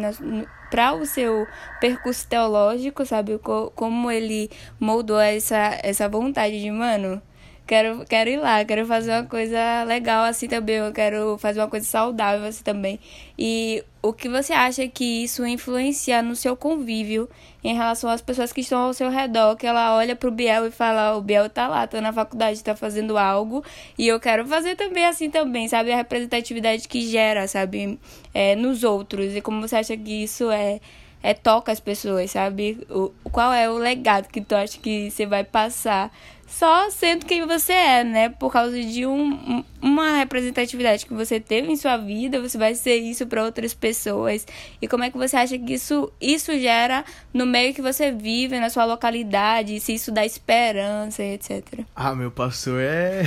para 0.70 0.92
o 0.94 1.06
seu 1.06 1.46
percurso 1.80 2.26
teológico, 2.26 3.06
sabe? 3.06 3.38
Como 3.38 4.10
ele 4.10 4.50
moldou 4.78 5.20
essa, 5.20 5.78
essa 5.82 6.08
vontade 6.08 6.60
de, 6.60 6.70
mano, 6.70 7.22
quero, 7.70 8.04
quero 8.04 8.28
ir 8.28 8.37
lá, 8.37 8.64
quero 8.64 8.85
fazer 8.85 9.12
uma 9.12 9.22
coisa 9.22 9.85
legal 9.85 10.24
assim 10.24 10.48
também, 10.48 10.76
eu 10.78 10.92
quero 10.92 11.38
fazer 11.38 11.61
uma 11.61 11.68
coisa 11.68 11.87
saudável 11.87 12.44
assim 12.48 12.64
também. 12.64 12.98
E 13.38 13.85
o 14.02 14.12
que 14.12 14.28
você 14.28 14.52
acha 14.52 14.88
que 14.88 15.22
isso 15.22 15.46
influencia 15.46 16.20
no 16.20 16.35
seu 16.35 16.56
convívio 16.56 17.28
em 17.62 17.72
relação 17.72 18.11
às 18.11 18.20
pessoas 18.20 18.52
que 18.52 18.62
estão 18.62 18.80
ao 18.80 18.92
seu 18.92 19.09
redor, 19.09 19.54
que 19.54 19.68
ela 19.68 19.94
olha 19.94 20.16
pro 20.16 20.33
Biel 20.33 20.66
e 20.66 20.72
fala, 20.72 21.16
o 21.16 21.20
Biel 21.20 21.48
tá 21.48 21.68
lá, 21.68 21.87
tá 21.87 22.00
na 22.00 22.12
faculdade, 22.12 22.64
tá 22.64 22.74
fazendo 22.74 23.16
algo, 23.16 23.62
e 23.96 24.09
eu 24.09 24.18
quero 24.18 24.44
fazer 24.48 24.74
também 24.74 25.06
assim 25.06 25.30
também, 25.30 25.68
sabe? 25.68 25.92
A 25.92 25.96
representatividade 25.96 26.88
que 26.88 27.06
gera, 27.06 27.46
sabe? 27.46 28.00
É, 28.35 28.56
nos 28.56 28.83
outros. 28.83 29.37
E 29.37 29.40
como 29.40 29.61
você 29.61 29.76
acha 29.76 29.96
que 29.96 30.24
isso 30.24 30.50
é 30.50 30.80
é, 31.22 31.35
toca 31.35 31.70
as 31.70 31.80
pessoas, 31.80 32.30
sabe? 32.30 32.87
O, 32.88 33.11
qual 33.30 33.52
é 33.52 33.68
o 33.68 33.74
legado 33.74 34.28
que 34.28 34.40
tu 34.40 34.54
acha 34.54 34.78
que 34.78 35.11
você 35.11 35.26
vai 35.26 35.44
passar 35.44 36.11
só 36.50 36.90
sendo 36.90 37.24
quem 37.24 37.46
você 37.46 37.72
é, 37.72 38.04
né? 38.04 38.28
Por 38.28 38.52
causa 38.52 38.78
de 38.82 39.06
um, 39.06 39.64
uma 39.80 40.18
representatividade 40.18 41.06
que 41.06 41.14
você 41.14 41.38
teve 41.38 41.70
em 41.70 41.76
sua 41.76 41.96
vida, 41.96 42.40
você 42.40 42.58
vai 42.58 42.74
ser 42.74 42.96
isso 42.96 43.26
para 43.26 43.44
outras 43.44 43.72
pessoas. 43.72 44.46
E 44.82 44.88
como 44.88 45.04
é 45.04 45.10
que 45.10 45.16
você 45.16 45.36
acha 45.36 45.56
que 45.56 45.72
isso, 45.72 46.12
isso 46.20 46.52
gera 46.58 47.04
no 47.32 47.46
meio 47.46 47.72
que 47.72 47.80
você 47.80 48.10
vive, 48.12 48.58
na 48.58 48.68
sua 48.68 48.84
localidade, 48.84 49.78
se 49.80 49.94
isso 49.94 50.10
dá 50.12 50.26
esperança, 50.26 51.22
etc. 51.22 51.80
Ah, 51.94 52.14
meu 52.14 52.30
pastor 52.30 52.80
é. 52.82 53.22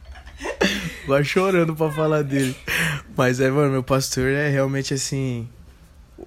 Vai 1.06 1.24
chorando 1.24 1.74
pra 1.74 1.90
falar 1.90 2.22
dele. 2.22 2.54
Mas 3.16 3.40
é, 3.40 3.50
mano, 3.50 3.70
meu 3.70 3.82
pastor 3.82 4.28
é 4.28 4.48
realmente 4.48 4.92
assim. 4.92 5.48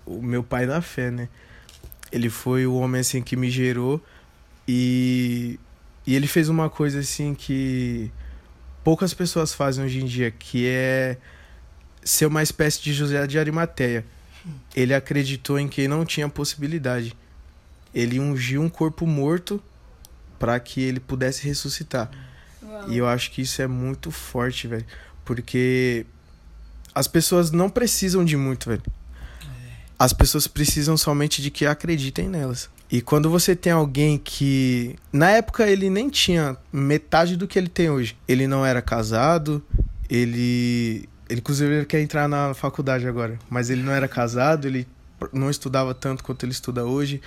O 0.06 0.22
meu 0.22 0.43
pai 0.43 0.65
da 0.65 0.82
fé, 0.82 1.12
né? 1.12 1.30
Ele 2.12 2.30
foi 2.30 2.65
o 2.65 2.76
homem 2.76 3.02
assim 3.02 3.22
que 3.22 3.36
me 3.36 3.50
gerou 3.50 4.02
e 4.67 5.60
e 6.06 6.16
ele 6.16 6.28
fez 6.28 6.50
uma 6.50 6.69
coisa 6.69 7.00
assim 7.00 7.34
que 7.34 8.12
poucas 8.84 9.13
pessoas 9.13 9.54
fazem 9.54 9.84
hoje 9.84 10.02
em 10.02 10.06
dia, 10.06 10.32
que 10.32 10.67
é 10.67 11.17
ser 12.04 12.25
uma 12.25 12.44
espécie 12.44 12.82
de 12.82 12.94
José 12.94 13.25
de 13.25 13.40
Arimateia. 13.40 14.06
Ele 14.75 14.94
acreditou 14.94 15.58
em 15.58 15.69
quem 15.69 15.88
não 15.88 16.06
tinha 16.06 16.27
possibilidade. 16.27 17.15
Ele 17.94 18.19
ungiu 18.19 18.62
um 18.62 18.69
corpo 18.69 19.08
morto 19.08 19.63
para 20.38 20.60
que 20.60 20.82
ele 20.82 21.00
pudesse 21.00 21.48
ressuscitar. 21.48 22.12
Uau. 22.62 22.90
E 22.90 22.98
eu 22.98 23.08
acho 23.08 23.32
que 23.32 23.42
isso 23.42 23.62
é 23.62 23.67
muito 23.67 24.12
forte, 24.12 24.67
velho. 24.67 24.86
Porque 25.23 26.06
as 26.94 27.08
pessoas 27.08 27.52
não 27.52 27.69
precisam 27.69 28.25
de 28.25 28.36
muito, 28.36 28.67
velho. 28.67 28.84
É. 28.86 29.46
As 29.98 30.12
pessoas 30.12 30.48
precisam 30.48 30.98
somente 30.98 31.42
de 31.42 31.50
que 31.50 31.65
acreditem 31.65 32.27
nelas. 32.27 32.69
E 32.94 33.02
quando 33.02 33.27
você 33.27 33.56
tem 33.56 33.73
alguém 33.73 34.19
que. 34.23 34.96
Na 35.12 35.31
época 35.31 35.67
ele 35.67 35.89
nem 35.89 36.12
tinha 36.12 36.56
metade 36.71 37.35
do 37.35 37.48
que 37.48 37.58
ele 37.58 37.67
tem 37.67 37.89
hoje. 37.89 38.15
Ele 38.27 38.46
não 38.46 38.63
era 38.63 38.83
casado, 38.83 39.63
ele. 40.08 41.10
Ele, 41.27 41.39
inclusive, 41.39 41.73
ele 41.73 41.85
quer 41.85 42.02
entrar 42.02 42.27
na 42.27 42.54
faculdade 42.54 43.08
agora. 43.08 43.39
Mas 43.50 43.71
ele 43.71 43.81
não 43.81 43.91
era 43.91 44.08
casado, 44.08 44.67
ele 44.67 44.87
não 45.31 45.50
estudava 45.50 45.96
tanto 45.96 46.23
quanto 46.23 46.46
ele 46.46 46.52
estuda 46.52 46.85
hoje. 46.85 47.19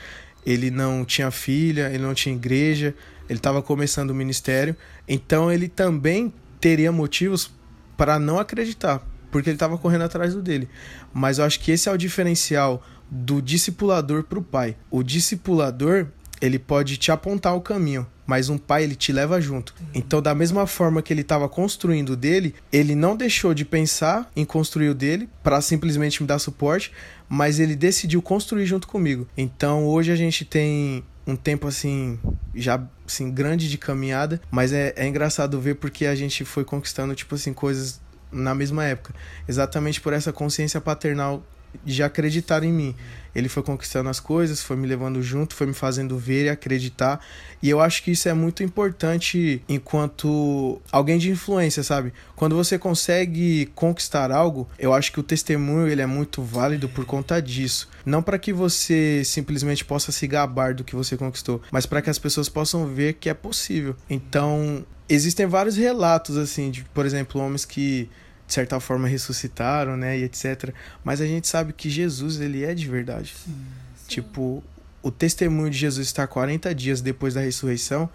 Ele 0.45 0.71
não 0.71 1.05
tinha 1.05 1.33
filha, 1.33 1.89
ele 1.89 2.05
não 2.05 2.15
tinha 2.15 2.33
igreja, 2.33 2.95
ele 3.29 3.41
estava 3.41 3.61
começando 3.61 4.11
o 4.11 4.15
ministério. 4.15 4.77
Então 5.09 5.51
ele 5.51 5.67
também 5.67 6.33
teria 6.61 6.93
motivos 6.93 7.51
para 7.97 8.21
não 8.21 8.39
acreditar, 8.39 9.05
porque 9.33 9.51
ele 9.51 9.57
estava 9.57 9.77
correndo 9.77 10.03
atrás 10.03 10.33
do 10.33 10.41
dele. 10.41 10.69
Mas 11.13 11.39
eu 11.39 11.45
acho 11.45 11.59
que 11.59 11.73
esse 11.73 11.89
é 11.89 11.93
o 11.93 11.97
diferencial 11.97 12.85
do 13.11 13.41
discipulador 13.41 14.25
para 14.25 14.39
o 14.39 14.43
pai. 14.43 14.77
O 14.91 15.03
discipulador, 15.03 16.07
ele 16.41 16.59
pode 16.59 16.97
te 16.97 17.11
apontar 17.11 17.55
o 17.55 17.61
caminho, 17.61 18.07
mas 18.27 18.49
um 18.49 18.59
pai 18.59 18.85
ele 18.85 18.95
te 18.95 19.13
leva 19.13 19.41
junto. 19.41 19.75
Então, 19.95 20.21
da 20.21 20.35
mesma 20.35 20.67
forma 20.67 21.01
que 21.03 21.13
ele 21.13 21.21
estava 21.21 21.49
construindo 21.49 22.17
dele, 22.17 22.55
ele 22.73 22.95
não 22.95 23.17
deixou 23.17 23.55
de 23.55 23.65
pensar 23.65 24.31
em 24.35 24.45
construir 24.45 24.89
o 24.89 24.95
dele 24.95 25.29
para 25.43 25.61
simplesmente 25.61 26.23
me 26.23 26.27
dar 26.27 26.39
suporte, 26.39 26.93
mas 27.29 27.61
ele 27.61 27.77
decidiu 27.77 28.21
construir 28.21 28.67
junto 28.67 28.89
comigo. 28.89 29.27
Então, 29.37 29.87
hoje 29.87 30.11
a 30.11 30.17
gente 30.17 30.45
tem 30.45 31.05
um 31.27 31.35
tempo 31.35 31.67
assim 31.67 32.19
já 32.55 32.81
assim 33.07 33.31
grande 33.31 33.69
de 33.69 33.77
caminhada, 33.77 34.41
mas 34.51 34.73
é, 34.73 34.93
é 34.97 35.07
engraçado 35.07 35.61
ver 35.61 35.75
porque 35.75 36.07
a 36.07 36.15
gente 36.15 36.45
foi 36.45 36.65
conquistando 36.65 37.15
tipo 37.15 37.35
assim 37.35 37.53
coisas 37.53 38.01
na 38.31 38.55
mesma 38.55 38.85
época, 38.85 39.15
exatamente 39.49 40.01
por 40.01 40.13
essa 40.13 40.33
consciência 40.33 40.81
paternal 40.81 41.45
de 41.85 42.03
acreditar 42.03 42.63
em 42.63 42.73
mim. 42.73 42.95
Ele 43.37 43.51
foi 43.51 43.63
conquistando 43.63 44.09
as 44.09 44.19
coisas, 44.19 44.63
foi 44.63 44.77
me 44.77 44.87
levando 44.87 45.23
junto, 45.23 45.55
foi 45.55 45.67
me 45.67 45.75
fazendo 45.75 46.17
ver 46.17 46.47
e 46.47 46.49
acreditar. 46.49 47.21
E 47.63 47.69
eu 47.69 47.83
acho 47.83 48.03
que 48.03 48.11
isso 48.11 48.27
é 48.31 48.33
muito 48.33 48.63
importante 48.63 49.63
enquanto 49.69 50.81
alguém 50.91 51.19
de 51.19 51.31
influência, 51.31 51.83
sabe? 51.83 52.15
Quando 52.35 52.57
você 52.57 52.79
consegue 52.79 53.67
conquistar 53.75 54.33
algo, 54.33 54.67
eu 54.79 54.95
acho 54.95 55.13
que 55.13 55.21
o 55.21 55.23
testemunho 55.23 55.87
ele 55.87 56.01
é 56.01 56.07
muito 56.07 56.41
válido 56.41 56.89
por 56.89 57.05
conta 57.05 57.41
disso. 57.43 57.91
Não 58.07 58.23
para 58.23 58.39
que 58.39 58.55
você 58.55 59.23
simplesmente 59.23 59.85
possa 59.85 60.11
se 60.11 60.27
gabar 60.27 60.73
do 60.73 60.83
que 60.83 60.97
você 60.97 61.15
conquistou, 61.15 61.61
mas 61.71 61.85
para 61.85 62.01
que 62.01 62.09
as 62.09 62.19
pessoas 62.19 62.49
possam 62.49 62.87
ver 62.87 63.15
que 63.15 63.29
é 63.29 63.35
possível. 63.35 63.95
Então, 64.09 64.83
existem 65.09 65.45
vários 65.45 65.77
relatos 65.77 66.39
assim, 66.39 66.71
de, 66.71 66.85
por 66.85 67.05
exemplo, 67.05 67.41
homens 67.41 67.67
que 67.67 68.09
de 68.47 68.55
certa 68.55 68.79
forma 68.79 69.09
ressuscitaram, 69.09 69.97
né, 69.97 70.19
e 70.19 70.25
etc. 70.25 70.73
Mas 71.05 71.21
a 71.21 71.27
gente 71.27 71.49
sabe 71.49 71.73
que 71.73 71.91
Jesus, 71.91 72.41
ele 72.41 72.65
é 72.65 72.75
de 72.75 72.89
verdade. 72.89 73.35
Sim, 73.35 73.53
sim. 73.97 74.07
Tipo, 74.09 74.63
o 75.03 75.11
testemunho 75.11 75.71
de 75.71 75.79
Jesus 75.79 76.07
estar 76.07 76.27
40 76.27 76.75
dias 76.75 77.01
depois 77.01 77.35
da 77.35 77.41
ressurreição 77.41 78.09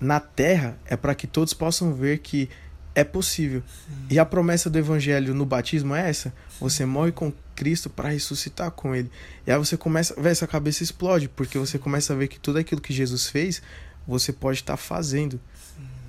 na 0.00 0.20
terra 0.20 0.76
é 0.86 0.96
para 0.96 1.14
que 1.14 1.26
todos 1.26 1.54
possam 1.54 1.94
ver 1.94 2.18
que 2.18 2.48
é 2.94 3.02
possível. 3.02 3.62
Sim. 3.86 4.06
E 4.10 4.18
a 4.18 4.24
promessa 4.24 4.70
do 4.70 4.78
evangelho 4.78 5.34
no 5.34 5.44
batismo 5.44 5.94
é 5.94 6.08
essa: 6.08 6.32
você 6.60 6.84
morre 6.84 7.12
com 7.12 7.32
Cristo 7.54 7.90
para 7.90 8.08
ressuscitar 8.08 8.70
com 8.70 8.94
ele. 8.94 9.10
E 9.46 9.52
aí 9.52 9.58
você 9.58 9.76
começa, 9.76 10.14
ver 10.20 10.30
essa 10.30 10.46
cabeça 10.46 10.82
explode, 10.82 11.28
porque 11.28 11.58
você 11.58 11.78
começa 11.78 12.12
a 12.12 12.16
ver 12.16 12.28
que 12.28 12.38
tudo 12.38 12.58
aquilo 12.58 12.80
que 12.80 12.92
Jesus 12.92 13.28
fez, 13.28 13.62
você 14.06 14.32
pode 14.32 14.60
estar 14.60 14.74
tá 14.74 14.76
fazendo. 14.76 15.40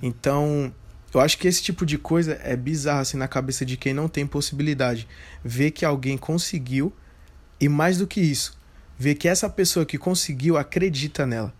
Então, 0.02 0.72
eu 1.16 1.20
acho 1.22 1.38
que 1.38 1.48
esse 1.48 1.62
tipo 1.62 1.86
de 1.86 1.96
coisa 1.96 2.38
é 2.42 2.54
bizarro 2.54 3.00
assim 3.00 3.16
na 3.16 3.26
cabeça 3.26 3.64
de 3.64 3.78
quem 3.78 3.94
não 3.94 4.06
tem 4.06 4.26
possibilidade. 4.26 5.08
Ver 5.42 5.70
que 5.70 5.82
alguém 5.82 6.18
conseguiu 6.18 6.92
e 7.58 7.70
mais 7.70 7.96
do 7.96 8.06
que 8.06 8.20
isso, 8.20 8.58
ver 8.98 9.14
que 9.14 9.26
essa 9.26 9.48
pessoa 9.48 9.86
que 9.86 9.96
conseguiu 9.96 10.58
acredita 10.58 11.24
nela. 11.24 11.54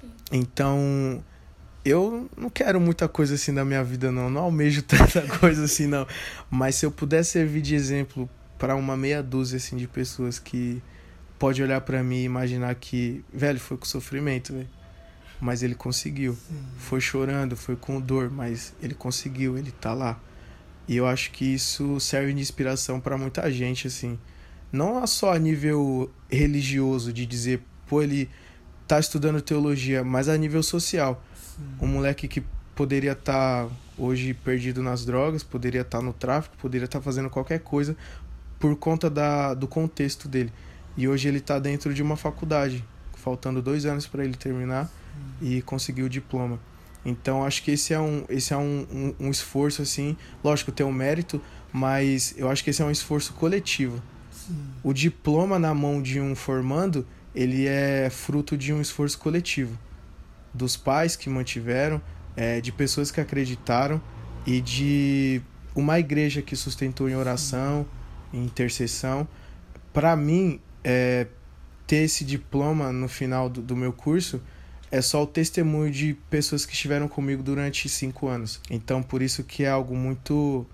Sim. 0.00 0.10
Então, 0.30 1.24
eu 1.84 2.30
não 2.36 2.48
quero 2.48 2.80
muita 2.80 3.08
coisa 3.08 3.34
assim 3.34 3.50
na 3.50 3.64
minha 3.64 3.82
vida 3.82 4.12
não, 4.12 4.30
não 4.30 4.42
almejo 4.42 4.80
tanta 4.86 5.22
coisa 5.38 5.64
assim 5.64 5.88
não, 5.88 6.06
mas 6.48 6.76
se 6.76 6.86
eu 6.86 6.92
puder 6.92 7.24
servir 7.24 7.62
de 7.62 7.74
exemplo 7.74 8.30
para 8.56 8.76
uma 8.76 8.96
meia 8.96 9.24
dúzia 9.24 9.56
assim 9.56 9.76
de 9.76 9.88
pessoas 9.88 10.38
que 10.38 10.80
pode 11.36 11.60
olhar 11.60 11.80
para 11.80 12.00
mim 12.04 12.18
e 12.18 12.24
imaginar 12.24 12.72
que, 12.76 13.24
velho, 13.32 13.58
foi 13.58 13.76
com 13.76 13.86
sofrimento, 13.86 14.52
velho 14.52 14.83
mas 15.44 15.62
ele 15.62 15.74
conseguiu. 15.74 16.32
Sim. 16.32 16.64
Foi 16.78 17.02
chorando, 17.02 17.54
foi 17.54 17.76
com 17.76 18.00
dor, 18.00 18.30
mas 18.30 18.72
ele 18.82 18.94
conseguiu, 18.94 19.58
ele 19.58 19.70
tá 19.70 19.92
lá. 19.92 20.18
E 20.88 20.96
eu 20.96 21.06
acho 21.06 21.30
que 21.32 21.44
isso 21.44 22.00
serve 22.00 22.32
de 22.32 22.40
inspiração 22.40 22.98
para 22.98 23.18
muita 23.18 23.50
gente, 23.52 23.86
assim. 23.86 24.18
Não 24.72 25.06
só 25.06 25.34
a 25.34 25.38
nível 25.38 26.10
religioso, 26.30 27.12
de 27.12 27.26
dizer, 27.26 27.62
pô, 27.86 28.00
ele 28.00 28.30
tá 28.88 28.98
estudando 28.98 29.42
teologia, 29.42 30.02
mas 30.02 30.30
a 30.30 30.36
nível 30.38 30.62
social. 30.62 31.22
Sim. 31.34 31.62
Um 31.78 31.88
moleque 31.88 32.26
que 32.26 32.42
poderia 32.74 33.12
estar 33.12 33.66
tá 33.66 33.70
hoje 33.98 34.32
perdido 34.32 34.82
nas 34.82 35.04
drogas, 35.04 35.42
poderia 35.42 35.82
estar 35.82 35.98
tá 35.98 36.04
no 36.04 36.14
tráfico, 36.14 36.56
poderia 36.56 36.86
estar 36.86 37.00
tá 37.00 37.04
fazendo 37.04 37.28
qualquer 37.28 37.60
coisa 37.60 37.94
por 38.58 38.74
conta 38.76 39.10
da, 39.10 39.52
do 39.52 39.68
contexto 39.68 40.26
dele. 40.26 40.50
E 40.96 41.06
hoje 41.06 41.28
ele 41.28 41.38
está 41.38 41.58
dentro 41.58 41.92
de 41.92 42.02
uma 42.02 42.16
faculdade, 42.16 42.82
faltando 43.18 43.60
dois 43.60 43.84
anos 43.84 44.06
para 44.06 44.24
ele 44.24 44.38
terminar 44.38 44.90
e 45.40 45.62
conseguir 45.62 46.02
o 46.02 46.08
diploma. 46.08 46.58
Então 47.04 47.44
acho 47.44 47.62
que 47.62 47.70
esse 47.70 47.92
é 47.92 48.00
um, 48.00 48.24
esse 48.28 48.54
é 48.54 48.56
um, 48.56 48.86
um, 48.90 49.26
um, 49.26 49.30
esforço 49.30 49.82
assim, 49.82 50.16
lógico 50.42 50.72
tem 50.72 50.86
um 50.86 50.92
mérito, 50.92 51.40
mas 51.72 52.34
eu 52.36 52.48
acho 52.50 52.64
que 52.64 52.70
esse 52.70 52.80
é 52.80 52.84
um 52.84 52.90
esforço 52.90 53.34
coletivo. 53.34 54.02
Sim. 54.30 54.56
O 54.82 54.92
diploma 54.92 55.58
na 55.58 55.74
mão 55.74 56.00
de 56.00 56.20
um 56.20 56.34
formando, 56.34 57.06
ele 57.34 57.66
é 57.66 58.08
fruto 58.10 58.56
de 58.56 58.72
um 58.72 58.80
esforço 58.80 59.18
coletivo, 59.18 59.78
dos 60.52 60.76
pais 60.76 61.14
que 61.14 61.28
mantiveram, 61.28 62.00
é, 62.36 62.60
de 62.60 62.72
pessoas 62.72 63.10
que 63.10 63.20
acreditaram 63.20 64.00
e 64.46 64.60
de 64.60 65.42
uma 65.74 65.98
igreja 65.98 66.40
que 66.40 66.56
sustentou 66.56 67.08
em 67.08 67.16
oração, 67.16 67.86
em 68.32 68.44
intercessão. 68.44 69.28
Para 69.92 70.16
mim, 70.16 70.60
é, 70.82 71.26
ter 71.86 71.96
esse 71.96 72.24
diploma 72.24 72.92
no 72.92 73.08
final 73.08 73.48
do, 73.48 73.60
do 73.60 73.76
meu 73.76 73.92
curso 73.92 74.40
é 74.94 75.02
só 75.02 75.24
o 75.24 75.26
testemunho 75.26 75.90
de 75.90 76.14
pessoas 76.30 76.64
que 76.64 76.72
estiveram 76.72 77.08
comigo 77.08 77.42
durante 77.42 77.88
cinco 77.88 78.28
anos. 78.28 78.60
Então, 78.70 79.02
por 79.02 79.22
isso 79.22 79.42
que 79.42 79.64
é 79.64 79.68
algo 79.68 79.96
muito, 79.96 80.64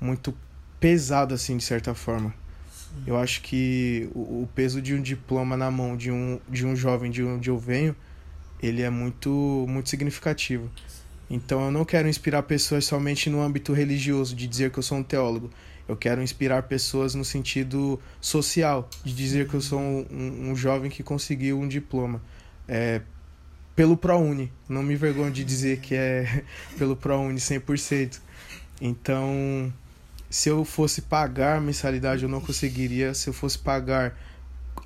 muito 0.00 0.32
pesado, 0.78 1.34
assim, 1.34 1.56
de 1.56 1.64
certa 1.64 1.92
forma. 1.92 2.32
Sim. 2.70 3.02
Eu 3.04 3.18
acho 3.18 3.42
que 3.42 4.08
o, 4.14 4.42
o, 4.42 4.48
peso 4.54 4.80
de 4.80 4.94
um 4.94 5.02
diploma 5.02 5.56
na 5.56 5.72
mão 5.72 5.96
de 5.96 6.08
um, 6.08 6.38
de 6.48 6.64
um 6.64 6.76
jovem 6.76 7.10
de 7.10 7.24
onde 7.24 7.50
eu 7.50 7.58
venho, 7.58 7.96
ele 8.62 8.80
é 8.80 8.88
muito, 8.88 9.66
muito 9.68 9.88
significativo. 9.88 10.70
Então, 11.28 11.64
eu 11.64 11.72
não 11.72 11.84
quero 11.84 12.08
inspirar 12.08 12.44
pessoas 12.44 12.84
somente 12.84 13.28
no 13.28 13.42
âmbito 13.42 13.72
religioso, 13.72 14.36
de 14.36 14.46
dizer 14.46 14.70
que 14.70 14.78
eu 14.78 14.84
sou 14.84 14.98
um 14.98 15.02
teólogo. 15.02 15.50
Eu 15.88 15.96
quero 15.96 16.22
inspirar 16.22 16.62
pessoas 16.62 17.16
no 17.16 17.24
sentido 17.24 18.00
social, 18.20 18.88
de 19.02 19.12
dizer 19.12 19.48
que 19.48 19.54
eu 19.54 19.60
sou 19.60 19.80
um, 19.80 20.50
um 20.50 20.54
jovem 20.54 20.88
que 20.88 21.02
conseguiu 21.02 21.58
um 21.58 21.66
diploma. 21.66 22.22
É, 22.68 23.02
pelo 23.74 23.96
ProUni. 23.96 24.52
Não 24.68 24.82
me 24.82 24.96
vergonho 24.96 25.30
de 25.30 25.44
dizer 25.44 25.80
que 25.80 25.94
é 25.94 26.44
pelo 26.78 26.96
ProUni 26.96 27.38
100%. 27.38 28.20
Então, 28.80 29.72
se 30.30 30.48
eu 30.48 30.64
fosse 30.64 31.02
pagar 31.02 31.60
mensalidade, 31.60 32.22
eu 32.22 32.28
não 32.28 32.40
conseguiria. 32.40 33.14
Se 33.14 33.28
eu 33.28 33.32
fosse 33.32 33.58
pagar 33.58 34.18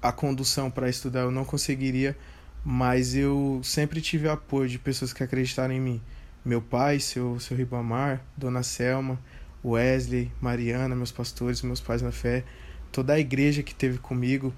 a 0.03 0.13
condução 0.13 0.71
para 0.71 0.89
estudar, 0.89 1.21
eu 1.21 1.31
não 1.31 1.45
conseguiria. 1.45 2.17
Mas 2.65 3.15
eu 3.15 3.61
sempre 3.63 4.01
tive 4.01 4.29
apoio 4.29 4.69
de 4.69 4.79
pessoas 4.79 5.13
que 5.13 5.23
acreditaram 5.23 5.73
em 5.73 5.81
mim. 5.81 6.03
Meu 6.45 6.61
pai, 6.61 6.99
seu, 7.01 7.39
seu 7.41 7.57
Ribamar, 7.57 8.23
Dona 8.37 8.63
Selma, 8.63 9.19
Wesley, 9.65 10.31
Mariana, 10.41 10.95
meus 10.95 11.13
pastores, 11.13 11.63
meus 11.63 11.81
pais 11.81 12.01
na 12.01 12.13
fé, 12.13 12.45
toda 12.93 13.13
a 13.13 13.19
igreja 13.19 13.63
que 13.63 13.75
teve 13.75 13.99
comigo 13.99 14.53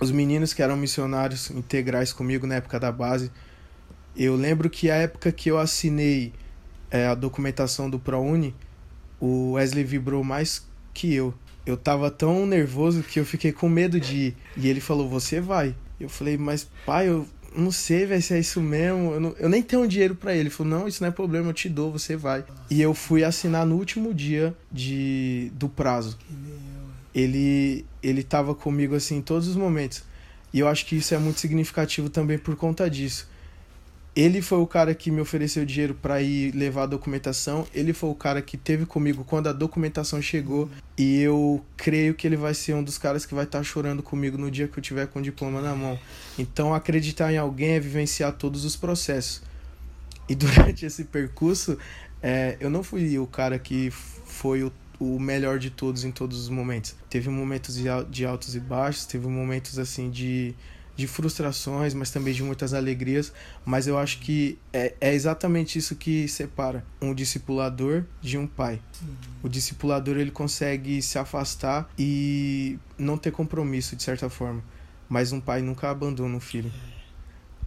os 0.00 0.10
meninos 0.10 0.54
que 0.54 0.62
eram 0.62 0.76
missionários 0.76 1.50
integrais 1.50 2.12
comigo 2.12 2.46
na 2.46 2.56
época 2.56 2.80
da 2.80 2.90
base. 2.90 3.30
Eu 4.16 4.34
lembro 4.34 4.70
que 4.70 4.90
a 4.90 4.96
época 4.96 5.30
que 5.30 5.50
eu 5.50 5.58
assinei 5.58 6.32
é, 6.90 7.06
a 7.06 7.14
documentação 7.14 7.88
do 7.88 7.98
ProUni, 7.98 8.54
o 9.20 9.52
Wesley 9.52 9.84
vibrou 9.84 10.24
mais 10.24 10.66
que 10.94 11.14
eu. 11.14 11.34
Eu 11.64 11.76
tava 11.76 12.10
tão 12.10 12.46
nervoso 12.46 13.02
que 13.02 13.20
eu 13.20 13.24
fiquei 13.24 13.52
com 13.52 13.68
medo 13.68 14.00
de 14.00 14.16
ir. 14.16 14.36
E 14.56 14.68
ele 14.68 14.80
falou: 14.80 15.08
Você 15.08 15.40
vai. 15.40 15.76
Eu 16.00 16.08
falei: 16.08 16.36
Mas 16.38 16.66
pai, 16.86 17.08
eu 17.08 17.26
não 17.54 17.70
sei 17.70 18.06
véio, 18.06 18.22
se 18.22 18.34
é 18.34 18.40
isso 18.40 18.60
mesmo. 18.60 19.12
Eu, 19.12 19.20
não, 19.20 19.36
eu 19.38 19.48
nem 19.48 19.62
tenho 19.62 19.86
dinheiro 19.86 20.14
para 20.14 20.32
ele. 20.32 20.40
Ele 20.40 20.50
falou: 20.50 20.80
Não, 20.80 20.88
isso 20.88 21.02
não 21.02 21.08
é 21.08 21.12
problema, 21.12 21.50
eu 21.50 21.54
te 21.54 21.68
dou, 21.68 21.92
você 21.92 22.16
vai. 22.16 22.44
E 22.70 22.80
eu 22.80 22.94
fui 22.94 23.22
assinar 23.22 23.66
no 23.66 23.76
último 23.76 24.12
dia 24.14 24.56
de, 24.72 25.52
do 25.54 25.68
prazo 25.68 26.18
ele 27.14 27.84
ele 28.02 28.20
estava 28.20 28.54
comigo 28.54 28.94
assim 28.94 29.16
em 29.16 29.22
todos 29.22 29.48
os 29.48 29.56
momentos. 29.56 30.02
E 30.52 30.58
eu 30.58 30.68
acho 30.68 30.86
que 30.86 30.96
isso 30.96 31.14
é 31.14 31.18
muito 31.18 31.40
significativo 31.40 32.08
também 32.08 32.38
por 32.38 32.56
conta 32.56 32.88
disso. 32.90 33.28
Ele 34.14 34.42
foi 34.42 34.58
o 34.58 34.66
cara 34.66 34.92
que 34.92 35.08
me 35.08 35.20
ofereceu 35.20 35.64
dinheiro 35.64 35.94
para 35.94 36.20
ir 36.20 36.52
levar 36.52 36.82
a 36.82 36.86
documentação. 36.86 37.64
Ele 37.72 37.92
foi 37.92 38.10
o 38.10 38.14
cara 38.14 38.42
que 38.42 38.56
teve 38.56 38.84
comigo 38.84 39.24
quando 39.24 39.48
a 39.48 39.52
documentação 39.52 40.20
chegou. 40.20 40.68
E 40.98 41.20
eu 41.20 41.64
creio 41.76 42.14
que 42.14 42.26
ele 42.26 42.36
vai 42.36 42.52
ser 42.52 42.74
um 42.74 42.82
dos 42.82 42.98
caras 42.98 43.24
que 43.24 43.34
vai 43.34 43.44
estar 43.44 43.58
tá 43.58 43.64
chorando 43.64 44.02
comigo 44.02 44.36
no 44.36 44.50
dia 44.50 44.66
que 44.66 44.76
eu 44.76 44.82
tiver 44.82 45.06
com 45.06 45.20
o 45.20 45.22
diploma 45.22 45.60
na 45.60 45.76
mão. 45.76 45.96
Então, 46.36 46.74
acreditar 46.74 47.32
em 47.32 47.38
alguém 47.38 47.70
é 47.70 47.80
vivenciar 47.80 48.32
todos 48.32 48.64
os 48.64 48.74
processos. 48.74 49.42
E 50.28 50.34
durante 50.36 50.84
esse 50.84 51.04
percurso, 51.04 51.78
é, 52.20 52.56
eu 52.58 52.68
não 52.68 52.82
fui 52.82 53.16
o 53.16 53.28
cara 53.28 53.60
que 53.60 53.90
foi 53.90 54.64
o 54.64 54.72
o 55.00 55.18
melhor 55.18 55.58
de 55.58 55.70
todos 55.70 56.04
em 56.04 56.12
todos 56.12 56.38
os 56.38 56.48
momentos. 56.48 56.94
Teve 57.08 57.28
momentos 57.30 57.76
de 58.10 58.24
altos 58.24 58.54
e 58.54 58.60
baixos, 58.60 59.06
teve 59.06 59.26
momentos 59.26 59.78
assim 59.78 60.10
de 60.10 60.54
de 61.00 61.06
frustrações, 61.06 61.94
mas 61.94 62.10
também 62.10 62.34
de 62.34 62.42
muitas 62.42 62.74
alegrias. 62.74 63.32
Mas 63.64 63.86
eu 63.86 63.98
acho 63.98 64.18
que 64.18 64.58
é, 64.72 64.94
é 65.00 65.14
exatamente 65.14 65.78
isso 65.78 65.96
que 65.96 66.28
separa 66.28 66.84
um 67.00 67.14
discipulador 67.14 68.04
de 68.20 68.36
um 68.36 68.46
pai. 68.46 68.80
O 69.42 69.48
discipulador 69.48 70.18
ele 70.18 70.30
consegue 70.30 71.00
se 71.00 71.18
afastar 71.18 71.90
e 71.98 72.78
não 72.98 73.16
ter 73.16 73.30
compromisso 73.30 73.96
de 73.96 74.02
certa 74.02 74.28
forma, 74.28 74.62
mas 75.08 75.32
um 75.32 75.40
pai 75.40 75.62
nunca 75.62 75.90
abandona 75.90 76.36
um 76.36 76.40
filho. 76.40 76.70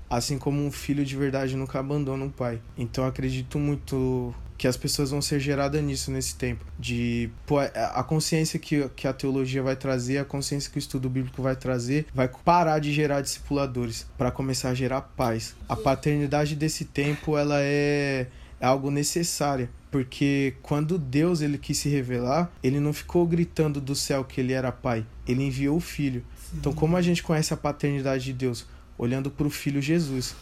Assim 0.07 0.37
como 0.37 0.63
um 0.63 0.71
filho 0.71 1.03
de 1.03 1.17
verdade 1.17 1.57
nunca 1.57 1.79
abandona 1.79 2.23
um 2.23 2.29
pai. 2.29 2.61
Então 2.77 3.03
acredito 3.03 3.57
muito 3.57 4.33
que 4.63 4.67
as 4.69 4.77
pessoas 4.77 5.11
vão 5.11 5.21
ser 5.21 5.41
geradas 5.41 5.83
nisso 5.83 6.09
nesse 6.09 6.35
tempo. 6.35 6.63
De 6.79 7.29
pô, 7.45 7.61
é, 7.61 7.69
a 7.75 8.01
consciência 8.01 8.57
que, 8.57 8.87
que 8.95 9.05
a 9.05 9.11
teologia 9.11 9.61
vai 9.61 9.75
trazer, 9.75 10.19
a 10.19 10.23
consciência 10.23 10.71
que 10.71 10.77
o 10.77 10.79
estudo 10.79 11.09
bíblico 11.09 11.41
vai 11.41 11.53
trazer, 11.53 12.05
vai 12.15 12.29
parar 12.29 12.79
de 12.79 12.93
gerar 12.93 13.19
discipuladores 13.19 14.07
para 14.17 14.31
começar 14.31 14.69
a 14.69 14.73
gerar 14.73 15.01
paz. 15.01 15.53
A 15.67 15.75
paternidade 15.75 16.55
desse 16.55 16.85
tempo 16.85 17.37
ela 17.37 17.57
é, 17.59 18.27
é 18.57 18.65
algo 18.65 18.89
necessária. 18.89 19.69
Porque 19.91 20.53
quando 20.61 20.97
Deus 20.97 21.41
ele 21.41 21.57
quis 21.57 21.79
se 21.79 21.89
revelar, 21.89 22.49
ele 22.63 22.79
não 22.79 22.93
ficou 22.93 23.27
gritando 23.27 23.81
do 23.81 23.93
céu 23.93 24.23
que 24.23 24.39
ele 24.39 24.53
era 24.53 24.71
pai. 24.71 25.05
Ele 25.27 25.43
enviou 25.43 25.75
o 25.75 25.81
filho. 25.81 26.23
Sim. 26.37 26.55
Então, 26.59 26.71
como 26.71 26.95
a 26.95 27.01
gente 27.01 27.21
conhece 27.21 27.53
a 27.53 27.57
paternidade 27.57 28.23
de 28.23 28.31
Deus? 28.31 28.65
Olhando 28.97 29.29
para 29.29 29.45
o 29.45 29.49
filho 29.49 29.81
Jesus. 29.81 30.33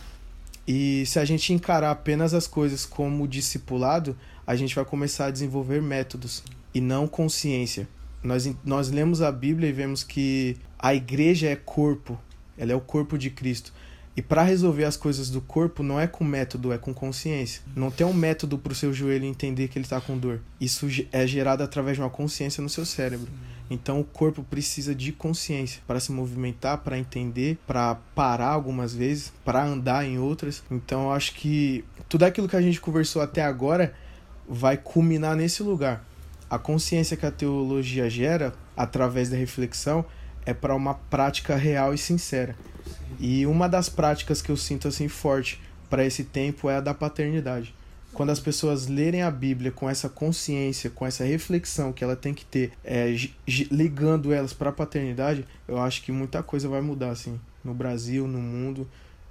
E 0.74 1.06
se 1.06 1.20
a 1.20 1.26
gente 1.26 1.52
encarar 1.52 1.92
apenas 1.92 2.34
as 2.34 2.48
coisas 2.48 2.86
como 2.86 3.28
discipulado, 3.28 4.16
a 4.48 4.56
gente 4.56 4.74
vai 4.74 4.86
começar 4.86 5.26
a 5.26 5.30
desenvolver 5.30 5.82
métodos 5.82 6.42
e 6.74 6.80
não 6.80 7.10
consciência. 7.10 7.90
Nós, 8.24 8.50
nós 8.64 8.90
lemos 8.90 9.22
a 9.22 9.30
Bíblia 9.34 9.68
e 9.68 9.74
vemos 9.74 10.02
que 10.02 10.56
a 10.80 10.96
igreja 10.96 11.50
é 11.50 11.58
corpo, 11.58 12.18
ela 12.58 12.72
é 12.72 12.76
o 12.76 12.80
corpo 12.80 13.18
de 13.18 13.30
Cristo. 13.30 13.74
E 14.16 14.22
para 14.22 14.44
resolver 14.44 14.84
as 14.84 14.98
coisas 14.98 15.30
do 15.30 15.40
corpo 15.40 15.82
não 15.82 16.00
é 16.00 16.06
com 16.06 16.24
método, 16.24 16.74
é 16.74 16.78
com 16.78 16.94
consciência. 16.94 17.62
Não 17.76 17.90
tem 17.90 18.06
um 18.06 18.14
método 18.14 18.58
para 18.58 18.74
o 18.74 18.76
seu 18.76 18.92
joelho 18.92 19.26
entender 19.26 19.70
que 19.70 19.78
ele 19.78 19.86
está 19.86 20.02
com 20.02 20.18
dor. 20.18 20.42
Isso 20.60 20.88
é 21.12 21.26
gerado 21.26 21.64
através 21.64 21.96
de 21.96 22.04
uma 22.04 22.10
consciência 22.10 22.62
no 22.62 22.70
seu 22.70 22.86
cérebro. 22.86 23.30
Então 23.70 24.02
o 24.02 24.04
corpo 24.04 24.44
precisa 24.44 24.94
de 24.94 25.14
consciência 25.14 25.82
para 25.88 25.98
se 25.98 26.12
movimentar, 26.12 26.80
para 26.80 27.00
entender, 27.00 27.58
para 27.66 27.96
parar 28.14 28.50
algumas 28.50 28.94
vezes, 28.94 29.32
para 29.46 29.64
andar 29.64 30.06
em 30.06 30.20
outras. 30.20 30.62
Então 30.70 31.04
eu 31.04 31.12
acho 31.14 31.34
que 31.34 31.86
tudo 32.10 32.24
aquilo 32.24 32.50
que 32.50 32.56
a 32.58 32.62
gente 32.62 32.82
conversou 32.82 33.22
até 33.22 33.42
agora 33.42 33.94
vai 34.48 34.76
culminar 34.76 35.38
nesse 35.38 35.64
lugar. 35.64 36.06
A 36.50 36.60
consciência 36.60 37.16
que 37.16 37.26
a 37.26 37.32
teologia 37.32 38.10
gera 38.10 38.54
através 38.76 39.30
da 39.30 39.38
reflexão 39.38 40.04
é 40.46 40.54
para 40.54 40.76
uma 40.76 40.94
prática 40.94 41.56
real 41.56 41.94
e 41.94 41.98
sincera. 41.98 42.56
E 43.20 43.46
uma 43.46 43.68
das 43.68 43.90
práticas 43.90 44.42
que 44.42 44.52
eu 44.52 44.58
sinto 44.58 44.88
assim 44.88 45.08
forte 45.08 45.62
para 45.90 46.06
esse 46.06 46.24
tempo 46.24 46.70
é 46.70 46.78
a 46.78 46.82
da 46.82 46.94
paternidade. 46.94 47.74
Quando 48.14 48.30
as 48.30 48.40
pessoas 48.40 48.88
lerem 48.88 49.22
a 49.22 49.32
Bíblia 49.32 49.72
com 49.72 49.90
essa 49.90 50.10
consciência, 50.10 50.90
com 50.90 51.06
essa 51.06 51.24
reflexão 51.24 51.94
que 51.94 52.04
ela 52.04 52.16
tem 52.16 52.34
que 52.34 52.44
ter, 52.44 52.72
é, 52.84 53.16
ligando 53.48 54.34
elas 54.34 54.52
para 54.52 54.70
a 54.70 54.74
paternidade, 54.74 55.46
eu 55.68 55.80
acho 55.80 56.02
que 56.04 56.12
muita 56.12 56.44
coisa 56.44 56.68
vai 56.68 56.82
mudar 56.82 57.12
assim, 57.12 57.40
no 57.64 57.74
Brasil, 57.74 58.28
no 58.28 58.40
mundo, 58.40 58.88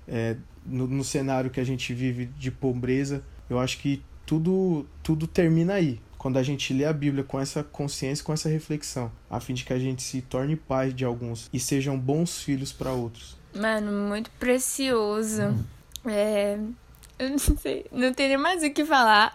é, 0.09 0.37
no, 0.65 0.87
no 0.87 1.05
cenário 1.05 1.51
que 1.51 1.61
a 1.61 1.65
gente 1.65 1.93
vive 1.93 2.27
de 2.39 2.51
pobreza. 2.51 3.23
Eu 3.51 3.59
acho 3.59 3.79
que 3.79 4.03
tudo, 4.25 4.87
tudo 5.03 5.27
termina 5.27 5.75
aí, 5.75 6.01
quando 6.21 6.37
a 6.37 6.43
gente 6.43 6.75
lê 6.75 6.85
a 6.85 6.93
Bíblia 6.93 7.25
com 7.25 7.41
essa 7.41 7.65
consciência, 7.65 8.23
com 8.23 8.31
essa 8.31 8.47
reflexão, 8.47 9.11
a 9.31 9.41
fim 9.41 9.55
de 9.55 9.65
que 9.65 9.73
a 9.73 9.79
gente 9.79 10.03
se 10.03 10.21
torne 10.21 10.55
pai 10.55 10.93
de 10.93 11.03
alguns 11.03 11.49
e 11.51 11.59
sejam 11.59 11.99
bons 11.99 12.43
filhos 12.43 12.75
para 12.75 12.93
outros. 12.93 13.39
Mano, 13.57 13.91
muito 14.07 14.31
precioso. 14.33 15.45
Hum. 15.45 15.65
É, 16.05 16.59
eu 17.19 17.31
não 17.31 17.39
sei, 17.39 17.87
não 17.91 18.13
tenho 18.13 18.39
mais 18.39 18.63
o 18.63 18.71
que 18.71 18.85
falar. 18.85 19.35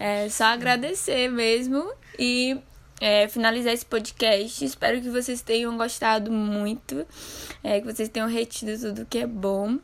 É 0.00 0.26
só 0.30 0.44
agradecer 0.44 1.28
mesmo 1.28 1.86
e 2.18 2.58
é, 2.98 3.28
finalizar 3.28 3.74
esse 3.74 3.84
podcast. 3.84 4.64
Espero 4.64 5.02
que 5.02 5.10
vocês 5.10 5.42
tenham 5.42 5.76
gostado 5.76 6.32
muito, 6.32 7.06
é, 7.62 7.78
que 7.78 7.92
vocês 7.92 8.08
tenham 8.08 8.26
retido 8.26 8.80
tudo 8.80 9.04
que 9.04 9.18
é 9.18 9.26
bom. 9.26 9.78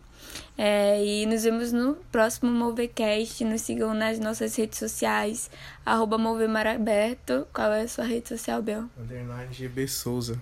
É, 0.57 1.03
e 1.03 1.27
nos 1.27 1.45
vemos 1.45 1.73
no 1.73 1.95
próximo 2.11 2.51
Movecast. 2.51 3.45
Nos 3.45 3.63
sigam 3.63 3.95
nas 3.95 4.19
nossas 4.19 4.55
redes 4.57 4.79
sociais. 4.79 5.51
Arroba 5.85 6.19
Movemaraberto. 6.19 7.47
Qual 7.53 7.73
é 7.73 7.83
a 7.83 7.89
sua 7.89 8.05
rede 8.05 8.29
social, 8.29 8.63
Bel? 8.63 8.85
Underline 8.99 9.53
GB 9.53 9.89
Souza. 9.89 10.39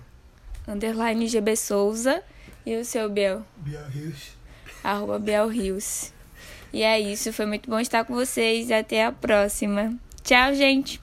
Underline 0.67 1.27
GB 1.27 1.55
Souza. 1.55 2.23
E 2.65 2.75
o 2.75 2.85
seu 2.85 3.09
Bel? 3.09 3.45
Biel 3.57 3.87
Rios. 3.89 4.37
Arroba 4.83 5.17
Biel 5.19 5.47
Rios. 5.47 6.13
E 6.73 6.83
é 6.83 6.99
isso, 6.99 7.33
foi 7.33 7.45
muito 7.45 7.69
bom 7.69 7.79
estar 7.79 8.05
com 8.05 8.13
vocês. 8.13 8.71
Até 8.71 9.05
a 9.05 9.11
próxima. 9.11 9.93
Tchau, 10.23 10.53
gente! 10.55 10.99